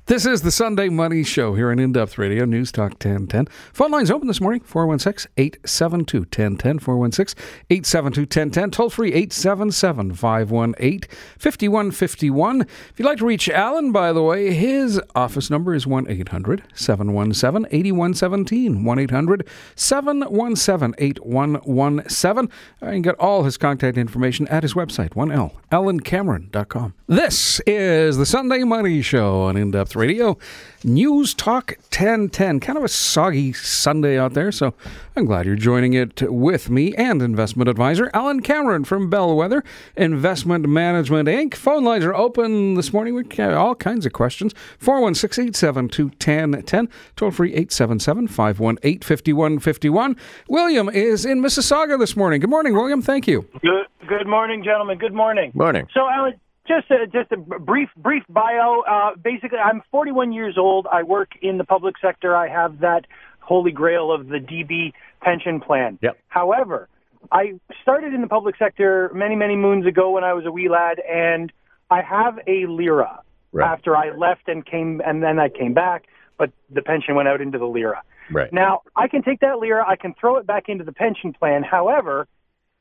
This 0.08 0.26
is 0.26 0.42
the 0.42 0.52
Sunday 0.52 0.90
Money 0.90 1.24
Show 1.24 1.54
here 1.54 1.70
on 1.70 1.78
In 1.78 1.92
Depth 1.94 2.18
Radio, 2.18 2.44
News 2.44 2.72
Talk 2.72 2.94
1010. 2.94 3.46
Phone 3.72 3.92
lines 3.92 4.10
open 4.10 4.28
this 4.28 4.42
morning 4.42 4.60
416 4.62 5.32
872 5.38 6.22
1010. 6.22 6.80
416 6.80 7.40
872 7.70 8.22
1010. 8.22 8.72
Toll 8.72 8.90
free 8.90 9.14
877 9.14 10.16
518 10.16 11.02
5151. 11.38 12.62
If 12.62 12.94
you'd 12.98 13.06
like 13.06 13.20
to 13.20 13.26
reach 13.26 13.48
Alan, 13.48 13.92
by 13.92 14.12
the 14.12 14.24
way, 14.24 14.52
his 14.54 15.00
office 15.16 15.52
number 15.52 15.74
is 15.76 15.86
1 15.86 16.10
800 16.10 16.64
717 16.74 17.68
8117. 17.72 18.84
1 18.84 19.00
800 19.00 19.48
717 19.76 20.96
8117. 20.98 22.50
Uh, 22.82 22.86
you 22.88 22.92
can 22.92 23.02
get 23.04 23.16
all 23.16 23.44
his 23.44 23.56
contact 23.56 23.98
information 23.98 24.48
at 24.48 24.64
his 24.64 24.74
website, 24.74 25.12
1L, 25.12 25.54
alancameron.com. 25.72 26.96
This 27.08 27.62
is 27.68 28.18
the 28.18 28.26
Sunday 28.26 28.64
Money 28.64 29.04
Show 29.04 29.44
on 29.44 29.56
In 29.56 29.70
Depth 29.72 29.91
Radio. 29.96 30.38
News 30.84 31.34
Talk 31.34 31.74
1010. 31.92 32.60
Kind 32.60 32.78
of 32.78 32.84
a 32.84 32.88
soggy 32.88 33.54
Sunday 33.54 34.18
out 34.18 34.34
there, 34.34 34.52
so 34.52 34.74
I'm 35.16 35.26
glad 35.26 35.46
you're 35.46 35.56
joining 35.56 35.94
it 35.94 36.22
with 36.32 36.70
me 36.70 36.96
and 36.96 37.22
investment 37.22 37.70
advisor 37.70 38.10
Alan 38.14 38.42
Cameron 38.42 38.84
from 38.84 39.10
Bellwether 39.10 39.64
Investment 39.96 40.68
Management 40.68 41.28
Inc. 41.28 41.54
Phone 41.54 41.84
lines 41.84 42.04
are 42.04 42.16
open 42.16 42.74
this 42.74 42.92
morning. 42.94 43.14
We 43.14 43.24
have 43.38 43.54
all 43.54 43.76
kinds 43.76 44.06
of 44.06 44.14
questions. 44.14 44.54
416 44.80 45.50
872 45.50 46.06
1010. 46.06 46.90
Toll 47.16 47.32
free 47.32 47.52
877 47.52 48.28
518 48.28 49.02
5151. 49.02 50.16
William 50.50 50.90
is 50.90 51.26
in 51.26 51.42
Mississauga 51.42 52.00
this 52.00 52.16
morning. 52.16 52.40
Good 52.40 52.50
morning, 52.50 52.74
William. 52.74 53.02
Thank 53.02 53.28
you. 53.28 53.48
Good, 53.62 53.88
good 54.08 54.28
morning, 54.28 54.64
gentlemen. 54.64 54.98
Good 54.98 55.14
morning. 55.14 55.52
Morning. 55.54 55.88
So, 55.94 56.08
Alan, 56.10 56.40
just 56.68 56.92
a, 56.92 57.08
just 57.08 57.32
a 57.32 57.38
brief 57.38 57.90
brief 57.98 58.24
bio. 58.30 58.82
Uh, 58.82 59.16
basically, 59.16 59.58
I'm 59.58 59.82
41 59.92 60.32
years 60.32 60.58
old. 60.58 60.88
I 60.92 61.04
work 61.04 61.32
in 61.42 61.58
the 61.58 61.64
public 61.64 61.96
sector. 62.02 62.36
I 62.36 62.48
have 62.48 62.80
that 62.80 63.06
holy 63.40 63.72
grail 63.72 64.12
of 64.12 64.28
the 64.28 64.38
DB 64.38 64.94
pension 65.22 65.60
plan. 65.60 65.98
Yep. 66.02 66.18
However, 66.28 66.88
I 67.32 67.60
started 67.82 68.14
in 68.14 68.22
the 68.22 68.28
public 68.28 68.56
sector 68.58 69.12
many 69.14 69.36
many 69.36 69.56
moons 69.56 69.86
ago 69.86 70.12
when 70.12 70.24
I 70.24 70.34
was 70.34 70.46
a 70.46 70.52
wee 70.52 70.70
lad, 70.70 71.00
and 71.00 71.52
I 71.90 72.02
have 72.02 72.40
a 72.48 72.66
LIRA. 72.66 73.22
Right. 73.54 73.70
After 73.70 73.98
I 73.98 74.16
left 74.16 74.48
and 74.48 74.66
came, 74.66 75.02
and 75.06 75.22
then 75.22 75.38
I 75.38 75.50
came 75.50 75.74
back, 75.74 76.06
but 76.38 76.52
the 76.70 76.82
pension 76.82 77.16
went 77.16 77.28
out 77.28 77.42
into 77.42 77.58
the 77.58 77.66
LIRA. 77.66 78.02
Right. 78.32 78.52
Now 78.54 78.84
I 78.96 79.10
can 79.10 79.24
take 79.24 79.42
that 79.42 79.60
LIRA, 79.60 79.86
I 79.86 79.98
can 79.98 80.14
throw 80.14 80.38
it 80.38 80.48
back 80.48 80.70
into 80.70 80.86
the 80.86 80.94
pension 80.94 81.34
plan. 81.34 81.64
However, 81.64 82.28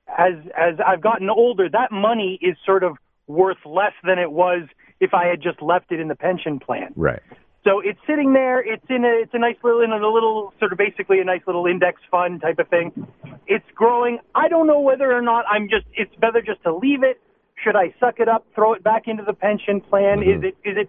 as 0.07 0.35
as 0.57 0.75
I've 0.85 1.01
gotten 1.01 1.29
older, 1.29 1.69
that 1.69 1.91
money 1.91 2.39
is 2.41 2.57
sort 2.65 2.85
of 2.85 2.97
worth 3.31 3.59
less 3.65 3.93
than 4.05 4.19
it 4.19 4.33
was 4.33 4.63
if 5.01 5.15
I 5.15 5.27
had 5.27 5.41
just 5.41 5.63
left 5.63 5.93
it 5.93 6.01
in 6.01 6.09
the 6.09 6.15
pension 6.17 6.59
plan. 6.59 6.93
Right. 6.97 7.23
So 7.65 7.81
it's 7.81 7.99
sitting 8.07 8.33
there. 8.33 8.61
It's 8.61 8.85
in 8.89 9.05
a 9.05 9.21
it's 9.23 9.35
a 9.35 9.39
nice 9.39 9.57
little 9.63 9.83
in 9.83 9.93
a 9.93 9.97
little 9.97 10.53
sort 10.59 10.73
of 10.73 10.79
basically 10.79 11.21
a 11.21 11.25
nice 11.25 11.43
little 11.47 11.67
index 11.67 12.01
fund 12.11 12.41
type 12.41 12.59
of 12.59 12.69
thing. 12.69 13.07
It's 13.47 13.65
growing. 13.75 14.19
I 14.35 14.49
don't 14.49 14.67
know 14.67 14.81
whether 14.81 15.13
or 15.13 15.21
not 15.21 15.45
I'm 15.49 15.69
just. 15.69 15.85
It's 15.95 16.15
better 16.17 16.41
just 16.41 16.63
to 16.63 16.75
leave 16.75 17.03
it. 17.03 17.21
Should 17.63 17.77
I 17.77 17.95
suck 18.01 18.19
it 18.19 18.29
up, 18.29 18.47
throw 18.55 18.73
it 18.73 18.83
back 18.83 19.03
into 19.07 19.23
the 19.25 19.35
pension 19.35 19.83
plan? 19.83 20.21
Mm-hmm. 20.21 20.45
Is 20.47 20.53
it 20.65 20.69
is 20.71 20.77
it 20.79 20.89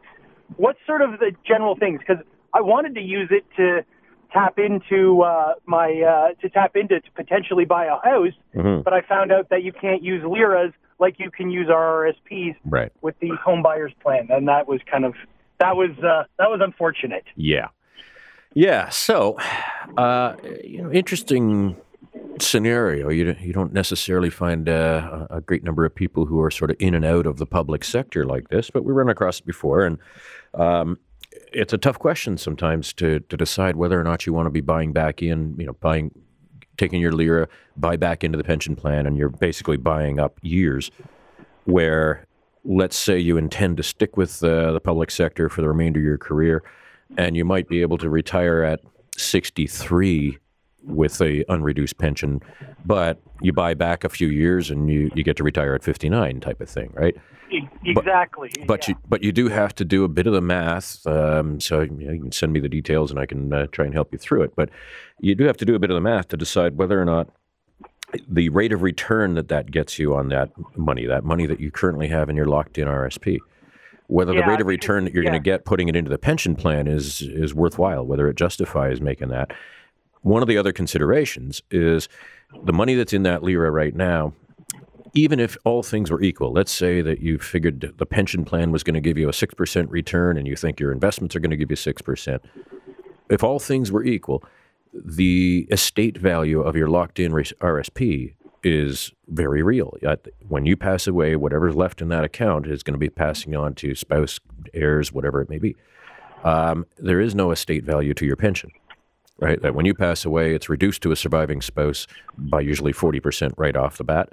what 0.56 0.77
sort 0.88 1.01
of 1.01 1.19
the 1.19 1.32
general 1.45 1.75
things? 1.75 1.99
Because 1.99 2.23
I 2.54 2.62
wanted 2.62 2.95
to 2.95 3.01
use 3.01 3.30
it 3.32 3.43
to 3.58 3.84
tap 4.32 4.58
into 4.58 5.23
uh, 5.23 5.56
my 5.65 5.89
uh, 6.01 6.41
to 6.41 6.47
tap 6.49 6.77
into 6.77 7.01
to 7.01 7.12
potentially 7.12 7.65
buy 7.65 7.86
a 7.86 7.97
house, 8.01 8.34
Mhm. 8.56 8.86
but 8.86 8.93
I 8.93 9.01
found 9.01 9.34
out 9.34 9.49
that 9.49 9.63
you 9.63 9.73
can't 9.73 10.01
use 10.01 10.23
LIRAs 10.23 10.71
like 11.01 11.19
you 11.19 11.29
can 11.31 11.49
use 11.51 11.67
RRSPs 11.67 12.55
Right. 12.63 12.91
with 13.01 13.19
the 13.19 13.31
home 13.43 13.61
buyers 13.61 13.91
plan, 14.01 14.27
and 14.29 14.47
that 14.47 14.67
was 14.67 14.79
kind 14.89 15.03
of 15.03 15.15
that 15.59 15.75
was 15.75 15.89
uh, 15.99 16.23
that 16.39 16.49
was 16.49 16.61
unfortunate. 16.63 17.25
Yeah. 17.35 17.67
Yeah. 18.53 18.89
So, 18.89 19.37
uh, 19.97 20.35
you 20.63 20.81
know, 20.81 20.91
interesting 20.91 21.75
scenario. 22.39 23.09
You 23.09 23.25
don't, 23.25 23.39
you 23.41 23.53
don't 23.53 23.73
necessarily 23.73 24.29
find 24.29 24.67
uh, 24.67 25.27
a 25.29 25.41
great 25.41 25.63
number 25.63 25.85
of 25.85 25.93
people 25.93 26.25
who 26.25 26.41
are 26.41 26.51
sort 26.51 26.69
of 26.71 26.77
in 26.79 26.93
and 26.93 27.05
out 27.05 27.25
of 27.25 27.37
the 27.37 27.45
public 27.45 27.83
sector 27.83 28.25
like 28.25 28.49
this, 28.49 28.69
but 28.69 28.83
we 28.83 28.91
run 28.93 29.09
across 29.09 29.39
it 29.39 29.45
before, 29.45 29.85
and 29.85 29.97
um, 30.53 30.97
it's 31.53 31.71
a 31.73 31.77
tough 31.77 31.97
question 31.99 32.37
sometimes 32.37 32.93
to 32.93 33.19
to 33.21 33.37
decide 33.37 33.75
whether 33.75 33.99
or 33.99 34.03
not 34.03 34.25
you 34.25 34.33
want 34.33 34.47
to 34.47 34.51
be 34.51 34.61
buying 34.61 34.91
back 34.93 35.21
in. 35.23 35.55
You 35.57 35.67
know, 35.67 35.73
buying 35.79 36.11
taking 36.81 36.99
your 36.99 37.11
LIRA, 37.11 37.47
buy 37.77 37.95
back 37.95 38.23
into 38.23 38.37
the 38.37 38.43
pension 38.43 38.75
plan, 38.75 39.05
and 39.05 39.15
you're 39.15 39.29
basically 39.29 39.77
buying 39.77 40.19
up 40.19 40.39
years 40.41 40.89
where 41.65 42.25
let's 42.65 42.95
say 42.95 43.17
you 43.19 43.37
intend 43.37 43.77
to 43.77 43.83
stick 43.83 44.17
with 44.17 44.43
uh, 44.43 44.71
the 44.71 44.79
public 44.79 45.11
sector 45.11 45.47
for 45.47 45.61
the 45.61 45.67
remainder 45.67 45.99
of 45.99 46.05
your 46.05 46.17
career 46.17 46.63
and 47.17 47.35
you 47.35 47.45
might 47.45 47.67
be 47.67 47.81
able 47.81 47.97
to 47.97 48.09
retire 48.09 48.63
at 48.63 48.79
63 49.17 50.37
with 50.83 51.21
a 51.21 51.43
unreduced 51.45 51.97
pension 51.97 52.41
but 52.85 53.21
you 53.41 53.53
buy 53.53 53.73
back 53.73 54.03
a 54.03 54.09
few 54.09 54.27
years 54.27 54.71
and 54.71 54.89
you, 54.89 55.11
you 55.15 55.23
get 55.23 55.37
to 55.37 55.43
retire 55.43 55.75
at 55.75 55.83
59 55.83 56.39
type 56.39 56.59
of 56.61 56.69
thing 56.69 56.91
right 56.93 57.15
Exactly. 57.83 58.51
but 58.65 58.87
yeah. 58.87 58.93
you 58.93 59.01
but 59.07 59.23
you 59.23 59.31
do 59.31 59.49
have 59.49 59.75
to 59.75 59.85
do 59.85 60.03
a 60.03 60.07
bit 60.07 60.27
of 60.27 60.33
the 60.33 60.41
math. 60.41 61.05
Um, 61.05 61.59
so 61.59 61.81
you, 61.81 61.89
know, 61.89 62.13
you 62.13 62.21
can 62.21 62.31
send 62.31 62.53
me 62.53 62.59
the 62.59 62.69
details, 62.69 63.11
and 63.11 63.19
I 63.19 63.25
can 63.25 63.51
uh, 63.51 63.67
try 63.67 63.85
and 63.85 63.93
help 63.93 64.11
you 64.11 64.17
through 64.17 64.43
it. 64.43 64.55
But 64.55 64.69
you 65.19 65.35
do 65.35 65.45
have 65.45 65.57
to 65.57 65.65
do 65.65 65.75
a 65.75 65.79
bit 65.79 65.89
of 65.89 65.95
the 65.95 66.01
math 66.01 66.29
to 66.29 66.37
decide 66.37 66.77
whether 66.77 67.01
or 67.01 67.05
not 67.05 67.27
the 68.27 68.49
rate 68.49 68.73
of 68.73 68.81
return 68.81 69.35
that 69.35 69.47
that 69.49 69.71
gets 69.71 69.97
you 69.97 70.15
on 70.15 70.29
that 70.29 70.51
money, 70.75 71.05
that 71.05 71.23
money 71.23 71.45
that 71.45 71.59
you 71.59 71.71
currently 71.71 72.07
have 72.07 72.29
in 72.29 72.35
your 72.35 72.45
locked-in 72.45 72.87
RSP, 72.87 73.37
whether 74.07 74.33
the 74.33 74.45
rate 74.45 74.59
of 74.59 74.67
return 74.67 75.05
that 75.05 75.13
you're 75.13 75.23
going 75.23 75.33
to 75.33 75.39
get 75.39 75.65
putting 75.65 75.87
it 75.87 75.95
into 75.95 76.09
the 76.09 76.17
pension 76.17 76.55
plan 76.55 76.87
is 76.87 77.21
is 77.21 77.53
worthwhile, 77.53 78.05
whether 78.05 78.27
it 78.29 78.35
justifies 78.35 79.01
making 79.01 79.29
that. 79.29 79.51
One 80.21 80.41
of 80.41 80.47
the 80.47 80.57
other 80.57 80.71
considerations 80.71 81.62
is 81.71 82.07
the 82.63 82.73
money 82.73 82.95
that's 82.95 83.13
in 83.13 83.23
that 83.23 83.43
LIRA 83.43 83.71
right 83.71 83.95
now 83.95 84.34
even 85.13 85.39
if 85.39 85.57
all 85.65 85.84
things 85.84 86.10
were 86.10 86.21
equal, 86.21 86.53
let's 86.53 86.71
say 86.71 87.01
that 87.01 87.19
you 87.19 87.38
figured 87.38 87.93
the 87.97 88.05
pension 88.05 88.45
plan 88.45 88.71
was 88.71 88.84
going 88.84 88.93
to 88.93 89.01
give 89.01 89.17
you 89.17 89.27
a 89.27 89.34
6% 89.34 89.89
return 89.89 90.38
and 90.38 90.47
you 90.47 90.55
think 90.55 90.79
your 90.79 90.91
investments 90.91 91.36
are 91.36 91.39
going 91.39 91.51
to 91.51 91.57
give 91.57 91.69
you 91.69 91.77
6%. 91.77 92.39
If 93.29 93.43
all 93.43 93.60
things 93.60 93.91
were 93.91 94.03
equal, 94.03 94.43
the 94.93 95.67
estate 95.71 96.17
value 96.17 96.62
of 96.62 96.75
your 96.75 96.88
locked 96.88 97.19
in 97.19 97.31
RSP 97.31 98.36
is 98.63 99.12
very 99.27 99.63
real. 99.63 99.97
When 100.47 100.65
you 100.65 100.77
pass 100.77 101.07
away, 101.07 101.36
whatever's 101.36 101.75
left 101.75 102.01
in 102.01 102.10
that 102.10 102.23
account 102.23 102.67
is 102.67 102.84
going 102.84 102.93
to 102.93 102.99
be 102.99 103.10
passing 103.10 103.55
on 103.55 103.73
to 103.75 103.95
spouse, 103.95 104.39
heirs, 104.73 105.12
whatever 105.12 105.41
it 105.41 105.49
may 105.49 105.57
be. 105.57 105.75
Um, 106.43 106.86
there 106.97 107.19
is 107.19 107.36
no 107.36 107.51
estate 107.51 107.84
value 107.84 108.13
to 108.15 108.25
your 108.25 108.36
pension 108.36 108.71
right? 109.41 109.62
That 109.62 109.75
when 109.75 109.86
you 109.86 109.93
pass 109.93 110.23
away, 110.23 110.54
it's 110.54 110.69
reduced 110.69 111.01
to 111.04 111.12
a 111.12 111.15
surviving 111.15 111.62
spouse 111.62 112.08
by 112.38 112.62
usually 112.62 112.93
40% 112.93 113.54
right 113.58 113.75
off 113.75 113.97
the 113.97 114.04
bat, 114.04 114.30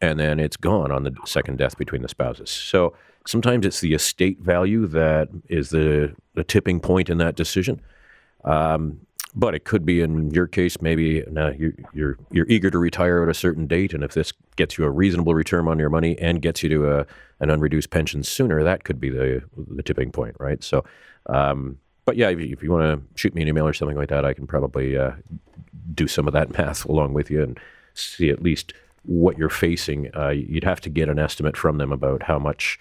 and 0.00 0.18
then 0.18 0.40
it's 0.40 0.56
gone 0.56 0.90
on 0.90 1.02
the 1.02 1.14
second 1.26 1.58
death 1.58 1.76
between 1.76 2.02
the 2.02 2.08
spouses. 2.08 2.48
So 2.48 2.94
sometimes 3.26 3.66
it's 3.66 3.80
the 3.80 3.92
estate 3.92 4.40
value 4.40 4.86
that 4.86 5.28
is 5.48 5.70
the, 5.70 6.14
the 6.34 6.44
tipping 6.44 6.80
point 6.80 7.10
in 7.10 7.18
that 7.18 7.36
decision. 7.36 7.82
Um, 8.44 9.00
but 9.34 9.54
it 9.54 9.64
could 9.64 9.86
be 9.86 10.00
in 10.00 10.30
your 10.30 10.46
case, 10.46 10.80
maybe 10.80 11.24
no, 11.30 11.48
you, 11.50 11.72
you're 11.94 12.18
you're 12.30 12.46
eager 12.48 12.70
to 12.70 12.78
retire 12.78 13.22
at 13.22 13.30
a 13.30 13.34
certain 13.34 13.66
date, 13.66 13.94
and 13.94 14.04
if 14.04 14.12
this 14.12 14.32
gets 14.56 14.76
you 14.76 14.84
a 14.84 14.90
reasonable 14.90 15.34
return 15.34 15.68
on 15.68 15.78
your 15.78 15.88
money 15.88 16.18
and 16.18 16.42
gets 16.42 16.62
you 16.62 16.68
to 16.68 16.98
a, 16.98 17.06
an 17.40 17.50
unreduced 17.50 17.88
pension 17.88 18.22
sooner, 18.22 18.62
that 18.62 18.84
could 18.84 19.00
be 19.00 19.08
the 19.08 19.42
the 19.56 19.82
tipping 19.82 20.12
point, 20.12 20.36
right? 20.38 20.62
So, 20.62 20.84
um, 21.26 21.78
but 22.04 22.16
yeah, 22.16 22.30
if 22.30 22.40
you, 22.40 22.52
if 22.52 22.62
you 22.62 22.70
want 22.70 22.82
to 22.82 23.20
shoot 23.20 23.34
me 23.34 23.42
an 23.42 23.48
email 23.48 23.66
or 23.66 23.72
something 23.72 23.96
like 23.96 24.08
that, 24.08 24.24
I 24.24 24.34
can 24.34 24.46
probably 24.46 24.96
uh, 24.96 25.12
do 25.94 26.06
some 26.08 26.26
of 26.26 26.32
that 26.32 26.50
math 26.58 26.84
along 26.84 27.14
with 27.14 27.30
you 27.30 27.42
and 27.42 27.58
see 27.94 28.30
at 28.30 28.42
least 28.42 28.72
what 29.04 29.36
you're 29.38 29.48
facing. 29.48 30.14
Uh, 30.16 30.28
you'd 30.28 30.64
have 30.64 30.80
to 30.82 30.90
get 30.90 31.08
an 31.08 31.18
estimate 31.18 31.56
from 31.56 31.78
them 31.78 31.92
about 31.92 32.22
how 32.22 32.38
much 32.38 32.78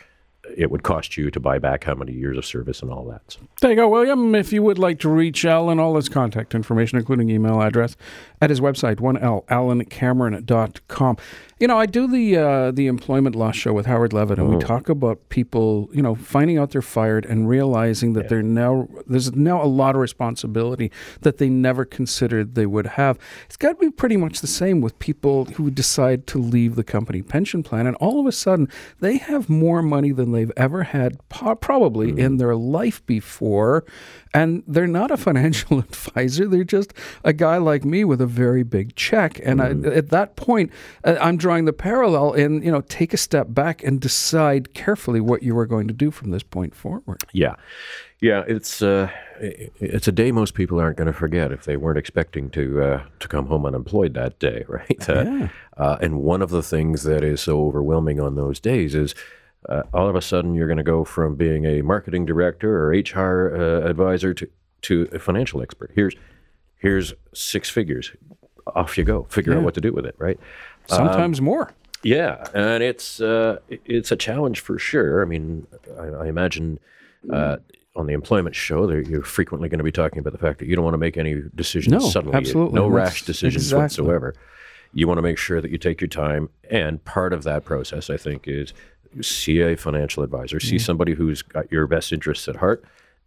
it 0.58 0.72
would 0.72 0.84
cost 0.84 1.18
you 1.18 1.32
to 1.32 1.40
buy 1.40 1.60
back 1.60 1.84
how 1.84 1.96
many 1.96 2.14
years 2.14 2.38
of 2.38 2.46
service 2.46 2.82
and 2.82 2.92
all 2.92 3.06
that. 3.06 3.22
So, 3.28 3.40
There 3.62 3.72
you 3.72 3.76
go, 3.76 3.90
William. 3.90 4.36
If 4.36 4.52
you 4.54 4.64
would 4.64 4.80
like 4.80 5.00
to 5.00 5.10
reach 5.10 5.46
Alan, 5.46 5.80
all 5.80 5.96
his 5.96 6.10
contact 6.10 6.54
information, 6.56 6.98
including 6.98 7.30
email 7.30 7.62
address, 7.62 7.96
at 8.42 8.50
his 8.50 8.60
website, 8.60 8.98
1L, 8.98 9.46
alancameron.com. 9.46 11.18
You 11.60 11.68
know, 11.68 11.78
I 11.78 11.86
do 11.86 12.08
the 12.08 12.38
uh, 12.38 12.72
the 12.72 12.88
employment 12.88 13.36
law 13.36 13.52
show 13.52 13.72
with 13.72 13.86
Howard 13.86 14.14
Levitt, 14.14 14.40
and 14.40 14.50
we 14.50 14.58
talk 14.58 14.90
about 14.90 15.30
people, 15.30 15.92
you 15.94 16.02
know, 16.02 16.16
finding 16.16 16.58
out 16.58 16.72
they're 16.72 16.82
fired 16.82 17.24
and 17.24 17.48
realizing 17.48 18.14
that 18.14 18.30
they're 18.30 18.42
now 18.42 18.88
there's 19.06 19.36
now 19.36 19.62
a 19.64 19.68
lot 19.68 19.94
of 19.94 20.02
responsibility 20.02 20.92
that 21.22 21.38
they 21.38 21.50
never 21.50 21.86
considered 21.86 22.56
they 22.56 22.66
would 22.66 22.88
have. 22.88 23.20
It's 23.46 23.58
got 23.58 23.74
to 23.74 23.76
be 23.76 23.92
pretty 23.92 24.18
much 24.18 24.42
the 24.42 24.48
same 24.48 24.82
with 24.82 24.98
people 24.98 25.46
who 25.46 25.70
decide 25.70 26.26
to 26.28 26.40
leave 26.40 26.76
the 26.76 26.84
company 26.84 27.22
pension 27.22 27.62
plan, 27.62 27.86
and 27.86 27.96
all 27.98 28.20
of 28.20 28.26
a 28.26 28.32
sudden 28.32 28.68
they 29.00 29.18
have 29.18 29.48
more 29.48 29.84
money 29.84 30.12
than 30.12 30.32
they 30.32 30.41
they've 30.42 30.52
ever 30.58 30.84
had, 30.84 31.20
probably 31.30 32.08
mm-hmm. 32.08 32.20
in 32.20 32.38
their 32.38 32.56
life 32.56 33.06
before. 33.06 33.86
And 34.34 34.64
they're 34.66 34.88
not 34.88 35.12
a 35.12 35.18
financial 35.18 35.80
advisor. 35.88 36.48
They're 36.48 36.64
just 36.64 36.94
a 37.24 37.34
guy 37.34 37.58
like 37.58 37.86
me 37.86 38.04
with 38.04 38.22
a 38.22 38.26
very 38.26 38.64
big 38.64 38.96
check. 38.96 39.40
And 39.44 39.60
mm-hmm. 39.60 39.88
I, 39.88 39.96
at 39.96 40.10
that 40.10 40.36
point, 40.36 40.72
uh, 41.04 41.18
I'm 41.22 41.38
drawing 41.38 41.66
the 41.66 41.74
parallel 41.74 42.34
in, 42.34 42.64
you 42.64 42.72
know, 42.72 42.82
take 42.82 43.14
a 43.14 43.18
step 43.18 43.48
back 43.50 43.84
and 43.84 44.00
decide 44.00 44.74
carefully 44.74 45.22
what 45.22 45.44
you 45.44 45.58
are 45.58 45.68
going 45.68 45.88
to 45.88 45.94
do 45.94 46.12
from 46.12 46.32
this 46.32 46.44
point 46.44 46.74
forward. 46.74 47.24
Yeah. 47.34 47.56
Yeah, 48.22 48.44
it's 48.48 48.84
uh, 48.84 49.10
it's 49.40 50.08
a 50.08 50.12
day 50.12 50.32
most 50.32 50.54
people 50.54 50.80
aren't 50.80 50.96
going 50.96 51.08
to 51.08 51.14
forget 51.14 51.52
if 51.52 51.66
they 51.66 51.76
weren't 51.76 51.98
expecting 51.98 52.52
to 52.52 52.82
uh, 52.82 53.04
to 53.20 53.28
come 53.28 53.48
home 53.48 53.66
unemployed 53.66 54.14
that 54.14 54.38
day, 54.38 54.64
right? 54.68 55.10
Uh, 55.10 55.24
yeah. 55.24 55.48
Uh, 55.76 55.98
and 56.00 56.22
one 56.22 56.44
of 56.44 56.52
the 56.52 56.62
things 56.62 57.02
that 57.02 57.24
is 57.24 57.42
so 57.42 57.66
overwhelming 57.66 58.20
on 58.20 58.36
those 58.36 58.60
days 58.60 58.94
is 58.94 59.16
uh, 59.70 59.84
all 59.94 60.08
of 60.08 60.16
a 60.16 60.22
sudden 60.22 60.54
you're 60.56 60.68
going 60.68 60.78
to 60.78 60.84
go 60.84 61.04
from 61.04 61.36
being 61.36 61.66
a 61.66 61.82
marketing 61.82 62.26
director 62.26 62.86
or 62.86 62.90
HR 62.90 63.56
uh, 63.56 63.90
advisor 63.90 64.34
to 64.34 64.50
to 64.84 65.08
a 65.12 65.20
financial 65.20 65.62
expert. 65.62 65.92
Here's 65.94 66.16
here's 66.78 67.14
six 67.34 67.70
figures. 67.70 68.12
Off 68.76 68.98
you 68.98 69.04
go. 69.04 69.24
Figure 69.30 69.54
yeah. 69.54 69.60
out 69.60 69.66
what 69.66 69.74
to 69.76 69.82
do 69.82 69.92
with 69.92 70.06
it, 70.06 70.16
right? 70.18 70.40
Sometimes 70.88 71.40
um, 71.40 71.46
more. 71.46 71.74
Yeah, 72.04 72.48
and 72.54 72.82
it's 72.82 73.22
it's 73.70 74.12
a 74.12 74.16
challenge 74.16 74.60
for 74.60 74.80
sure. 74.80 75.22
I 75.22 75.26
mean, 75.26 75.68
I, 76.00 76.08
I 76.08 76.28
imagine 76.28 76.80
on 77.96 78.08
the 78.08 78.14
employment 78.14 78.56
show, 78.56 78.90
you're 78.90 79.24
frequently 79.24 79.68
going 79.68 79.80
to 79.80 79.84
be 79.84 79.92
talking 79.92 80.20
about 80.20 80.32
the 80.34 80.40
fact 80.40 80.60
that 80.60 80.68
you 80.68 80.76
don't 80.76 80.86
want 80.86 80.94
to 80.94 81.00
make 81.00 81.18
any 81.18 81.42
decisions 81.56 81.92
no, 81.92 82.00
suddenly. 82.00 82.38
Absolutely. 82.38 82.76
No 82.76 82.88
rash 82.88 83.24
decisions 83.24 83.66
exactly. 83.66 83.84
whatsoever. 83.84 84.34
You 84.94 85.08
want 85.08 85.18
to 85.18 85.22
make 85.22 85.38
sure 85.38 85.62
that 85.62 85.72
you 85.72 85.78
take 85.78 86.00
your 86.00 86.08
time. 86.08 86.50
And 86.70 87.04
part 87.04 87.34
of 87.34 87.44
that 87.44 87.66
process, 87.66 88.10
I 88.10 88.18
think, 88.18 88.48
is 88.48 88.74
see 89.22 89.62
a 89.62 89.76
financial 89.76 90.24
advisor, 90.24 90.58
mm-hmm. 90.58 90.68
see 90.68 90.80
somebody 90.80 91.14
who's 91.14 91.42
got 91.42 91.72
your 91.72 91.88
best 91.88 92.14
interests 92.14 92.48
at 92.48 92.58
heart, 92.58 92.84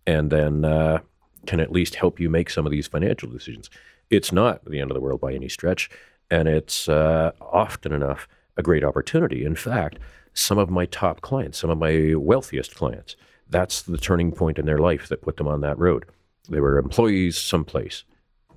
and 0.07 0.31
then 0.31 0.65
uh, 0.65 1.01
can 1.47 1.61
at 1.61 1.73
least 1.73 1.97
help 1.97 2.19
you 2.19 2.31
make 2.31 2.51
some 2.51 2.67
of 2.67 2.73
these 2.73 2.87
financial 2.87 3.29
decisions. 3.29 3.71
It's 4.11 4.33
not 4.33 4.65
the 4.65 4.81
end 4.81 4.91
of 4.91 4.95
the 4.95 5.01
world 5.01 5.21
by 5.21 5.35
any 5.35 5.49
stretch. 5.49 5.91
And 6.31 6.49
it's 6.49 6.89
uh, 6.89 7.33
often 7.41 7.93
enough 7.93 8.27
a 8.57 8.63
great 8.63 8.85
opportunity. 8.85 9.45
In 9.45 9.55
fact, 9.55 9.99
some 10.33 10.59
of 10.59 10.71
my 10.71 10.87
top 10.87 11.21
clients, 11.21 11.59
some 11.59 11.71
of 11.71 11.79
my 11.79 12.15
wealthiest 12.17 12.75
clients, 12.75 13.17
that's 13.49 13.83
the 13.83 13.99
turning 13.99 14.33
point 14.33 14.59
in 14.59 14.67
their 14.67 14.79
life 14.79 15.09
that 15.09 15.23
put 15.23 15.37
them 15.37 15.47
on 15.47 15.61
that 15.61 15.79
road. 15.79 16.07
They 16.49 16.61
were 16.61 16.79
employees 16.79 17.37
someplace. 17.37 18.05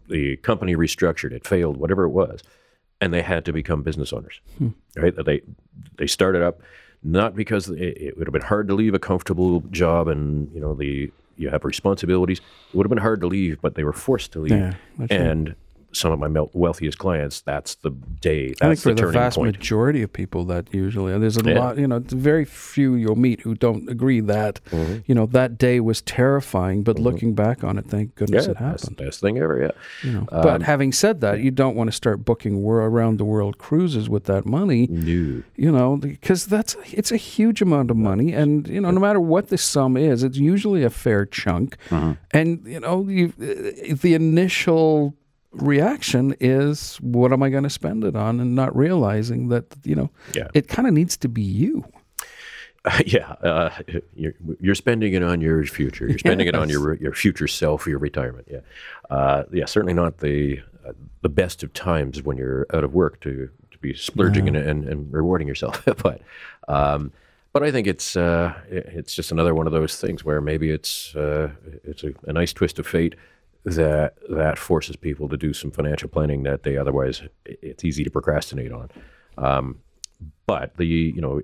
The 0.09 0.38
company 0.38 0.75
restructured, 0.75 1.34
it 1.34 1.45
failed, 1.45 1.78
whatever 1.78 2.03
it 2.05 2.09
was, 2.09 2.41
and 3.01 3.13
they 3.13 3.21
had 3.21 3.45
to 3.45 3.53
become 3.53 3.84
business 3.84 4.13
owners. 4.13 4.41
Hmm. 4.57 4.69
Right? 4.95 5.13
They 5.25 5.41
they 5.97 6.07
started 6.07 6.41
up 6.41 6.61
not 7.08 7.36
because 7.36 7.70
it, 7.70 7.80
it, 7.80 8.18
would 8.18 8.28
have 8.28 8.34
been 8.34 8.41
hard 8.41 8.68
to 8.68 8.74
leave 8.74 8.93
a 8.93 8.99
comfortable 8.99 9.62
job 9.72 10.08
and 10.08 10.51
you 10.53 10.60
know 10.60 10.74
the 10.74 11.12
you 11.38 11.49
have 11.49 11.64
responsibilities. 11.64 12.39
It 12.39 12.76
would 12.76 12.86
have 12.86 12.89
been 12.89 12.97
hard 12.97 13.22
to 13.22 13.28
leave, 13.28 13.62
but 13.62 13.76
they 13.76 13.84
were 13.84 13.93
forced 13.93 14.34
to 14.34 14.39
leave. 14.39 14.51
Yeah, 14.51 14.74
and 15.10 15.49
right 15.49 15.58
some 15.97 16.11
of 16.11 16.19
my 16.19 16.45
wealthiest 16.53 16.97
clients, 16.97 17.41
that's 17.41 17.75
the 17.75 17.91
day. 17.91 18.49
That's 18.49 18.61
I 18.61 18.67
think 18.69 18.79
for 18.79 18.93
the, 18.93 19.07
the 19.07 19.11
vast 19.11 19.37
point. 19.37 19.57
majority 19.57 20.01
of 20.01 20.11
people, 20.13 20.45
that 20.45 20.73
usually 20.73 21.17
there's 21.17 21.37
a 21.37 21.43
yeah. 21.43 21.59
lot. 21.59 21.77
You 21.77 21.87
know, 21.87 21.99
very 21.99 22.45
few 22.45 22.95
you'll 22.95 23.15
meet 23.15 23.41
who 23.41 23.55
don't 23.55 23.89
agree 23.89 24.19
that 24.21 24.59
mm-hmm. 24.71 24.99
you 25.05 25.15
know 25.15 25.25
that 25.27 25.57
day 25.57 25.79
was 25.79 26.01
terrifying. 26.01 26.83
But 26.83 26.95
mm-hmm. 26.95 27.05
looking 27.05 27.33
back 27.35 27.63
on 27.63 27.77
it, 27.77 27.85
thank 27.85 28.15
goodness 28.15 28.45
yeah, 28.45 28.51
it 28.51 28.57
happened. 28.57 28.97
Best, 28.97 28.97
best 28.97 29.21
thing 29.21 29.37
ever. 29.37 29.61
Yeah. 29.61 29.71
You 30.03 30.11
know, 30.13 30.27
um, 30.31 30.43
but 30.43 30.61
having 30.61 30.91
said 30.91 31.21
that, 31.21 31.39
you 31.39 31.51
don't 31.51 31.75
want 31.75 31.89
to 31.89 31.95
start 31.95 32.25
booking 32.25 32.63
around 32.65 33.17
the 33.17 33.25
world 33.25 33.57
cruises 33.57 34.09
with 34.09 34.25
that 34.25 34.45
money. 34.45 34.87
No. 34.89 35.43
You 35.55 35.71
know, 35.71 35.97
because 35.97 36.45
that's 36.45 36.75
it's 36.91 37.11
a 37.11 37.17
huge 37.17 37.61
amount 37.61 37.91
of 37.91 37.97
money, 37.97 38.33
and 38.33 38.67
you 38.67 38.81
know, 38.81 38.91
no 38.91 38.99
matter 38.99 39.19
what 39.19 39.49
the 39.49 39.57
sum 39.57 39.97
is, 39.97 40.23
it's 40.23 40.37
usually 40.37 40.83
a 40.83 40.89
fair 40.89 41.25
chunk. 41.25 41.77
Mm-hmm. 41.89 42.13
And 42.31 42.65
you 42.65 42.79
know, 42.79 43.07
you, 43.07 43.29
the 43.29 44.13
initial 44.13 45.15
reaction 45.51 46.35
is 46.39 46.97
what 46.97 47.31
am 47.31 47.43
I 47.43 47.49
going 47.49 47.63
to 47.63 47.69
spend 47.69 48.03
it 48.03 48.15
on 48.15 48.39
and 48.39 48.55
not 48.55 48.75
realizing 48.75 49.49
that 49.49 49.65
you 49.83 49.95
know 49.95 50.09
yeah. 50.33 50.47
it 50.53 50.67
kind 50.67 50.87
of 50.87 50.93
needs 50.93 51.17
to 51.17 51.29
be 51.29 51.41
you. 51.41 51.85
Uh, 52.85 53.01
yeah, 53.05 53.31
uh, 53.43 53.69
you're, 54.15 54.33
you're 54.59 54.75
spending 54.75 55.13
it 55.13 55.23
on 55.23 55.41
your 55.41 55.63
future. 55.65 56.07
You're 56.07 56.19
spending 56.19 56.47
yes. 56.47 56.55
it 56.55 56.59
on 56.59 56.69
your 56.69 56.95
your 56.95 57.13
future 57.13 57.47
self, 57.47 57.87
your 57.87 57.99
retirement. 57.99 58.47
Yeah, 58.49 58.61
uh, 59.09 59.43
yeah. 59.51 59.65
Certainly 59.65 59.93
not 59.93 60.19
the 60.19 60.61
uh, 60.85 60.93
the 61.21 61.29
best 61.29 61.63
of 61.63 61.73
times 61.73 62.21
when 62.21 62.37
you're 62.37 62.65
out 62.73 62.83
of 62.83 62.93
work 62.93 63.19
to 63.21 63.49
to 63.71 63.77
be 63.79 63.93
splurging 63.93 64.47
and, 64.47 64.57
and, 64.57 64.87
and, 64.87 65.13
rewarding 65.13 65.47
yourself. 65.47 65.83
but 66.03 66.21
um, 66.67 67.11
but 67.53 67.63
I 67.63 67.71
think 67.71 67.87
it's 67.87 68.15
uh, 68.15 68.53
it's 68.69 69.15
just 69.15 69.31
another 69.31 69.55
one 69.55 69.67
of 69.67 69.73
those 69.73 69.99
things 69.99 70.23
where 70.23 70.41
maybe 70.41 70.71
it's 70.71 71.15
uh, 71.15 71.51
it's 71.83 72.03
a, 72.03 72.13
a 72.23 72.33
nice 72.33 72.53
twist 72.53 72.79
of 72.79 72.87
fate 72.87 73.15
that 73.66 74.16
that 74.30 74.58
forces 74.58 74.95
people 74.95 75.28
to 75.30 75.38
do 75.38 75.53
some 75.53 75.72
financial 75.72 76.10
planning 76.10 76.43
that 76.43 76.64
they 76.64 76.78
otherwise 76.78 77.22
it's 77.45 77.84
easy 77.84 78.03
to 78.03 78.10
procrastinate 78.10 78.72
on. 78.72 78.89
Um, 79.38 79.80
but 80.45 80.76
the 80.78 80.86
you 80.86 81.22
know 81.22 81.41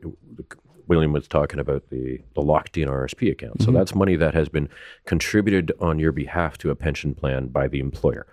William 0.88 1.14
was 1.14 1.28
talking 1.28 1.60
about 1.60 1.90
the 1.90 2.22
the 2.34 2.42
locked 2.42 2.78
in 2.78 2.88
RSP 2.88 3.32
account. 3.32 3.62
So 3.62 3.68
mm-hmm. 3.68 3.76
that's 3.76 3.96
money 3.96 4.16
that 4.16 4.34
has 4.34 4.50
been 4.50 4.70
contributed 5.06 5.72
on 5.80 6.00
your 6.00 6.12
behalf 6.12 6.58
to 6.60 6.70
a 6.70 6.76
pension 6.76 7.14
plan 7.14 7.48
by 7.48 7.68
the 7.68 7.80
employer. 7.80 8.28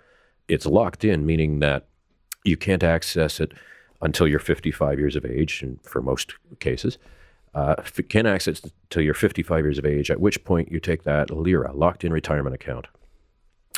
It's 0.47 0.65
locked 0.65 1.03
in, 1.05 1.25
meaning 1.25 1.59
that 1.59 1.87
you 2.43 2.57
can't 2.57 2.83
access 2.83 3.39
it 3.39 3.53
until 4.01 4.27
you're 4.27 4.39
55 4.39 4.99
years 4.99 5.15
of 5.15 5.25
age, 5.25 5.61
and 5.61 5.79
for 5.83 6.01
most 6.01 6.33
cases. 6.59 6.97
Uh, 7.53 7.75
can 8.07 8.25
access 8.25 8.59
it 8.59 8.71
until 8.85 9.03
you're 9.03 9.13
55 9.13 9.65
years 9.65 9.77
of 9.77 9.85
age, 9.85 10.09
at 10.09 10.21
which 10.21 10.41
point 10.45 10.71
you 10.71 10.79
take 10.79 11.03
that 11.03 11.29
LIRA, 11.29 11.73
locked 11.73 12.05
in 12.05 12.13
retirement 12.13 12.55
account, 12.55 12.87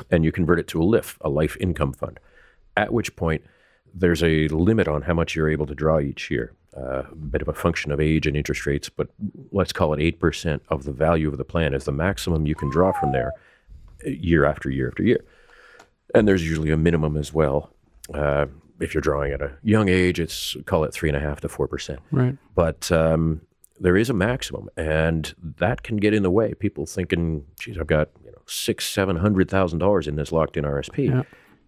and 0.09 0.23
you 0.23 0.31
convert 0.31 0.59
it 0.59 0.67
to 0.69 0.81
a 0.81 0.83
LIF, 0.83 1.17
a 1.21 1.29
life 1.29 1.57
income 1.59 1.93
fund, 1.93 2.19
at 2.77 2.93
which 2.93 3.15
point 3.15 3.43
there's 3.93 4.23
a 4.23 4.47
limit 4.47 4.87
on 4.87 5.03
how 5.03 5.13
much 5.13 5.35
you're 5.35 5.49
able 5.49 5.67
to 5.67 5.75
draw 5.75 5.99
each 5.99 6.31
year. 6.31 6.53
Uh, 6.75 7.03
a 7.11 7.15
bit 7.15 7.41
of 7.43 7.47
a 7.47 7.53
function 7.53 7.91
of 7.91 8.01
age 8.01 8.25
and 8.25 8.35
interest 8.35 8.65
rates, 8.65 8.89
but 8.89 9.07
let's 9.51 9.71
call 9.71 9.93
it 9.93 9.99
8% 10.19 10.59
of 10.69 10.85
the 10.85 10.91
value 10.91 11.27
of 11.27 11.37
the 11.37 11.45
plan 11.45 11.75
is 11.75 11.83
the 11.83 11.91
maximum 11.91 12.47
you 12.47 12.55
can 12.55 12.71
draw 12.71 12.91
from 12.91 13.11
there 13.11 13.31
uh, 14.05 14.09
year 14.09 14.45
after 14.45 14.71
year 14.71 14.87
after 14.87 15.03
year. 15.03 15.23
And 16.15 16.27
there's 16.27 16.43
usually 16.43 16.71
a 16.71 16.77
minimum 16.77 17.15
as 17.15 17.31
well. 17.31 17.69
Uh, 18.11 18.47
if 18.79 18.93
you're 18.93 19.01
drawing 19.01 19.33
at 19.33 19.41
a 19.41 19.51
young 19.61 19.87
age, 19.87 20.19
it's 20.19 20.57
call 20.65 20.83
it 20.83 20.93
three 20.93 21.09
and 21.09 21.15
a 21.15 21.19
half 21.19 21.41
to 21.41 21.49
four 21.49 21.67
percent. 21.67 21.99
Right. 22.11 22.35
But 22.55 22.91
um, 22.91 23.41
there 23.79 23.97
is 23.97 24.09
a 24.09 24.13
maximum, 24.13 24.69
and 24.77 25.33
that 25.57 25.83
can 25.83 25.97
get 25.97 26.13
in 26.13 26.23
the 26.23 26.31
way. 26.31 26.53
People 26.53 26.85
thinking, 26.85 27.45
"Geez, 27.59 27.77
I've 27.77 27.87
got 27.87 28.09
six, 28.45 28.85
seven 28.85 29.17
hundred 29.17 29.49
thousand 29.49 29.79
dollars 29.79 30.07
in 30.07 30.15
this 30.15 30.31
locked 30.31 30.57
in 30.57 30.63
RSP, 30.63 31.09
yeah. 31.09 31.23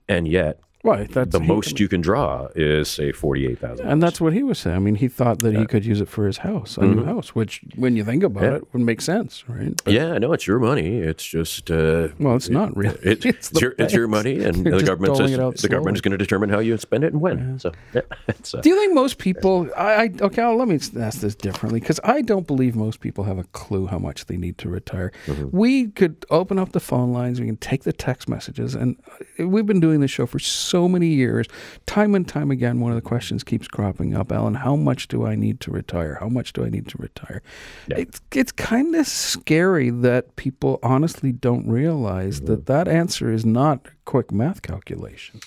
and 0.08 0.28
yet 0.28 0.60
Right. 0.86 1.12
That's 1.12 1.32
the 1.32 1.40
most 1.40 1.80
you 1.80 1.88
can 1.88 2.02
draw 2.02 2.48
is 2.56 2.90
say 2.90 3.12
forty 3.12 3.48
eight 3.48 3.58
thousand. 3.58 3.88
And 3.88 4.04
that's 4.04 4.22
what 4.22 4.34
he 4.34 4.44
was 4.44 4.60
saying. 4.60 4.76
I 4.76 4.80
mean, 4.80 4.96
he 4.96 5.08
thought 5.08 5.40
that 5.40 5.54
yeah. 5.54 5.62
he 5.62 5.66
could 5.66 5.84
use 5.84 6.00
it 6.00 6.08
for 6.08 6.28
his 6.28 6.38
house, 6.38 6.78
a 6.78 6.82
mm-hmm. 6.82 7.00
new 7.00 7.06
house, 7.06 7.34
which, 7.34 7.62
when 7.76 7.96
you 7.96 8.04
think 8.04 8.22
about 8.22 8.44
yeah. 8.44 8.56
it, 8.58 8.72
would 8.72 8.84
make 8.84 9.02
sense, 9.02 9.44
right? 9.50 9.76
But, 9.84 9.96
yeah, 9.96 10.14
I 10.14 10.20
know 10.20 10.32
it's 10.32 10.46
your 10.46 10.60
money. 10.60 11.00
It's 11.00 11.26
just 11.26 11.72
uh, 11.72 12.10
well, 12.20 12.36
it's 12.36 12.50
not 12.50 12.78
really. 12.78 13.00
It, 13.00 13.26
it's, 13.26 13.52
it's, 13.52 13.62
your, 13.62 13.74
it's, 13.80 13.94
your, 13.96 14.08
money, 14.08 14.44
and 14.44 14.64
the 14.64 14.84
government 14.84 15.18
says 15.18 15.62
the 15.62 15.70
government 15.70 15.98
is 15.98 16.02
going 16.02 16.12
to 16.12 16.20
determine 16.20 16.50
how 16.52 16.60
you 16.60 16.78
spend 16.78 17.04
it 17.04 17.14
and 17.14 17.22
when. 17.22 17.54
Yeah. 17.54 17.58
So, 17.58 17.72
uh, 18.58 18.62
do 18.62 18.70
you 18.70 18.76
think 18.76 18.94
most 18.94 19.18
people? 19.18 19.68
I, 19.76 19.94
I 19.94 20.10
okay. 20.22 20.44
Well, 20.44 20.58
let 20.58 20.68
me 20.68 20.76
ask 20.76 21.20
this 21.20 21.34
differently 21.34 21.80
because 21.80 22.00
I 22.04 22.22
don't 22.22 22.46
believe 22.46 22.76
most 22.76 23.00
people 23.00 23.24
have 23.24 23.40
a 23.40 23.46
clue 23.46 23.88
how 23.88 23.98
much 23.98 24.28
they 24.28 24.38
need 24.38 24.60
to 24.60 24.70
retire. 24.70 25.12
Mm-hmm. 25.26 25.58
We 25.58 25.88
could 25.88 26.26
open 26.30 26.60
up 26.60 26.74
the 26.74 26.80
phone 26.80 27.12
lines. 27.12 27.40
We 27.40 27.48
can 27.48 27.58
take 27.58 27.86
the 27.86 27.94
text 27.94 28.30
messages, 28.30 28.76
and 28.76 28.98
uh, 29.40 29.48
we've 29.48 29.66
been 29.66 29.80
doing 29.80 30.02
this 30.02 30.12
show 30.12 30.28
for 30.28 30.38
so 30.38 30.75
many 30.88 31.08
years 31.08 31.48
time 31.86 32.16
and 32.16 32.28
time 32.28 32.52
again, 32.52 32.80
one 32.80 32.92
of 32.92 32.96
the 32.96 33.02
questions 33.02 33.44
keeps 33.44 33.68
cropping 33.68 34.16
up, 34.16 34.32
Alan, 34.32 34.56
how 34.56 34.76
much 34.76 35.08
do 35.08 35.26
I 35.26 35.36
need 35.36 35.60
to 35.62 35.72
retire? 35.72 36.18
How 36.20 36.30
much 36.30 36.54
do 36.54 36.66
I 36.66 36.70
need 36.70 36.88
to 36.90 36.98
retire? 36.98 37.42
Yeah. 37.88 37.98
It's, 38.00 38.22
it's 38.32 38.52
kind 38.52 38.96
of 38.96 39.08
scary 39.08 39.90
that 39.90 40.36
people 40.36 40.80
honestly 40.84 41.32
don't 41.32 41.68
realize 41.68 42.38
mm-hmm. 42.38 42.48
that 42.48 42.66
that 42.66 42.88
answer 42.88 43.32
is 43.32 43.46
not 43.46 43.88
a 43.88 43.92
quick 44.06 44.32
math 44.32 44.62
calculation. 44.62 45.40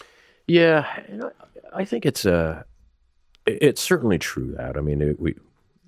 Yeah, 0.47 0.87
I 1.75 1.85
think 1.85 2.07
it's 2.07 2.25
a, 2.25 2.35
uh, 2.35 2.63
it's 3.47 3.83
certainly 3.83 4.19
true 4.19 4.55
that, 4.57 4.77
I 4.77 4.81
mean, 4.81 5.01
it, 5.01 5.21
we, 5.21 5.35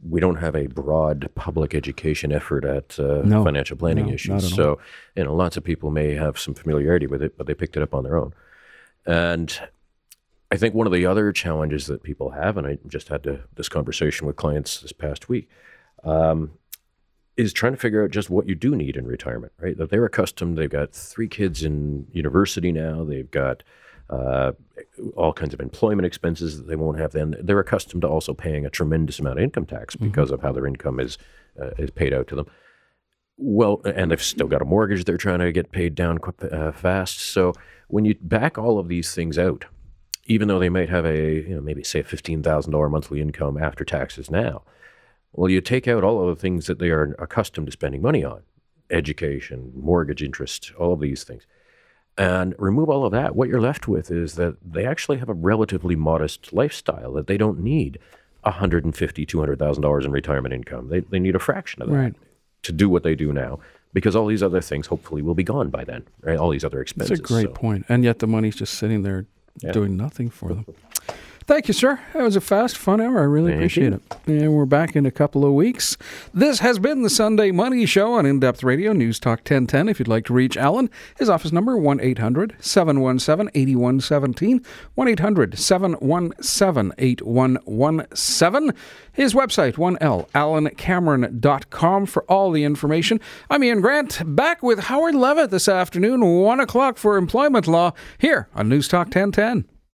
we 0.08 0.20
don't 0.20 0.36
have 0.36 0.54
a 0.56 0.66
broad 0.66 1.28
public 1.34 1.74
education 1.74 2.32
effort 2.32 2.64
at 2.64 2.98
uh, 2.98 3.20
no, 3.22 3.44
financial 3.44 3.76
planning 3.76 4.06
no, 4.06 4.14
issues. 4.14 4.54
So, 4.54 4.78
you 5.14 5.24
know, 5.24 5.34
lots 5.34 5.58
of 5.58 5.64
people 5.64 5.90
may 5.90 6.14
have 6.14 6.38
some 6.38 6.54
familiarity 6.54 7.06
with 7.06 7.22
it, 7.22 7.36
but 7.36 7.46
they 7.46 7.54
picked 7.54 7.76
it 7.76 7.82
up 7.82 7.94
on 7.94 8.04
their 8.04 8.16
own. 8.16 8.32
And 9.06 9.60
I 10.50 10.56
think 10.56 10.74
one 10.74 10.86
of 10.86 10.92
the 10.92 11.06
other 11.06 11.32
challenges 11.32 11.86
that 11.86 12.02
people 12.02 12.30
have, 12.30 12.56
and 12.56 12.66
I 12.66 12.78
just 12.86 13.08
had 13.08 13.22
to, 13.24 13.40
this 13.54 13.68
conversation 13.68 14.26
with 14.26 14.36
clients 14.36 14.80
this 14.80 14.92
past 14.92 15.28
week, 15.28 15.48
um, 16.04 16.52
is 17.36 17.52
trying 17.52 17.72
to 17.72 17.78
figure 17.78 18.04
out 18.04 18.10
just 18.10 18.30
what 18.30 18.48
you 18.48 18.54
do 18.54 18.74
need 18.74 18.96
in 18.96 19.06
retirement, 19.06 19.52
right? 19.58 19.76
That 19.76 19.90
they're 19.90 20.04
accustomed, 20.04 20.58
they've 20.58 20.68
got 20.68 20.92
three 20.92 21.28
kids 21.28 21.62
in 21.62 22.06
university 22.12 22.72
now, 22.72 23.04
they've 23.04 23.30
got 23.30 23.62
uh, 24.10 24.52
all 25.16 25.32
kinds 25.32 25.54
of 25.54 25.60
employment 25.60 26.04
expenses 26.04 26.58
that 26.58 26.66
they 26.66 26.76
won't 26.76 26.98
have 26.98 27.12
then. 27.12 27.36
They're 27.40 27.60
accustomed 27.60 28.02
to 28.02 28.08
also 28.08 28.34
paying 28.34 28.66
a 28.66 28.70
tremendous 28.70 29.20
amount 29.20 29.38
of 29.38 29.44
income 29.44 29.66
tax 29.66 29.94
mm-hmm. 29.94 30.08
because 30.08 30.28
mm-hmm. 30.28 30.34
of 30.34 30.42
how 30.42 30.52
their 30.52 30.66
income 30.66 30.98
is 30.98 31.16
uh, 31.60 31.70
is 31.78 31.90
paid 31.90 32.12
out 32.12 32.26
to 32.28 32.34
them. 32.34 32.46
Well, 33.42 33.80
and 33.84 34.10
they've 34.10 34.22
still 34.22 34.48
got 34.48 34.62
a 34.62 34.66
mortgage 34.66 35.04
they're 35.04 35.16
trying 35.16 35.38
to 35.38 35.50
get 35.50 35.72
paid 35.72 35.94
down 35.94 36.18
uh, 36.52 36.72
fast. 36.72 37.20
So 37.20 37.54
when 37.88 38.04
you 38.04 38.14
back 38.20 38.58
all 38.58 38.78
of 38.78 38.88
these 38.88 39.14
things 39.14 39.38
out, 39.38 39.64
even 40.26 40.46
though 40.48 40.58
they 40.58 40.68
might 40.68 40.90
have 40.90 41.06
a 41.06 41.40
you 41.40 41.54
know 41.54 41.60
maybe 41.60 41.82
say 41.82 42.00
a 42.00 42.04
fifteen 42.04 42.42
thousand 42.42 42.72
dollar 42.72 42.88
monthly 42.88 43.20
income 43.20 43.56
after 43.56 43.84
taxes 43.84 44.30
now, 44.30 44.62
well, 45.32 45.50
you 45.50 45.60
take 45.60 45.88
out 45.88 46.04
all 46.04 46.28
of 46.28 46.36
the 46.36 46.40
things 46.40 46.66
that 46.66 46.78
they 46.78 46.90
are 46.90 47.16
accustomed 47.18 47.66
to 47.68 47.72
spending 47.72 48.02
money 48.02 48.24
on, 48.24 48.42
education, 48.90 49.72
mortgage 49.74 50.22
interest, 50.22 50.72
all 50.78 50.92
of 50.92 51.00
these 51.00 51.24
things 51.24 51.46
and 52.20 52.54
remove 52.58 52.90
all 52.90 53.06
of 53.06 53.12
that, 53.12 53.34
what 53.34 53.48
you're 53.48 53.60
left 53.60 53.88
with 53.88 54.10
is 54.10 54.34
that 54.34 54.56
they 54.62 54.84
actually 54.84 55.16
have 55.18 55.30
a 55.30 55.34
relatively 55.34 55.96
modest 55.96 56.52
lifestyle, 56.52 57.14
that 57.14 57.26
they 57.26 57.38
don't 57.38 57.60
need 57.60 57.98
$150,000, 58.44 58.92
$200,000 59.26 60.04
in 60.04 60.10
retirement 60.10 60.54
income. 60.54 60.88
They, 60.88 61.00
they 61.00 61.18
need 61.18 61.34
a 61.34 61.38
fraction 61.38 61.80
of 61.80 61.88
that 61.88 61.96
right. 61.96 62.14
To 62.62 62.72
do 62.72 62.88
what 62.88 63.02
they 63.02 63.14
do 63.14 63.32
now 63.32 63.58
because 63.92 64.14
all 64.14 64.26
these 64.26 64.42
other 64.42 64.60
things 64.60 64.86
hopefully 64.86 65.22
will 65.22 65.34
be 65.34 65.42
gone 65.42 65.70
by 65.70 65.84
then, 65.84 66.06
right? 66.22 66.38
All 66.38 66.50
these 66.50 66.64
other 66.64 66.80
expenses. 66.80 67.18
That's 67.18 67.30
a 67.30 67.34
great 67.34 67.48
so. 67.48 67.52
point. 67.52 67.86
And 67.88 68.04
yet 68.04 68.20
the 68.20 68.26
money's 68.26 68.56
just 68.56 68.74
sitting 68.74 69.02
there 69.02 69.26
yeah. 69.60 69.72
doing 69.72 69.96
nothing 69.96 70.30
for 70.30 70.50
them. 70.50 70.66
Thank 71.50 71.66
you, 71.66 71.74
sir. 71.74 71.98
That 72.12 72.22
was 72.22 72.36
a 72.36 72.40
fast, 72.40 72.78
fun 72.78 73.00
hour. 73.00 73.18
I 73.18 73.24
really 73.24 73.50
Thank 73.50 73.62
appreciate 73.62 73.88
you. 73.88 74.00
it. 74.28 74.28
And 74.28 74.54
we're 74.54 74.66
back 74.66 74.94
in 74.94 75.04
a 75.04 75.10
couple 75.10 75.44
of 75.44 75.52
weeks. 75.52 75.96
This 76.32 76.60
has 76.60 76.78
been 76.78 77.02
the 77.02 77.10
Sunday 77.10 77.50
Money 77.50 77.86
Show 77.86 78.12
on 78.12 78.24
In 78.24 78.38
Depth 78.38 78.62
Radio, 78.62 78.92
News 78.92 79.18
Talk 79.18 79.40
1010. 79.40 79.88
If 79.88 79.98
you'd 79.98 80.06
like 80.06 80.24
to 80.26 80.32
reach 80.32 80.56
Alan, 80.56 80.88
his 81.18 81.28
office 81.28 81.50
number 81.50 81.76
1 81.76 81.98
800 81.98 82.54
717 82.60 83.50
8117. 83.52 84.64
1 84.94 85.08
800 85.08 85.58
717 85.58 86.92
8117. 86.98 88.72
His 89.12 89.34
website, 89.34 89.74
1L, 89.74 90.30
alancameron.com 90.30 92.06
for 92.06 92.22
all 92.28 92.52
the 92.52 92.62
information. 92.62 93.18
I'm 93.50 93.64
Ian 93.64 93.80
Grant, 93.80 94.22
back 94.24 94.62
with 94.62 94.84
Howard 94.84 95.16
Levitt 95.16 95.50
this 95.50 95.66
afternoon, 95.66 96.24
1 96.24 96.60
o'clock 96.60 96.96
for 96.96 97.16
employment 97.16 97.66
law, 97.66 97.92
here 98.18 98.48
on 98.54 98.68
News 98.68 98.86
Talk 98.86 99.06
1010. 99.06 99.64